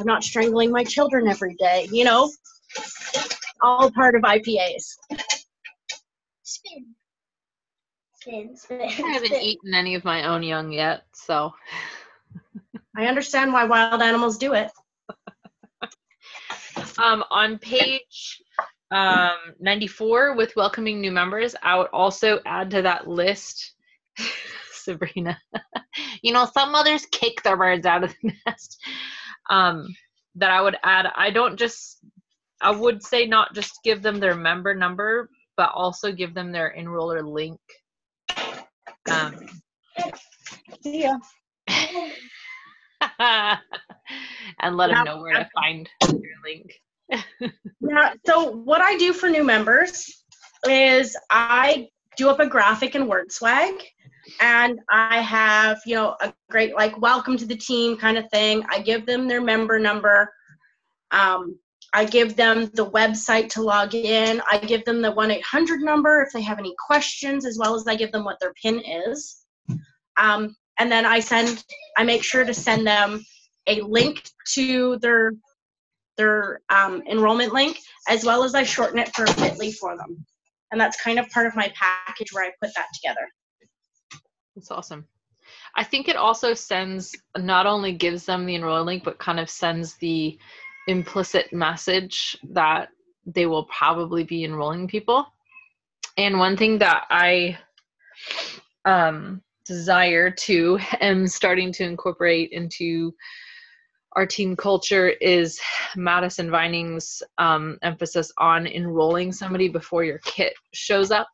i'm 0.00 0.06
not 0.06 0.24
strangling 0.24 0.70
my 0.70 0.84
children 0.84 1.28
every 1.28 1.54
day 1.56 1.88
you 1.92 2.04
know 2.04 2.30
all 3.62 3.90
part 3.90 4.14
of 4.14 4.22
ipas 4.22 4.96
spin. 6.42 6.94
Spin, 8.14 8.54
spin, 8.54 8.82
I 8.82 8.90
haven't 9.12 9.28
spin. 9.28 9.42
eaten 9.42 9.74
any 9.74 9.94
of 9.94 10.04
my 10.04 10.24
own 10.24 10.42
young 10.42 10.72
yet, 10.72 11.04
so 11.14 11.54
I 12.96 13.06
understand 13.06 13.52
why 13.52 13.64
wild 13.64 14.02
animals 14.02 14.38
do 14.38 14.54
it. 14.54 14.70
Um, 16.98 17.24
on 17.30 17.58
page 17.58 18.42
um, 18.90 19.36
94, 19.58 20.36
with 20.36 20.54
welcoming 20.56 21.00
new 21.00 21.10
members, 21.10 21.54
I 21.62 21.78
would 21.78 21.88
also 21.92 22.40
add 22.44 22.70
to 22.72 22.82
that 22.82 23.08
list, 23.08 23.72
Sabrina. 24.72 25.38
you 26.22 26.32
know, 26.32 26.46
some 26.52 26.72
mothers 26.72 27.06
kick 27.06 27.42
their 27.42 27.56
birds 27.56 27.86
out 27.86 28.04
of 28.04 28.14
the 28.22 28.32
nest. 28.46 28.78
Um, 29.50 29.86
that 30.36 30.50
I 30.50 30.60
would 30.60 30.76
add, 30.84 31.06
I 31.14 31.30
don't 31.30 31.58
just, 31.58 31.98
I 32.60 32.70
would 32.70 33.02
say 33.02 33.26
not 33.26 33.54
just 33.54 33.80
give 33.84 34.00
them 34.00 34.20
their 34.20 34.36
member 34.36 34.74
number, 34.74 35.28
but 35.56 35.72
also 35.74 36.12
give 36.12 36.34
them 36.34 36.52
their 36.52 36.72
enroller 36.78 37.22
link. 37.22 37.60
Um, 39.10 39.34
See 40.82 41.02
ya. 41.02 41.18
and 44.60 44.76
let 44.76 44.88
them 44.90 45.04
know 45.04 45.20
where 45.20 45.34
to 45.34 45.48
find 45.54 45.88
your 46.02 46.38
link. 46.44 46.72
Yeah, 47.80 48.12
so 48.24 48.50
what 48.52 48.80
I 48.80 48.96
do 48.98 49.12
for 49.12 49.28
new 49.28 49.42
members 49.42 50.22
is 50.68 51.16
I 51.28 51.88
do 52.16 52.28
up 52.28 52.40
a 52.40 52.46
graphic 52.46 52.94
in 52.94 53.06
WordSwag 53.06 53.80
and 54.40 54.80
I 54.90 55.20
have, 55.20 55.80
you 55.86 55.94
know, 55.94 56.16
a 56.20 56.32
great 56.50 56.74
like 56.74 57.00
welcome 57.00 57.36
to 57.36 57.46
the 57.46 57.56
team 57.56 57.96
kind 57.96 58.18
of 58.18 58.28
thing. 58.30 58.64
I 58.70 58.80
give 58.80 59.06
them 59.06 59.26
their 59.26 59.40
member 59.40 59.78
number. 59.78 60.32
Um, 61.10 61.58
I 61.92 62.04
give 62.04 62.36
them 62.36 62.70
the 62.74 62.88
website 62.88 63.48
to 63.50 63.62
log 63.62 63.94
in. 63.94 64.40
I 64.50 64.58
give 64.58 64.84
them 64.84 65.02
the 65.02 65.10
1 65.10 65.30
800 65.30 65.80
number 65.80 66.22
if 66.22 66.32
they 66.32 66.42
have 66.42 66.58
any 66.58 66.74
questions, 66.86 67.44
as 67.44 67.58
well 67.58 67.74
as 67.74 67.86
I 67.86 67.96
give 67.96 68.12
them 68.12 68.24
what 68.24 68.38
their 68.38 68.54
PIN 68.62 68.80
is. 68.80 69.44
Um, 70.16 70.54
and 70.78 70.90
then 70.90 71.04
I 71.04 71.20
send, 71.20 71.64
I 71.96 72.04
make 72.04 72.22
sure 72.22 72.44
to 72.44 72.54
send 72.54 72.86
them 72.86 73.24
a 73.66 73.80
link 73.82 74.30
to 74.54 74.98
their 74.98 75.32
their 76.16 76.60
um, 76.68 77.02
enrollment 77.10 77.54
link, 77.54 77.78
as 78.06 78.24
well 78.24 78.44
as 78.44 78.54
I 78.54 78.62
shorten 78.62 78.98
it 78.98 79.14
for 79.14 79.24
Bitly 79.24 79.74
for 79.74 79.96
them. 79.96 80.26
And 80.70 80.80
that's 80.80 81.00
kind 81.02 81.18
of 81.18 81.28
part 81.30 81.46
of 81.46 81.56
my 81.56 81.72
package 81.74 82.32
where 82.32 82.44
I 82.44 82.52
put 82.62 82.72
that 82.76 82.86
together. 82.94 83.28
That's 84.54 84.70
awesome. 84.70 85.06
I 85.74 85.84
think 85.84 86.08
it 86.08 86.16
also 86.16 86.54
sends, 86.54 87.14
not 87.36 87.66
only 87.66 87.92
gives 87.92 88.24
them 88.24 88.46
the 88.46 88.54
enroll 88.54 88.84
link, 88.84 89.04
but 89.04 89.18
kind 89.18 89.40
of 89.40 89.50
sends 89.50 89.94
the 89.94 90.38
implicit 90.86 91.52
message 91.52 92.36
that 92.50 92.88
they 93.26 93.46
will 93.46 93.64
probably 93.64 94.24
be 94.24 94.44
enrolling 94.44 94.88
people. 94.88 95.26
And 96.16 96.38
one 96.38 96.56
thing 96.56 96.78
that 96.78 97.04
I 97.10 97.58
um, 98.84 99.42
desire 99.64 100.30
to 100.30 100.78
am 101.00 101.26
starting 101.26 101.72
to 101.72 101.84
incorporate 101.84 102.50
into 102.52 103.14
our 104.12 104.26
team 104.26 104.56
culture 104.56 105.08
is 105.08 105.60
Madison 105.96 106.50
Vining's 106.50 107.22
um, 107.38 107.78
emphasis 107.82 108.32
on 108.38 108.66
enrolling 108.66 109.32
somebody 109.32 109.68
before 109.68 110.02
your 110.04 110.18
kit 110.18 110.54
shows 110.72 111.10
up. 111.10 111.28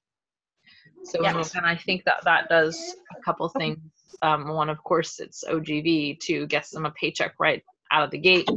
So, 1.05 1.23
Yes. 1.23 1.55
and 1.55 1.65
I 1.65 1.77
think 1.77 2.05
that 2.05 2.25
that 2.25 2.49
does 2.49 2.97
a 3.17 3.23
couple 3.23 3.49
things. 3.49 3.79
Um, 4.23 4.49
one, 4.49 4.69
of 4.69 4.83
course, 4.83 5.21
it's 5.21 5.45
OGV 5.45 6.19
to 6.21 6.47
get 6.47 6.69
them 6.71 6.87
a 6.87 6.91
paycheck 6.93 7.35
right 7.39 7.63
out 7.93 8.05
of 8.05 8.11
the 8.11 8.19
gate. 8.19 8.49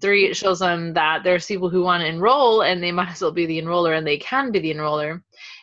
Three, 0.00 0.26
it 0.26 0.36
shows 0.36 0.60
them 0.60 0.92
that 0.94 1.24
there's 1.24 1.46
people 1.46 1.68
who 1.68 1.82
want 1.82 2.02
to 2.02 2.08
enroll 2.08 2.62
and 2.62 2.82
they 2.82 2.92
might 2.92 3.10
as 3.10 3.20
well 3.22 3.32
be 3.32 3.46
the 3.46 3.60
enroller 3.60 3.96
and 3.96 4.06
they 4.06 4.18
can 4.18 4.50
be 4.52 4.58
the 4.60 4.72
enroller. 4.72 5.22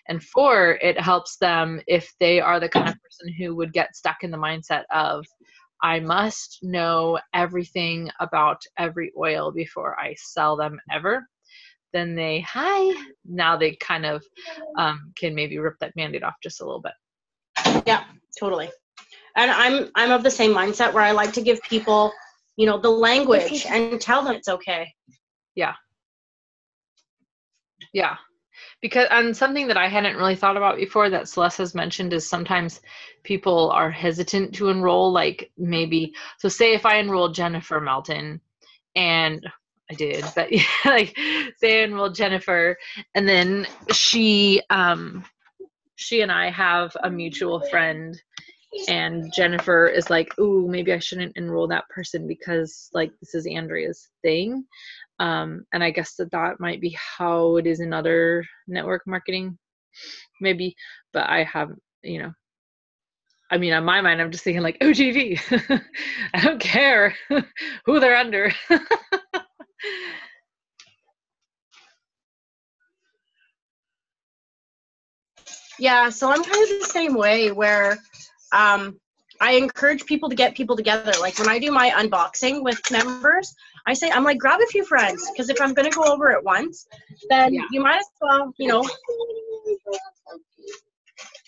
And 0.09 0.23
four, 0.23 0.77
it 0.81 0.99
helps 0.99 1.37
them 1.37 1.81
if 1.87 2.13
they 2.19 2.39
are 2.39 2.59
the 2.59 2.69
kind 2.69 2.89
of 2.89 2.95
person 3.01 3.33
who 3.33 3.55
would 3.55 3.73
get 3.73 3.95
stuck 3.95 4.23
in 4.23 4.31
the 4.31 4.37
mindset 4.37 4.83
of, 4.91 5.25
I 5.81 5.99
must 5.99 6.59
know 6.61 7.19
everything 7.33 8.09
about 8.19 8.61
every 8.77 9.11
oil 9.17 9.51
before 9.51 9.99
I 9.99 10.15
sell 10.17 10.55
them 10.55 10.79
ever. 10.91 11.27
Then 11.93 12.15
they, 12.15 12.41
hi, 12.41 13.05
now 13.25 13.57
they 13.57 13.75
kind 13.75 14.05
of 14.05 14.23
um, 14.77 15.13
can 15.17 15.33
maybe 15.33 15.57
rip 15.57 15.75
that 15.79 15.95
mandate 15.95 16.23
off 16.23 16.35
just 16.43 16.61
a 16.61 16.65
little 16.65 16.81
bit. 16.81 17.83
Yeah, 17.85 18.03
totally. 18.39 18.69
And 19.35 19.51
I'm 19.51 19.89
I'm 19.95 20.11
of 20.11 20.23
the 20.23 20.31
same 20.31 20.51
mindset 20.51 20.93
where 20.93 21.03
I 21.03 21.11
like 21.11 21.31
to 21.33 21.41
give 21.41 21.61
people, 21.61 22.11
you 22.55 22.65
know, 22.65 22.79
the 22.79 22.89
language 22.89 23.65
and 23.69 24.01
tell 24.01 24.23
them 24.23 24.35
it's 24.35 24.47
okay. 24.47 24.91
Yeah. 25.55 25.75
Yeah. 27.93 28.17
Because 28.81 29.07
and 29.09 29.35
something 29.35 29.67
that 29.67 29.77
I 29.77 29.87
hadn't 29.87 30.17
really 30.17 30.35
thought 30.35 30.57
about 30.57 30.77
before 30.77 31.09
that 31.09 31.27
Celeste 31.27 31.57
has 31.57 31.75
mentioned 31.75 32.13
is 32.13 32.29
sometimes 32.29 32.81
people 33.23 33.71
are 33.71 33.89
hesitant 33.89 34.53
to 34.55 34.69
enroll, 34.69 35.11
like 35.11 35.51
maybe 35.57 36.13
so 36.37 36.47
say 36.47 36.73
if 36.73 36.85
I 36.85 36.99
enrolled 36.99 37.33
Jennifer 37.33 37.81
Melton 37.81 38.39
and 38.95 39.45
I 39.89 39.95
did, 39.95 40.23
but 40.35 40.51
yeah, 40.51 40.63
like 40.85 41.17
say 41.57 41.81
I 41.81 41.85
enrolled 41.85 42.15
Jennifer 42.15 42.77
and 43.15 43.27
then 43.27 43.65
she 43.91 44.61
um 44.69 45.25
she 45.95 46.21
and 46.21 46.31
I 46.31 46.51
have 46.51 46.95
a 47.03 47.09
mutual 47.09 47.59
friend 47.69 48.21
and 48.87 49.31
Jennifer 49.33 49.87
is 49.87 50.09
like, 50.09 50.37
"Ooh, 50.39 50.67
maybe 50.67 50.93
I 50.93 50.99
shouldn't 50.99 51.37
enroll 51.37 51.67
that 51.67 51.87
person 51.89 52.27
because 52.27 52.89
like 52.93 53.11
this 53.19 53.35
is 53.35 53.47
Andrea's 53.47 54.09
thing." 54.21 54.65
Um, 55.19 55.65
and 55.73 55.83
I 55.83 55.91
guess 55.91 56.15
that 56.15 56.31
that 56.31 56.59
might 56.59 56.81
be 56.81 56.97
how 57.17 57.57
it 57.57 57.65
is 57.67 57.79
in 57.79 57.93
other 57.93 58.45
network 58.67 59.03
marketing, 59.07 59.57
maybe. 60.41 60.75
But 61.13 61.29
I 61.29 61.43
have, 61.43 61.71
you 62.03 62.21
know, 62.21 62.33
I 63.49 63.57
mean, 63.57 63.73
on 63.73 63.85
my 63.85 64.01
mind, 64.01 64.21
I'm 64.21 64.31
just 64.31 64.43
thinking 64.43 64.63
like 64.63 64.79
OGV. 64.79 65.81
I 66.33 66.41
don't 66.43 66.59
care 66.59 67.15
who 67.85 67.99
they're 67.99 68.17
under. 68.17 68.51
Yeah, 75.79 76.09
so 76.09 76.29
I'm 76.31 76.43
kind 76.43 76.63
of 76.63 76.79
the 76.79 76.89
same 76.91 77.13
way 77.13 77.51
where 77.51 77.99
um, 78.51 78.99
I 79.39 79.53
encourage 79.53 80.05
people 80.05 80.29
to 80.29 80.35
get 80.35 80.55
people 80.55 80.75
together. 80.75 81.11
Like 81.19 81.37
when 81.37 81.47
I 81.49 81.59
do 81.59 81.71
my 81.71 81.89
unboxing 81.91 82.63
with 82.63 82.79
members, 82.91 83.53
I 83.85 83.93
say, 83.93 84.09
I'm 84.09 84.23
like, 84.23 84.39
grab 84.39 84.59
a 84.61 84.65
few 84.67 84.83
friends 84.85 85.29
because 85.31 85.49
if 85.49 85.61
I'm 85.61 85.73
going 85.73 85.89
to 85.89 85.95
go 85.95 86.03
over 86.03 86.31
it 86.31 86.43
once, 86.43 86.87
then 87.29 87.53
Yeah. 87.53 87.61
you 87.71 87.81
might 87.81 87.97
as 87.99 88.05
well, 88.21 88.53
you 88.57 88.67
know, 88.67 88.83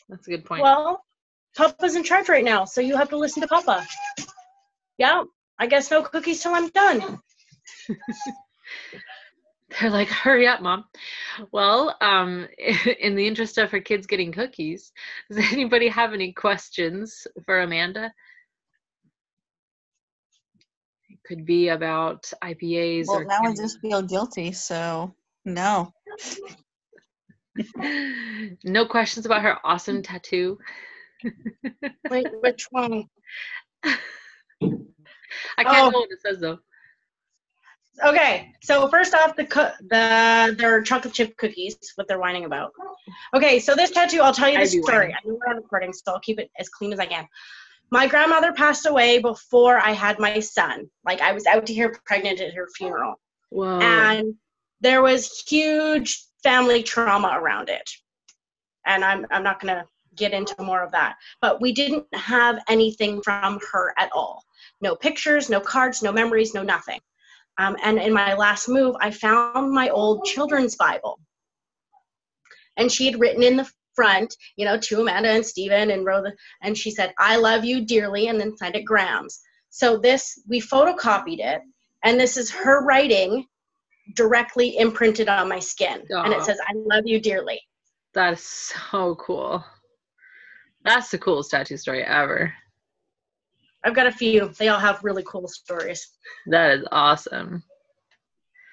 That's 0.07 0.27
a 0.27 0.29
good 0.31 0.45
point. 0.45 0.61
well, 0.63 1.03
Papa's 1.55 1.95
in 1.95 2.03
charge 2.03 2.29
right 2.29 2.43
now, 2.43 2.65
so 2.65 2.79
you 2.81 2.95
have 2.95 3.09
to 3.09 3.17
listen 3.17 3.41
to 3.41 3.47
Papa. 3.47 3.85
Yeah, 4.97 5.23
I 5.57 5.67
guess 5.67 5.89
no 5.91 6.01
cookies 6.03 6.41
till 6.41 6.53
I'm 6.55 6.69
done. 6.69 7.19
They're 9.69 9.89
like, 9.89 10.07
hurry 10.07 10.47
up, 10.47 10.61
mom. 10.61 10.85
Well, 11.51 11.95
um, 12.01 12.47
in 12.99 13.15
the 13.15 13.27
interest 13.27 13.57
of 13.57 13.71
her 13.71 13.79
kids 13.79 14.07
getting 14.07 14.31
cookies, 14.31 14.91
does 15.31 15.51
anybody 15.51 15.87
have 15.89 16.13
any 16.13 16.33
questions 16.33 17.27
for 17.45 17.61
Amanda? 17.61 18.11
It 21.09 21.19
could 21.27 21.45
be 21.45 21.69
about 21.69 22.31
IPAs 22.43 23.07
Well, 23.07 23.19
or 23.19 23.25
now 23.25 23.41
I 23.43 23.53
just 23.53 23.79
feel 23.79 24.01
guilty, 24.01 24.51
so 24.51 25.13
no. 25.45 25.93
no 28.63 28.85
questions 28.85 29.25
about 29.25 29.41
her 29.43 29.57
awesome 29.63 30.01
tattoo. 30.01 30.57
Wait, 32.09 32.27
which 32.41 32.67
one? 32.71 33.05
I 35.57 35.63
can't 35.63 35.67
Oh. 35.67 35.91
tell 35.91 36.01
what 36.01 36.11
it 36.11 36.21
says 36.21 36.39
though. 36.39 36.59
Okay, 38.03 38.53
so 38.61 38.87
first 38.87 39.13
off, 39.13 39.35
the 39.35 39.45
co- 39.45 39.71
the 39.81 40.55
their 40.57 40.81
chocolate 40.81 41.13
chip 41.13 41.35
cookies, 41.37 41.77
what 41.95 42.07
they're 42.07 42.19
whining 42.19 42.45
about. 42.45 42.73
Okay, 43.33 43.59
so 43.59 43.75
this 43.75 43.91
tattoo, 43.91 44.21
I'll 44.21 44.33
tell 44.33 44.49
you 44.49 44.59
the 44.59 44.67
story. 44.67 45.13
I 45.13 45.17
know 45.27 45.37
we're 45.39 45.51
on 45.51 45.57
recording, 45.57 45.91
so 45.91 46.13
I'll 46.13 46.19
keep 46.19 46.39
it 46.39 46.49
as 46.57 46.69
clean 46.69 46.93
as 46.93 46.99
I 46.99 47.05
can. 47.05 47.27
My 47.91 48.07
grandmother 48.07 48.53
passed 48.53 48.85
away 48.85 49.19
before 49.19 49.79
I 49.79 49.91
had 49.91 50.19
my 50.19 50.39
son. 50.39 50.89
Like 51.05 51.21
I 51.21 51.31
was 51.31 51.45
out 51.45 51.65
to 51.65 51.73
hear 51.73 51.95
pregnant 52.05 52.39
at 52.39 52.53
her 52.53 52.67
funeral, 52.77 53.19
Whoa. 53.49 53.79
and 53.79 54.35
there 54.81 55.01
was 55.01 55.43
huge 55.47 56.25
family 56.43 56.83
trauma 56.83 57.37
around 57.39 57.69
it. 57.69 57.89
And 58.85 59.03
I'm 59.03 59.25
I'm 59.31 59.43
not 59.43 59.59
gonna 59.59 59.85
get 60.15 60.33
into 60.33 60.61
more 60.61 60.83
of 60.83 60.91
that, 60.91 61.15
but 61.41 61.61
we 61.61 61.73
didn't 61.73 62.05
have 62.13 62.59
anything 62.69 63.21
from 63.21 63.59
her 63.71 63.93
at 63.97 64.11
all. 64.13 64.43
No 64.81 64.95
pictures, 64.95 65.49
no 65.49 65.59
cards, 65.59 66.01
no 66.01 66.11
memories, 66.11 66.53
no 66.53 66.63
nothing. 66.63 66.99
Um, 67.59 67.75
and 67.83 67.99
in 67.99 68.13
my 68.13 68.33
last 68.33 68.69
move, 68.69 68.95
I 69.01 69.11
found 69.11 69.71
my 69.71 69.89
old 69.89 70.25
children's 70.25 70.75
Bible. 70.75 71.19
And 72.77 72.89
she 72.89 73.05
had 73.05 73.19
written 73.19 73.43
in 73.43 73.57
the 73.57 73.69
front, 73.93 74.33
you 74.55 74.63
know, 74.63 74.77
to 74.77 75.01
Amanda 75.01 75.29
and 75.29 75.45
Stephen 75.45 75.91
and 75.91 76.05
wrote, 76.05 76.25
and 76.63 76.77
she 76.77 76.89
said, 76.89 77.13
I 77.19 77.35
love 77.35 77.65
you 77.65 77.85
dearly, 77.85 78.27
and 78.29 78.39
then 78.39 78.55
signed 78.55 78.77
it 78.77 78.85
Grams. 78.85 79.41
So 79.69 79.97
this, 79.97 80.41
we 80.47 80.61
photocopied 80.61 81.39
it, 81.39 81.61
and 82.03 82.17
this 82.17 82.37
is 82.37 82.49
her 82.49 82.85
writing 82.85 83.45
directly 84.15 84.77
imprinted 84.77 85.27
on 85.27 85.49
my 85.49 85.59
skin. 85.59 86.01
And 86.23 86.33
it 86.33 86.43
says, 86.43 86.57
I 86.61 86.71
love 86.75 87.03
you 87.05 87.19
dearly. 87.19 87.59
that 88.13 88.33
is 88.33 88.43
so 88.43 89.15
cool. 89.15 89.63
That's 90.85 91.11
the 91.11 91.17
coolest 91.17 91.51
tattoo 91.51 91.75
story 91.75 92.03
ever. 92.05 92.53
I've 93.83 93.95
got 93.95 94.07
a 94.07 94.11
few. 94.11 94.51
They 94.57 94.67
all 94.67 94.79
have 94.79 95.03
really 95.03 95.23
cool 95.25 95.47
stories. 95.47 96.07
That 96.47 96.79
is 96.79 96.85
awesome. 96.91 97.63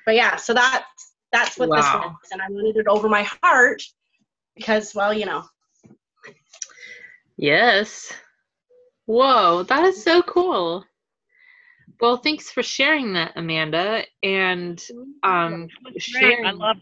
But 0.04 0.14
yeah, 0.14 0.36
so 0.36 0.54
that's 0.54 0.84
that's 1.32 1.58
what 1.58 1.68
this 1.74 1.84
Wow. 1.84 2.16
was, 2.22 2.30
and 2.32 2.40
I 2.40 2.46
wanted 2.48 2.76
it 2.76 2.86
over 2.88 3.08
my 3.08 3.26
heart 3.42 3.82
because, 4.54 4.94
well, 4.94 5.12
you 5.12 5.26
know, 5.26 5.44
Yes. 7.36 8.12
Whoa, 9.06 9.62
that 9.64 9.84
is 9.84 10.02
so 10.02 10.22
cool. 10.22 10.84
Well, 12.00 12.16
thanks 12.16 12.50
for 12.50 12.62
sharing 12.62 13.12
that, 13.14 13.32
Amanda, 13.36 14.02
and 14.22 14.82
um, 15.22 15.68
sharing 15.98 16.44
I 16.44 16.50
love 16.50 16.76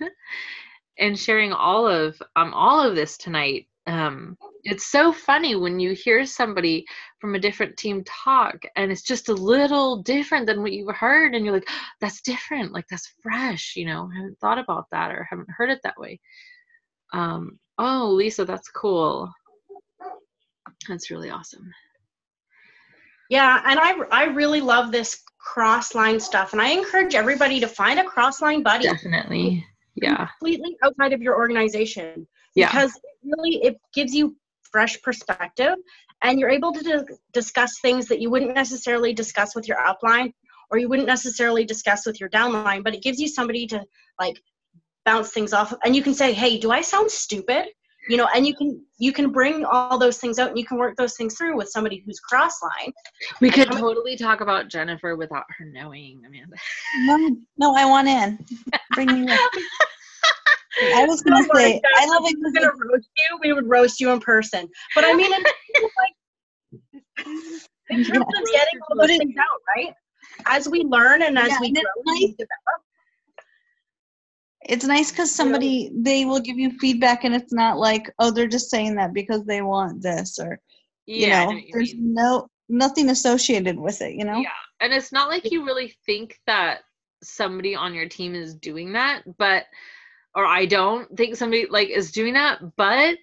it. 0.00 0.12
and 0.98 1.18
sharing 1.18 1.52
all 1.52 1.86
of 1.86 2.20
um 2.36 2.54
all 2.54 2.80
of 2.80 2.94
this 2.94 3.16
tonight. 3.16 3.66
Um, 3.86 4.36
it's 4.64 4.90
so 4.90 5.12
funny 5.12 5.54
when 5.54 5.78
you 5.78 5.92
hear 5.92 6.26
somebody 6.26 6.84
from 7.20 7.34
a 7.36 7.38
different 7.38 7.76
team 7.76 8.02
talk, 8.04 8.56
and 8.74 8.90
it's 8.90 9.02
just 9.02 9.28
a 9.28 9.34
little 9.34 10.02
different 10.02 10.46
than 10.46 10.60
what 10.60 10.72
you've 10.72 10.94
heard, 10.94 11.34
and 11.34 11.44
you're 11.44 11.54
like, 11.54 11.68
"That's 12.00 12.20
different. 12.20 12.72
Like 12.72 12.86
that's 12.90 13.12
fresh." 13.22 13.74
You 13.76 13.86
know, 13.86 14.10
I 14.12 14.16
haven't 14.16 14.38
thought 14.40 14.58
about 14.58 14.86
that 14.90 15.12
or 15.12 15.26
haven't 15.30 15.50
heard 15.56 15.70
it 15.70 15.80
that 15.84 15.98
way. 15.98 16.18
Um, 17.12 17.60
oh, 17.78 18.10
Lisa, 18.10 18.44
that's 18.44 18.68
cool. 18.68 19.32
That's 20.88 21.10
really 21.10 21.30
awesome. 21.30 21.70
yeah, 23.30 23.62
and 23.66 23.78
I 23.78 23.92
I 24.10 24.24
really 24.24 24.60
love 24.60 24.90
this 24.90 25.22
cross 25.38 25.94
line 25.94 26.18
stuff, 26.18 26.52
and 26.52 26.60
I 26.60 26.70
encourage 26.70 27.14
everybody 27.14 27.60
to 27.60 27.68
find 27.68 28.00
a 28.00 28.04
cross 28.04 28.42
line 28.42 28.64
buddy 28.64 28.84
Definitely. 28.84 29.64
Yeah. 29.94 30.26
completely 30.38 30.76
outside 30.82 31.12
of 31.12 31.22
your 31.22 31.36
organization 31.36 32.26
Yeah. 32.56 32.66
because 32.68 32.96
it 32.96 33.02
really 33.36 33.56
it 33.62 33.76
gives 33.94 34.12
you 34.14 34.34
fresh 34.62 35.00
perspective, 35.02 35.74
and 36.22 36.40
you're 36.40 36.50
able 36.50 36.72
to 36.72 36.82
di- 36.82 37.14
discuss 37.32 37.78
things 37.80 38.06
that 38.08 38.20
you 38.20 38.30
wouldn't 38.30 38.54
necessarily 38.54 39.12
discuss 39.12 39.54
with 39.54 39.68
your 39.68 39.78
upline 39.78 40.32
or 40.70 40.78
you 40.78 40.88
wouldn't 40.88 41.06
necessarily 41.06 41.64
discuss 41.64 42.04
with 42.06 42.18
your 42.18 42.28
downline, 42.30 42.82
but 42.82 42.92
it 42.94 43.00
gives 43.02 43.20
you 43.20 43.28
somebody 43.28 43.66
to 43.68 43.80
like 44.18 44.40
bounce 45.04 45.30
things 45.30 45.52
off 45.52 45.72
of, 45.72 45.78
and 45.84 45.94
you 45.94 46.02
can 46.02 46.12
say, 46.14 46.32
"Hey, 46.32 46.58
do 46.58 46.72
I 46.72 46.80
sound 46.80 47.10
stupid?" 47.10 47.66
You 48.08 48.16
know, 48.16 48.28
and 48.34 48.46
you 48.46 48.54
can 48.54 48.84
you 48.98 49.12
can 49.12 49.30
bring 49.32 49.64
all 49.64 49.98
those 49.98 50.18
things 50.18 50.38
out, 50.38 50.48
and 50.50 50.58
you 50.58 50.64
can 50.64 50.78
work 50.78 50.96
those 50.96 51.16
things 51.16 51.36
through 51.36 51.56
with 51.56 51.68
somebody 51.68 52.02
who's 52.04 52.18
cross-line. 52.20 52.92
We 53.40 53.50
could 53.50 53.68
how 53.68 53.74
many- 53.74 53.80
totally 53.82 54.16
talk 54.16 54.40
about 54.40 54.68
Jennifer 54.68 55.16
without 55.16 55.44
her 55.58 55.64
knowing, 55.64 56.22
Amanda. 56.26 56.56
No, 57.00 57.36
no, 57.58 57.74
I 57.76 57.84
want 57.84 58.08
in. 58.08 58.44
Bring 58.94 59.08
me 59.08 59.32
in. 59.32 59.38
I 60.94 61.04
was 61.04 61.22
gonna 61.22 61.44
say, 61.54 61.80
I 61.96 62.06
love 62.06 62.22
it. 62.26 62.36
we 62.36 62.42
were 62.42 62.52
gonna 62.52 62.72
roast 62.92 63.08
you, 63.16 63.38
we 63.42 63.52
would 63.52 63.68
roast 63.68 64.00
you 64.00 64.10
in 64.10 64.20
person. 64.20 64.68
But 64.94 65.04
I 65.04 65.14
mean, 65.14 65.32
in, 65.32 65.42
like, 65.82 67.06
in 67.90 68.04
terms 68.04 68.26
of 68.26 68.46
getting 68.52 68.80
all 68.88 68.96
those 68.98 69.16
things 69.16 69.34
out, 69.38 69.60
right? 69.76 69.94
As 70.46 70.68
we 70.68 70.82
learn 70.84 71.22
and 71.22 71.38
as 71.38 71.48
Yeah, 71.48 71.58
we 71.60 71.68
and 71.68 71.76
grow, 71.76 72.14
we 72.14 72.28
develop, 72.32 72.82
It's 74.62 74.84
nice 74.84 75.10
because 75.10 75.34
somebody 75.34 75.90
they 75.94 76.24
will 76.24 76.40
give 76.40 76.58
you 76.58 76.72
feedback, 76.78 77.24
and 77.24 77.34
it's 77.34 77.52
not 77.52 77.78
like, 77.78 78.12
oh, 78.18 78.30
they're 78.30 78.48
just 78.48 78.70
saying 78.70 78.96
that 78.96 79.14
because 79.14 79.44
they 79.44 79.62
want 79.62 80.02
this, 80.02 80.38
or 80.38 80.60
you 81.06 81.28
know, 81.28 81.46
know 81.46 81.56
you 81.56 81.70
there's 81.72 81.94
mean. 81.94 82.14
no 82.14 82.48
nothing 82.68 83.10
associated 83.10 83.78
with 83.78 84.02
it. 84.02 84.14
You 84.14 84.24
know. 84.24 84.38
Yeah, 84.38 84.48
and 84.80 84.92
it's 84.92 85.12
not 85.12 85.30
like 85.30 85.50
you 85.50 85.64
really 85.64 85.94
think 86.04 86.38
that 86.46 86.80
somebody 87.22 87.74
on 87.74 87.94
your 87.94 88.08
team 88.08 88.34
is 88.34 88.54
doing 88.54 88.92
that, 88.92 89.22
but 89.38 89.64
or 90.36 90.44
I 90.44 90.66
don't 90.66 91.16
think 91.16 91.34
somebody 91.34 91.66
like 91.68 91.88
is 91.88 92.12
doing 92.12 92.34
that, 92.34 92.60
but 92.76 93.16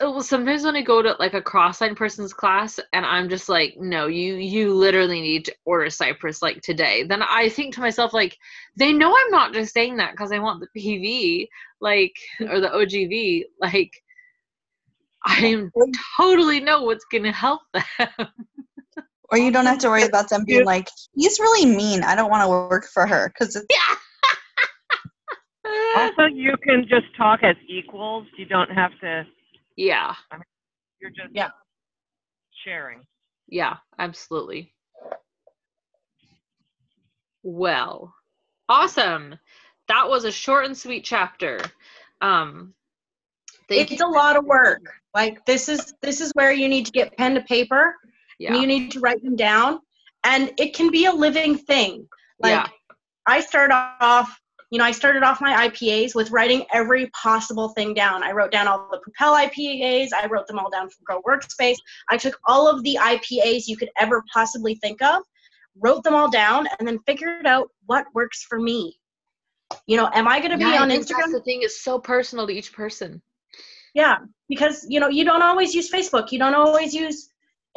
oh, 0.00 0.12
well, 0.12 0.22
sometimes 0.22 0.62
when 0.62 0.76
I 0.76 0.82
go 0.82 1.02
to 1.02 1.14
like 1.18 1.34
a 1.34 1.42
cross-line 1.42 1.94
person's 1.94 2.32
class 2.32 2.80
and 2.94 3.04
I'm 3.04 3.28
just 3.28 3.50
like, 3.50 3.76
no, 3.78 4.06
you 4.06 4.36
you 4.36 4.72
literally 4.72 5.20
need 5.20 5.44
to 5.46 5.54
order 5.66 5.90
Cypress 5.90 6.40
like 6.40 6.62
today. 6.62 7.02
Then 7.02 7.22
I 7.22 7.48
think 7.48 7.74
to 7.74 7.80
myself 7.80 8.14
like, 8.14 8.38
they 8.76 8.92
know 8.92 9.14
I'm 9.14 9.30
not 9.30 9.52
just 9.52 9.74
saying 9.74 9.96
that 9.96 10.12
because 10.12 10.32
I 10.32 10.38
want 10.38 10.62
the 10.62 10.80
PV 10.80 11.48
like 11.80 12.14
or 12.40 12.60
the 12.60 12.68
OGV 12.68 13.44
like. 13.60 13.92
I 15.26 15.66
totally 16.16 16.60
know 16.60 16.84
what's 16.84 17.04
gonna 17.12 17.30
help 17.30 17.60
them. 17.74 18.28
Or 19.30 19.36
you 19.36 19.50
don't 19.52 19.66
have 19.66 19.78
to 19.80 19.88
worry 19.88 20.04
about 20.04 20.30
them 20.30 20.44
being 20.46 20.64
like, 20.64 20.88
he's 21.14 21.38
really 21.38 21.66
mean. 21.66 22.02
I 22.02 22.14
don't 22.16 22.30
want 22.30 22.42
to 22.42 22.48
work 22.48 22.86
for 22.86 23.06
her 23.06 23.28
because 23.28 23.54
it's 23.54 23.66
Also, 25.94 26.24
you 26.26 26.56
can 26.62 26.82
just 26.88 27.06
talk 27.16 27.40
as 27.42 27.56
equals. 27.68 28.26
You 28.36 28.46
don't 28.46 28.70
have 28.70 28.92
to. 29.00 29.26
yeah. 29.76 30.14
You're 31.00 31.10
just 31.10 31.30
Yeah. 31.32 31.50
sharing. 32.64 33.06
Yeah, 33.48 33.76
absolutely. 33.98 34.74
Well, 37.42 38.14
awesome. 38.68 39.36
That 39.88 40.08
was 40.08 40.24
a 40.24 40.32
short 40.32 40.66
and 40.66 40.76
sweet 40.76 41.04
chapter. 41.04 41.58
Um, 42.20 42.74
thank 43.68 43.90
it's 43.90 44.00
you. 44.00 44.06
a 44.06 44.08
lot 44.08 44.36
of 44.36 44.44
work. 44.44 44.82
Like 45.14 45.44
this 45.46 45.68
is 45.68 45.92
this 46.02 46.20
is 46.20 46.30
where 46.34 46.52
you 46.52 46.68
need 46.68 46.86
to 46.86 46.92
get 46.92 47.16
pen 47.16 47.34
to 47.34 47.42
paper. 47.42 47.96
Yeah, 48.38 48.52
and 48.52 48.60
you 48.62 48.66
need 48.66 48.90
to 48.92 49.00
write 49.00 49.22
them 49.22 49.36
down 49.36 49.80
and 50.24 50.52
it 50.58 50.74
can 50.74 50.90
be 50.90 51.06
a 51.06 51.12
living 51.12 51.56
thing 51.56 52.08
like 52.40 52.52
Yeah. 52.52 52.66
i 53.26 53.40
start 53.40 53.70
off 53.72 54.40
you 54.70 54.78
know 54.78 54.84
i 54.84 54.90
started 54.92 55.22
off 55.22 55.40
my 55.40 55.68
ipas 55.68 56.14
with 56.14 56.30
writing 56.30 56.64
every 56.72 57.08
possible 57.10 57.70
thing 57.70 57.92
down. 57.94 58.22
I 58.22 58.32
wrote 58.32 58.52
down 58.52 58.68
all 58.68 58.88
the 58.90 58.98
propel 59.00 59.34
ipas 59.34 60.08
i 60.14 60.26
wrote 60.26 60.46
them 60.46 60.58
all 60.58 60.70
down 60.70 60.88
from 60.88 61.04
grow 61.04 61.20
workspace. 61.22 61.76
I 62.08 62.16
took 62.16 62.38
all 62.46 62.68
of 62.68 62.82
the 62.84 62.96
ipas 63.00 63.66
you 63.66 63.76
could 63.76 63.90
ever 63.98 64.22
possibly 64.32 64.74
think 64.76 65.02
of 65.02 65.22
wrote 65.78 66.02
them 66.04 66.14
all 66.14 66.30
down 66.30 66.66
and 66.78 66.86
then 66.86 66.98
figured 67.06 67.46
out 67.46 67.68
what 67.86 68.04
works 68.14 68.44
for 68.48 68.58
me. 68.60 68.98
You 69.86 69.96
know 69.96 70.08
am 70.14 70.26
i 70.28 70.38
going 70.40 70.50
to 70.50 70.56
be 70.58 70.64
Yeah, 70.64 70.82
on 70.82 70.90
instagram? 70.90 71.32
the 71.32 71.42
thing 71.44 71.62
is 71.62 71.80
so 71.82 71.98
personal 71.98 72.46
to 72.46 72.52
each 72.52 72.72
person. 72.72 73.20
yeah 73.94 74.16
because 74.48 74.84
you 74.88 74.98
know 75.00 75.08
you 75.08 75.24
don't 75.24 75.42
always 75.42 75.74
use 75.74 75.90
facebook 75.90 76.32
you 76.32 76.38
don't 76.38 76.54
always 76.54 76.92
use 76.94 77.28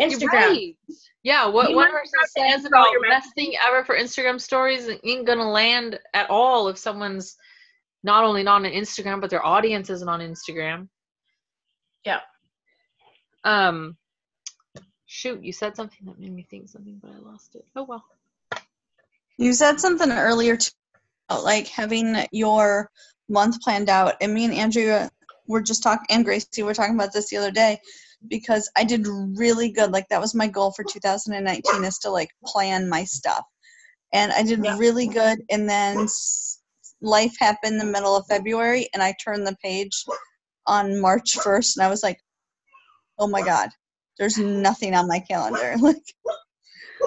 instagram. 0.01 0.33
right. 0.33 0.75
Yeah, 1.23 1.47
what 1.47 1.69
You 1.69 1.77
one 1.77 1.85
never 1.85 1.99
person 1.99 2.19
says 2.37 2.65
about 2.65 2.87
all 2.87 2.91
your 2.91 3.01
best 3.01 3.33
thing 3.33 3.53
ever 3.65 3.85
for 3.85 3.95
Instagram 3.95 4.39
stories 4.39 4.89
ain't 5.03 5.25
gonna 5.25 5.49
land 5.49 5.97
at 6.13 6.29
all 6.29 6.67
if 6.67 6.77
someone's 6.77 7.37
not 8.03 8.25
only 8.25 8.43
not 8.43 8.65
on 8.65 8.71
Instagram 8.71 9.21
but 9.21 9.29
their 9.29 9.45
audience 9.45 9.89
isn't 9.89 10.09
on 10.09 10.19
Instagram. 10.19 10.89
Yeah. 12.05 12.19
Um. 13.45 13.95
Shoot, 15.05 15.43
you 15.43 15.53
said 15.53 15.75
something 15.75 15.99
that 16.05 16.19
made 16.19 16.33
me 16.33 16.45
think 16.49 16.67
something, 16.67 16.99
but 17.01 17.11
I 17.11 17.19
lost 17.19 17.55
it. 17.55 17.65
Oh 17.75 17.83
well. 17.83 18.03
You 19.37 19.53
said 19.53 19.79
something 19.79 20.11
earlier 20.11 20.57
too, 20.57 20.71
about 21.29 21.43
like 21.43 21.67
having 21.67 22.17
your 22.31 22.89
month 23.29 23.61
planned 23.61 23.89
out, 23.89 24.15
and 24.21 24.33
me 24.33 24.45
and 24.45 24.53
Andrea 24.53 25.09
were 25.47 25.61
just 25.61 25.83
talking, 25.83 26.05
and 26.09 26.25
Gracie 26.25 26.63
were 26.63 26.73
talking 26.73 26.95
about 26.95 27.13
this 27.13 27.29
the 27.29 27.37
other 27.37 27.51
day, 27.51 27.79
because 28.27 28.69
I 28.75 28.83
did 28.83 29.07
really 29.07 29.71
good. 29.71 29.91
Like 29.91 30.07
that 30.09 30.21
was 30.21 30.35
my 30.35 30.47
goal 30.47 30.71
for 30.71 30.83
2019 30.83 31.83
is 31.83 31.97
to 31.99 32.09
like 32.09 32.29
plan 32.45 32.89
my 32.89 33.03
stuff, 33.03 33.43
and 34.13 34.31
I 34.31 34.43
did 34.43 34.63
Yeah. 34.63 34.77
really 34.77 35.07
good. 35.07 35.39
And 35.49 35.69
then 35.69 36.07
life 37.01 37.35
happened 37.39 37.73
in 37.73 37.79
the 37.79 37.85
middle 37.85 38.15
of 38.15 38.25
February, 38.27 38.89
and 38.93 39.03
I 39.03 39.13
turned 39.23 39.45
the 39.45 39.57
page 39.63 40.03
on 40.67 40.99
March 40.99 41.35
1st, 41.37 41.77
and 41.77 41.85
I 41.85 41.89
was 41.89 42.03
like, 42.03 42.19
oh 43.19 43.27
my 43.27 43.41
god, 43.41 43.69
there's 44.17 44.37
nothing 44.37 44.93
on 44.95 45.07
my 45.07 45.19
calendar. 45.19 45.75
Like 45.81 46.03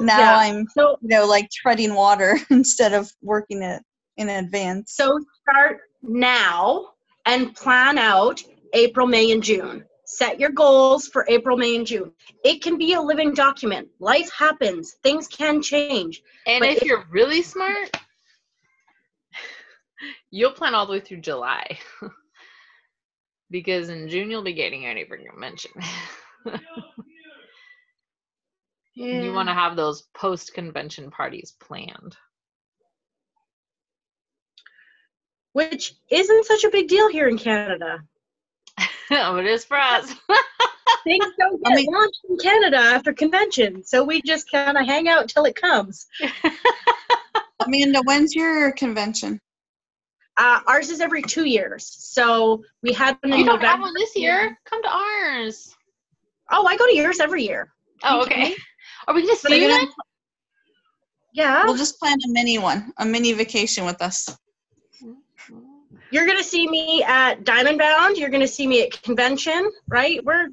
now 0.00 0.20
Yeah. 0.20 0.36
I'm 0.36 0.66
so 0.76 0.98
you 1.00 1.08
know, 1.08 1.26
like 1.26 1.48
treading 1.50 1.94
water 1.94 2.38
instead 2.50 2.92
of 2.92 3.10
working 3.22 3.62
it 3.62 3.82
in 4.16 4.28
advance. 4.28 4.92
So 4.94 5.18
start 5.42 5.80
now 6.02 6.88
and 7.24 7.54
plan 7.54 7.98
out 7.98 8.42
April, 8.72 9.06
May, 9.06 9.30
and 9.32 9.42
June. 9.42 9.84
Set 10.06 10.40
your 10.40 10.50
goals 10.50 11.08
for 11.08 11.26
April, 11.28 11.56
May, 11.56 11.76
and 11.76 11.86
June. 11.86 12.12
It 12.44 12.62
can 12.62 12.78
be 12.78 12.94
a 12.94 13.00
living 13.00 13.34
document. 13.34 13.88
Life 13.98 14.30
happens, 14.32 14.94
things 15.02 15.26
can 15.28 15.62
change. 15.62 16.22
And 16.46 16.64
if 16.64 16.78
if- 16.78 16.84
you're 16.84 17.04
really 17.10 17.42
smart, 17.42 17.90
you'll 20.30 20.52
plan 20.52 20.74
all 20.74 20.86
the 20.86 20.92
way 20.92 21.00
through 21.00 21.20
July. 21.20 21.78
because 23.50 23.88
in 23.88 24.08
June 24.08 24.30
you'll 24.30 24.42
be 24.42 24.54
getting 24.54 24.84
ready 24.84 25.04
for 25.04 25.16
convention. 25.16 25.72
You 28.96 29.32
want 29.32 29.48
to 29.48 29.54
have 29.54 29.76
those 29.76 30.02
post 30.14 30.54
convention 30.54 31.10
parties 31.10 31.54
planned. 31.60 32.16
Which 35.52 35.94
isn't 36.10 36.46
such 36.46 36.64
a 36.64 36.70
big 36.70 36.88
deal 36.88 37.08
here 37.08 37.28
in 37.28 37.38
Canada. 37.38 38.00
Oh, 39.10 39.36
it 39.36 39.46
is 39.46 39.64
for 39.64 39.76
us. 39.78 40.14
Things 41.04 41.24
don't 41.38 41.60
I 41.66 41.70
get 41.70 41.76
mean- 41.76 41.92
launched 41.92 42.20
in 42.28 42.36
Canada 42.38 42.78
after 42.78 43.12
convention, 43.12 43.84
so 43.84 44.02
we 44.04 44.22
just 44.22 44.50
kind 44.50 44.76
of 44.76 44.84
hang 44.86 45.08
out 45.08 45.28
till 45.28 45.44
it 45.44 45.54
comes. 45.56 46.06
Amanda, 47.64 48.00
when's 48.04 48.34
your 48.34 48.72
convention? 48.72 49.40
Uh, 50.36 50.60
ours 50.66 50.90
is 50.90 51.00
every 51.00 51.22
two 51.22 51.44
years, 51.44 51.86
so 51.98 52.62
we 52.82 52.92
had 52.92 53.16
one 53.22 53.32
in 53.32 53.38
you 53.40 53.46
don't 53.46 53.62
have 53.62 53.80
one 53.80 53.94
this 53.94 54.14
year? 54.14 54.58
Come 54.66 54.82
to 54.82 54.88
ours. 54.88 55.74
Oh, 56.50 56.66
I 56.66 56.76
go 56.76 56.86
to 56.86 56.94
yours 56.94 57.20
every 57.20 57.42
year. 57.44 57.72
Oh, 58.04 58.22
okay. 58.22 58.54
Are 59.08 59.14
we 59.14 59.22
gonna 59.22 59.36
see 59.36 59.62
you 59.62 59.68
then? 59.68 59.88
Yeah, 61.32 61.64
We'll 61.64 61.76
just 61.76 61.98
plan 61.98 62.16
a 62.26 62.28
mini 62.30 62.58
one, 62.58 62.92
a 62.98 63.04
mini 63.06 63.32
vacation 63.32 63.84
with 63.86 64.00
us. 64.02 64.28
You're 66.10 66.26
gonna 66.26 66.42
see 66.42 66.68
me 66.68 67.02
at 67.04 67.44
Diamond 67.44 67.78
Bound. 67.78 68.16
You're 68.16 68.30
gonna 68.30 68.46
see 68.46 68.66
me 68.66 68.82
at 68.82 69.02
convention, 69.02 69.70
right? 69.88 70.24
We're 70.24 70.48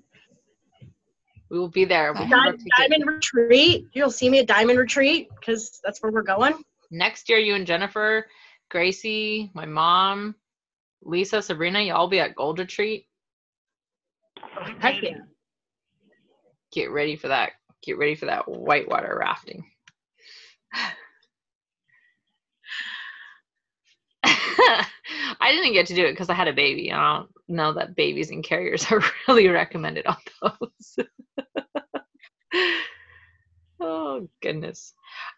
We 1.50 1.60
will 1.60 1.70
be 1.70 1.86
there. 1.86 2.14
We 2.14 2.26
have 2.26 2.58
Di- 2.58 2.66
Diamond 2.78 3.08
Retreat. 3.08 3.88
You'll 3.94 4.12
see 4.12 4.30
me 4.30 4.40
at 4.40 4.48
Diamond 4.48 4.80
Retreat 4.80 5.30
because 5.40 5.80
that's 5.84 6.02
where 6.02 6.12
we're 6.12 6.22
going. 6.24 6.64
Next 6.92 7.30
year, 7.30 7.40
you 7.40 7.56
and 7.56 7.68
Jennifer, 7.68 8.28
Gracie, 8.70 9.52
my 9.54 9.66
mom, 9.66 10.36
Lisa, 11.04 11.42
Sabrina, 11.42 11.82
y'all 11.82 12.08
be 12.08 12.20
at 12.20 12.36
Gold 12.36 12.60
Retreat. 12.60 13.08
Heck 14.80 15.02
yeah. 15.02 15.18
Get 16.72 16.92
ready 16.92 17.16
for 17.16 17.28
that. 17.28 17.52
Get 17.84 17.98
ready 17.98 18.16
for 18.16 18.26
that 18.28 18.48
whitewater 18.48 19.18
rafting. 19.20 19.66
I 25.40 25.52
didn't 25.52 25.74
get 25.74 25.88
to 25.88 25.96
do 25.96 26.06
it 26.06 26.12
because 26.12 26.30
I 26.30 26.34
had 26.34 26.48
a 26.48 26.54
baby. 26.54 26.92
I 26.92 27.18
don't 27.18 27.30
know 27.48 27.74
that 27.74 27.96
babies 27.96 28.32
and 28.32 28.44
carriers 28.44 28.86
are 28.92 29.02
really 29.28 29.48
recommended 29.48 30.06
on 30.06 30.18
those. 30.42 30.98
oh 33.80 34.28
goodness. 34.42 34.94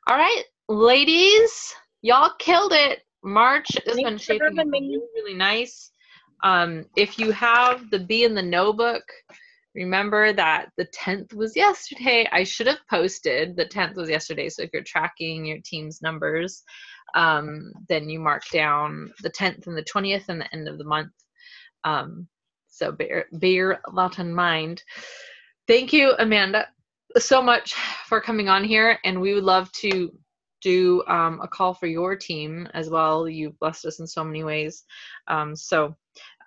All 0.08 0.18
right, 0.18 0.44
ladies, 0.70 1.74
y'all 2.02 2.32
killed 2.40 2.74
it. 2.74 3.00
March 3.24 3.68
has 3.86 3.96
been 3.96 4.18
shaping 4.18 4.60
up 4.60 4.68
really, 4.68 5.00
really 5.16 5.34
nice. 5.34 5.92
Um, 6.44 6.86
if 6.96 7.18
you 7.18 7.32
have 7.32 7.90
the 7.90 8.00
Be 8.00 8.24
in 8.24 8.36
the 8.36 8.42
Know 8.42 8.72
book, 8.72 9.04
remember 9.74 10.32
that 10.34 10.70
the 10.78 10.86
10th 10.86 11.34
was 11.34 11.56
yesterday. 11.56 12.28
I 12.32 12.44
should 12.44 12.68
have 12.68 12.80
posted 12.88 13.56
the 13.56 13.66
10th 13.66 13.96
was 13.96 14.10
yesterday. 14.10 14.50
So 14.50 14.62
if 14.62 14.70
you're 14.72 14.84
tracking 14.84 15.46
your 15.46 15.58
team's 15.66 16.04
numbers, 16.04 16.64
um, 17.16 17.72
then 17.90 18.10
you 18.10 18.20
mark 18.20 18.44
down 18.52 19.12
the 19.22 19.30
10th 19.32 19.68
and 19.68 19.76
the 19.78 19.84
20th 19.84 20.26
and 20.30 20.40
the 20.40 20.54
end 20.54 20.68
of 20.68 20.78
the 20.78 20.84
month. 20.84 21.12
Um, 21.84 22.28
so 22.68 22.92
bear, 22.92 23.26
bear 23.32 23.80
that 23.96 24.20
in 24.20 24.34
mind. 24.34 24.84
Thank 25.68 25.94
you, 25.94 26.14
Amanda, 26.20 26.68
so 27.18 27.42
much 27.42 27.74
for 28.08 28.22
coming 28.22 28.50
on 28.50 28.64
here. 28.64 29.00
And 29.06 29.20
we 29.22 29.34
would 29.34 29.44
love 29.46 29.72
to 29.74 30.12
do 30.62 31.04
um, 31.08 31.40
a 31.42 31.48
call 31.48 31.74
for 31.74 31.88
your 31.88 32.16
team 32.16 32.68
as 32.74 32.90
well. 32.90 33.30
You've 33.30 33.58
blessed 33.60 33.86
us 33.86 34.00
in 34.00 34.08
so 34.08 34.24
many 34.24 34.44
ways. 34.44 34.84
Um, 35.28 35.56
so 35.56 35.96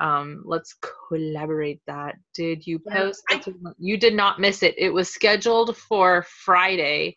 um, 0.00 0.42
let's 0.44 0.74
collaborate 1.08 1.80
that. 1.86 2.16
Did 2.34 2.66
you 2.66 2.80
Yeah, 2.86 2.94
post? 2.94 3.22
I- 3.30 3.40
you 3.78 3.96
did 3.96 4.14
not 4.14 4.38
miss 4.40 4.62
it. 4.62 4.74
It 4.76 4.90
was 4.90 5.08
scheduled 5.08 5.76
for 5.76 6.24
Friday 6.28 7.16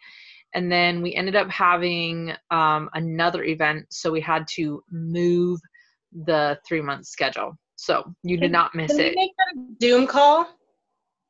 and 0.54 0.72
then 0.72 1.02
we 1.02 1.14
ended 1.16 1.36
up 1.36 1.50
having 1.50 2.34
um, 2.52 2.90
another 2.94 3.44
event 3.44 3.86
so 3.90 4.12
we 4.12 4.22
had 4.22 4.48
to 4.50 4.84
move 4.92 5.60
the 6.26 6.58
three 6.68 6.82
month 6.82 7.06
schedule 7.06 7.58
so 7.76 8.14
you 8.24 8.38
did 8.38 8.52
not 8.52 8.76
miss 8.76 8.92
it. 8.92 8.98
Can 8.98 9.10
we 9.10 9.16
make 9.16 9.32
that 9.38 9.56
a 9.60 9.86
Zoom 9.86 10.08
call? 10.08 10.48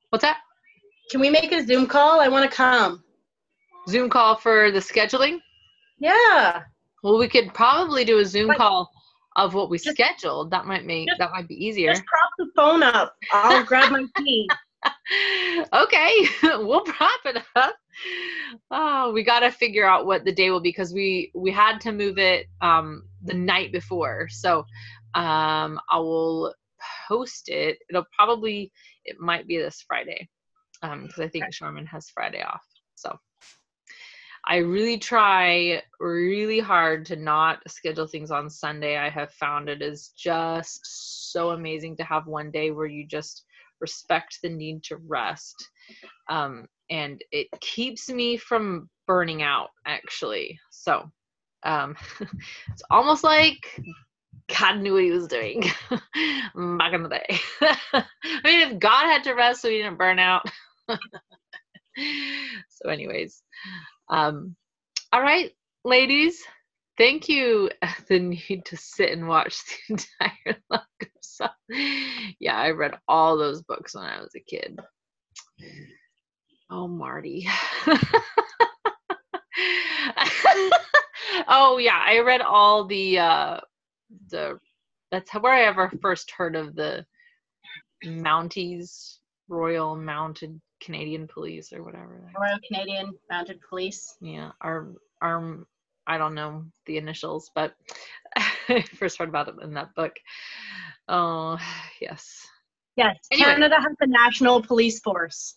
what's 0.09 0.23
that 0.23 0.39
Can 1.11 1.21
we 1.21 1.29
make 1.29 1.51
a 1.51 1.65
Zoom 1.65 1.87
call? 1.87 2.19
I 2.19 2.27
want 2.27 2.49
to 2.49 2.55
come. 2.55 3.03
zoom 3.89 4.09
call 4.09 4.35
for 4.35 4.71
the 4.71 4.79
scheduling 4.79 5.39
Yeah. 5.99 6.63
well 7.03 7.17
we 7.17 7.27
could 7.27 7.53
probably 7.53 8.03
do 8.05 8.19
a 8.19 8.25
zoom 8.25 8.47
Like- 8.47 8.57
call 8.57 8.89
of 9.37 9.53
what 9.53 9.69
we 9.69 9.77
Just- 9.77 9.95
scheduled 9.95 10.51
that 10.51 10.65
might 10.65 10.85
make 10.85 11.07
just- 11.07 11.19
that 11.19 11.31
might 11.31 11.47
be 11.47 11.55
easier 11.65 11.91
Just 11.93 12.03
prop 12.05 12.29
the 12.37 12.47
phone 12.55 12.83
up. 12.83 13.15
I'll 13.31 13.63
grab 13.63 13.91
my 13.91 14.05
key. 14.17 14.49
okay 15.73 16.13
we'll 16.43 16.81
prop 16.81 17.19
it 17.25 17.37
up 17.55 17.75
oh 18.71 19.11
we 19.13 19.23
got 19.23 19.41
to 19.41 19.51
figure 19.51 19.85
out 19.85 20.05
what 20.05 20.25
the 20.25 20.31
day 20.31 20.49
will 20.49 20.61
be 20.61 20.69
because 20.69 20.93
we 20.93 21.31
we 21.35 21.51
had 21.51 21.79
to 21.81 21.91
move 21.91 22.17
it 22.17 22.47
um 22.61 23.03
the 23.23 23.33
night 23.33 23.71
before. 23.71 24.27
So 24.29 24.65
um 25.13 25.79
i 25.89 25.97
will 25.97 26.53
post 27.07 27.49
it. 27.49 27.77
It'll 27.89 28.07
probably 28.15 28.71
it 29.05 29.19
might 29.19 29.47
be 29.47 29.57
this 29.57 29.83
friday 29.87 30.29
um 30.81 31.03
because 31.03 31.19
i 31.19 31.27
think 31.27 31.53
Sharman 31.53 31.85
has 31.87 32.09
friday 32.09 32.41
off. 32.41 32.65
So 32.95 33.17
i 34.45 34.57
really 34.57 34.97
try 34.97 35.81
really 35.99 36.59
hard 36.59 37.05
to 37.05 37.15
not 37.15 37.59
schedule 37.67 38.07
things 38.07 38.31
on 38.31 38.49
sunday. 38.49 38.97
I 38.97 39.09
have 39.09 39.33
found 39.33 39.69
it 39.69 39.81
is 39.81 40.13
just 40.17 40.79
so 41.31 41.51
amazing 41.51 41.97
to 41.97 42.03
have 42.03 42.25
one 42.27 42.51
day 42.51 42.71
where 42.71 42.87
you 42.87 43.05
just 43.05 43.43
respect 43.81 44.39
the 44.41 44.49
need 44.49 44.83
to 44.83 44.97
rest. 45.07 45.69
Um, 46.29 46.67
and 46.91 47.23
it 47.31 47.47
keeps 47.61 48.09
me 48.09 48.37
from 48.37 48.89
burning 49.07 49.41
out 49.41 49.69
actually. 49.85 50.59
So 50.69 51.09
um, 51.63 51.95
it's 52.19 52.83
almost 52.91 53.23
like 53.23 53.81
god 54.57 54.79
knew 54.81 54.93
what 54.93 55.03
he 55.03 55.11
was 55.11 55.27
doing 55.27 55.61
back 56.77 56.93
in 56.93 57.03
the 57.03 57.09
day. 57.09 57.39
I 57.61 58.41
mean 58.43 58.69
if 58.69 58.79
god 58.79 59.05
had 59.05 59.23
to 59.23 59.33
rest 59.33 59.61
so 59.61 59.69
he 59.69 59.77
didn't 59.77 59.97
burn 59.97 60.19
out. 60.19 60.45
So 62.69 62.89
anyways 62.89 63.41
um, 64.09 64.55
all 65.11 65.21
right 65.21 65.51
ladies 65.83 66.43
thank 66.97 67.29
you. 67.29 67.69
The 68.07 68.19
need 68.19 68.65
to 68.65 68.77
sit 68.77 69.11
and 69.11 69.27
watch 69.27 69.63
the 69.87 69.93
entire 69.93 70.61
Luck 70.69 70.87
yeah 72.39 72.57
i 72.57 72.69
read 72.69 72.93
all 73.07 73.37
those 73.37 73.61
books 73.63 73.95
when 73.95 74.03
i 74.03 74.19
was 74.21 74.35
a 74.35 74.39
kid 74.39 74.79
oh 76.71 76.87
marty 76.87 77.47
oh 81.47 81.77
yeah 81.77 82.01
i 82.05 82.19
read 82.19 82.41
all 82.41 82.85
the 82.85 83.19
uh 83.19 83.59
the 84.29 84.57
that's 85.11 85.31
where 85.33 85.53
i 85.53 85.63
ever 85.63 85.91
first 86.01 86.31
heard 86.31 86.55
of 86.55 86.75
the 86.75 87.05
mounties 88.05 89.17
royal 89.49 89.95
mounted 89.95 90.59
canadian 90.81 91.27
police 91.27 91.71
or 91.73 91.83
whatever 91.83 92.31
Royal 92.39 92.57
Canadian 92.67 93.13
Mounted 93.29 93.59
Police. 93.69 94.15
yeah 94.21 94.51
our 94.61 94.93
our 95.21 95.59
i 96.07 96.17
don't 96.17 96.33
know 96.33 96.63
the 96.87 96.97
initials 96.97 97.51
but 97.53 97.75
i 98.69 98.81
first 98.97 99.17
heard 99.19 99.29
about 99.29 99.49
it 99.49 99.55
in 99.61 99.73
that 99.75 99.93
book 99.95 100.13
oh 101.07 101.59
yes 102.01 102.47
Yes, 102.97 103.15
Anyway. 103.31 103.53
Canada 103.53 103.75
has 103.79 103.95
a 104.01 104.07
national 104.07 104.61
police 104.61 104.99
force. 104.99 105.55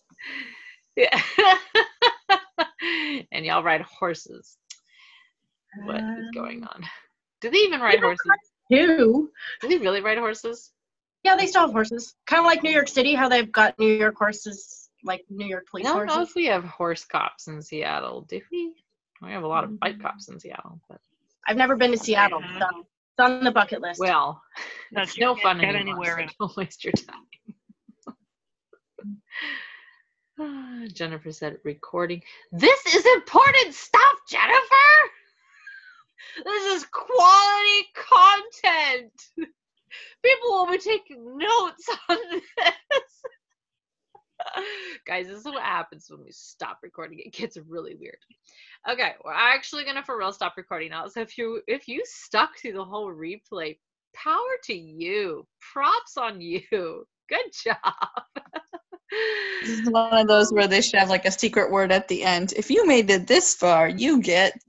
Yeah 0.95 1.19
and 3.31 3.45
y'all 3.45 3.63
ride 3.63 3.81
horses 3.81 4.57
what 5.83 5.97
is 5.97 6.29
going 6.33 6.63
on 6.63 6.83
do 7.41 7.49
they 7.49 7.57
even 7.57 7.81
ride 7.81 7.95
Um, 7.95 8.03
horses 8.03 8.31
Two. 8.71 9.29
do 9.61 9.67
they 9.67 9.77
really 9.77 10.01
ride 10.01 10.17
horses 10.17 10.71
Yeah, 11.23 11.35
they 11.35 11.47
still 11.47 11.61
have 11.61 11.71
horses. 11.71 12.15
Kind 12.27 12.39
of 12.39 12.45
like 12.45 12.63
New 12.63 12.71
York 12.71 12.87
City, 12.87 13.13
how 13.15 13.27
they've 13.29 13.51
got 13.51 13.77
New 13.79 13.93
York 13.93 14.15
horses, 14.17 14.89
like 15.03 15.23
New 15.29 15.45
York 15.47 15.65
police 15.69 15.85
i 15.87 15.91
police 15.91 15.95
don't 15.97 16.05
know 16.07 16.13
horses. 16.13 16.29
if 16.31 16.35
we 16.35 16.45
have 16.45 16.63
horse 16.63 17.03
cops 17.05 17.47
in 17.47 17.61
seattle 17.61 18.21
do 18.29 18.39
we 18.51 18.73
we 19.21 19.31
have 19.31 19.43
a 19.43 19.47
lot 19.47 19.63
of 19.63 19.79
bike 19.79 19.99
cops 20.01 20.29
in 20.29 20.39
seattle 20.39 20.79
but 20.89 20.99
I've 21.47 21.57
never 21.57 21.75
been 21.75 21.91
to 21.91 21.97
Seattle, 21.97 22.41
so 22.59 22.65
it's 22.79 23.19
on 23.19 23.43
the 23.43 23.51
bucket 23.51 23.79
list. 23.81 23.99
well 23.99 24.41
That's 24.91 25.11
it's 25.11 25.19
no 25.19 25.35
fun 25.35 25.59
get 25.59 25.75
anymore, 25.75 26.05
anywhere 26.05 26.27
so 26.27 26.33
don't 26.47 26.57
waste 26.57 26.83
your 26.85 26.93
time 26.93 27.25
jennifer 30.93 31.31
said 31.31 31.57
recording. 31.63 32.21
This 32.51 32.85
is 32.87 33.05
important 33.05 33.73
stuff 33.73 34.13
jennifer! 34.29 34.51
This 36.43 36.75
is 36.75 36.85
quality 36.91 37.87
content! 37.95 39.13
People 40.23 40.49
will 40.49 40.67
be 40.71 40.77
taking 40.79 41.37
notes 41.37 41.89
on 42.09 42.17
this. 42.31 42.73
Guys 45.05 45.27
this 45.27 45.39
is 45.39 45.45
what 45.45 45.63
happens 45.63 46.07
when 46.09 46.21
we 46.23 46.31
stop 46.31 46.79
recording. 46.83 47.19
It 47.19 47.31
gets 47.33 47.57
really 47.67 47.95
weird. 47.95 48.17
Okay 48.89 49.13
we're 49.23 49.31
actually 49.31 49.85
gonna 49.85 50.03
for 50.03 50.17
real 50.17 50.33
stop 50.33 50.55
recording 50.57 50.89
now. 50.89 51.07
So 51.07 51.21
if 51.21 51.37
you 51.37 51.61
if 51.67 51.87
you 51.87 52.01
stuck 52.05 52.57
through 52.57 52.73
the 52.73 52.83
whole 52.83 53.13
replay 53.13 53.77
power 54.13 54.57
to 54.65 54.73
you. 54.73 55.47
Props 55.61 56.17
on 56.17 56.41
you. 56.41 57.05
Good 57.29 57.51
job 57.63 57.93
This 59.61 59.79
is 59.79 59.89
one 59.89 60.13
of 60.13 60.27
those 60.27 60.51
where 60.51 60.67
they 60.67 60.81
should 60.81 60.99
have 60.99 61.09
like 61.09 61.25
a 61.25 61.31
secret 61.31 61.71
word 61.71 61.91
at 61.91 62.07
the 62.07 62.23
end. 62.23 62.53
If 62.55 62.69
you 62.69 62.85
made 62.85 63.09
it 63.09 63.27
this 63.27 63.55
far, 63.55 63.89
you 63.89 64.21
get 64.21 64.59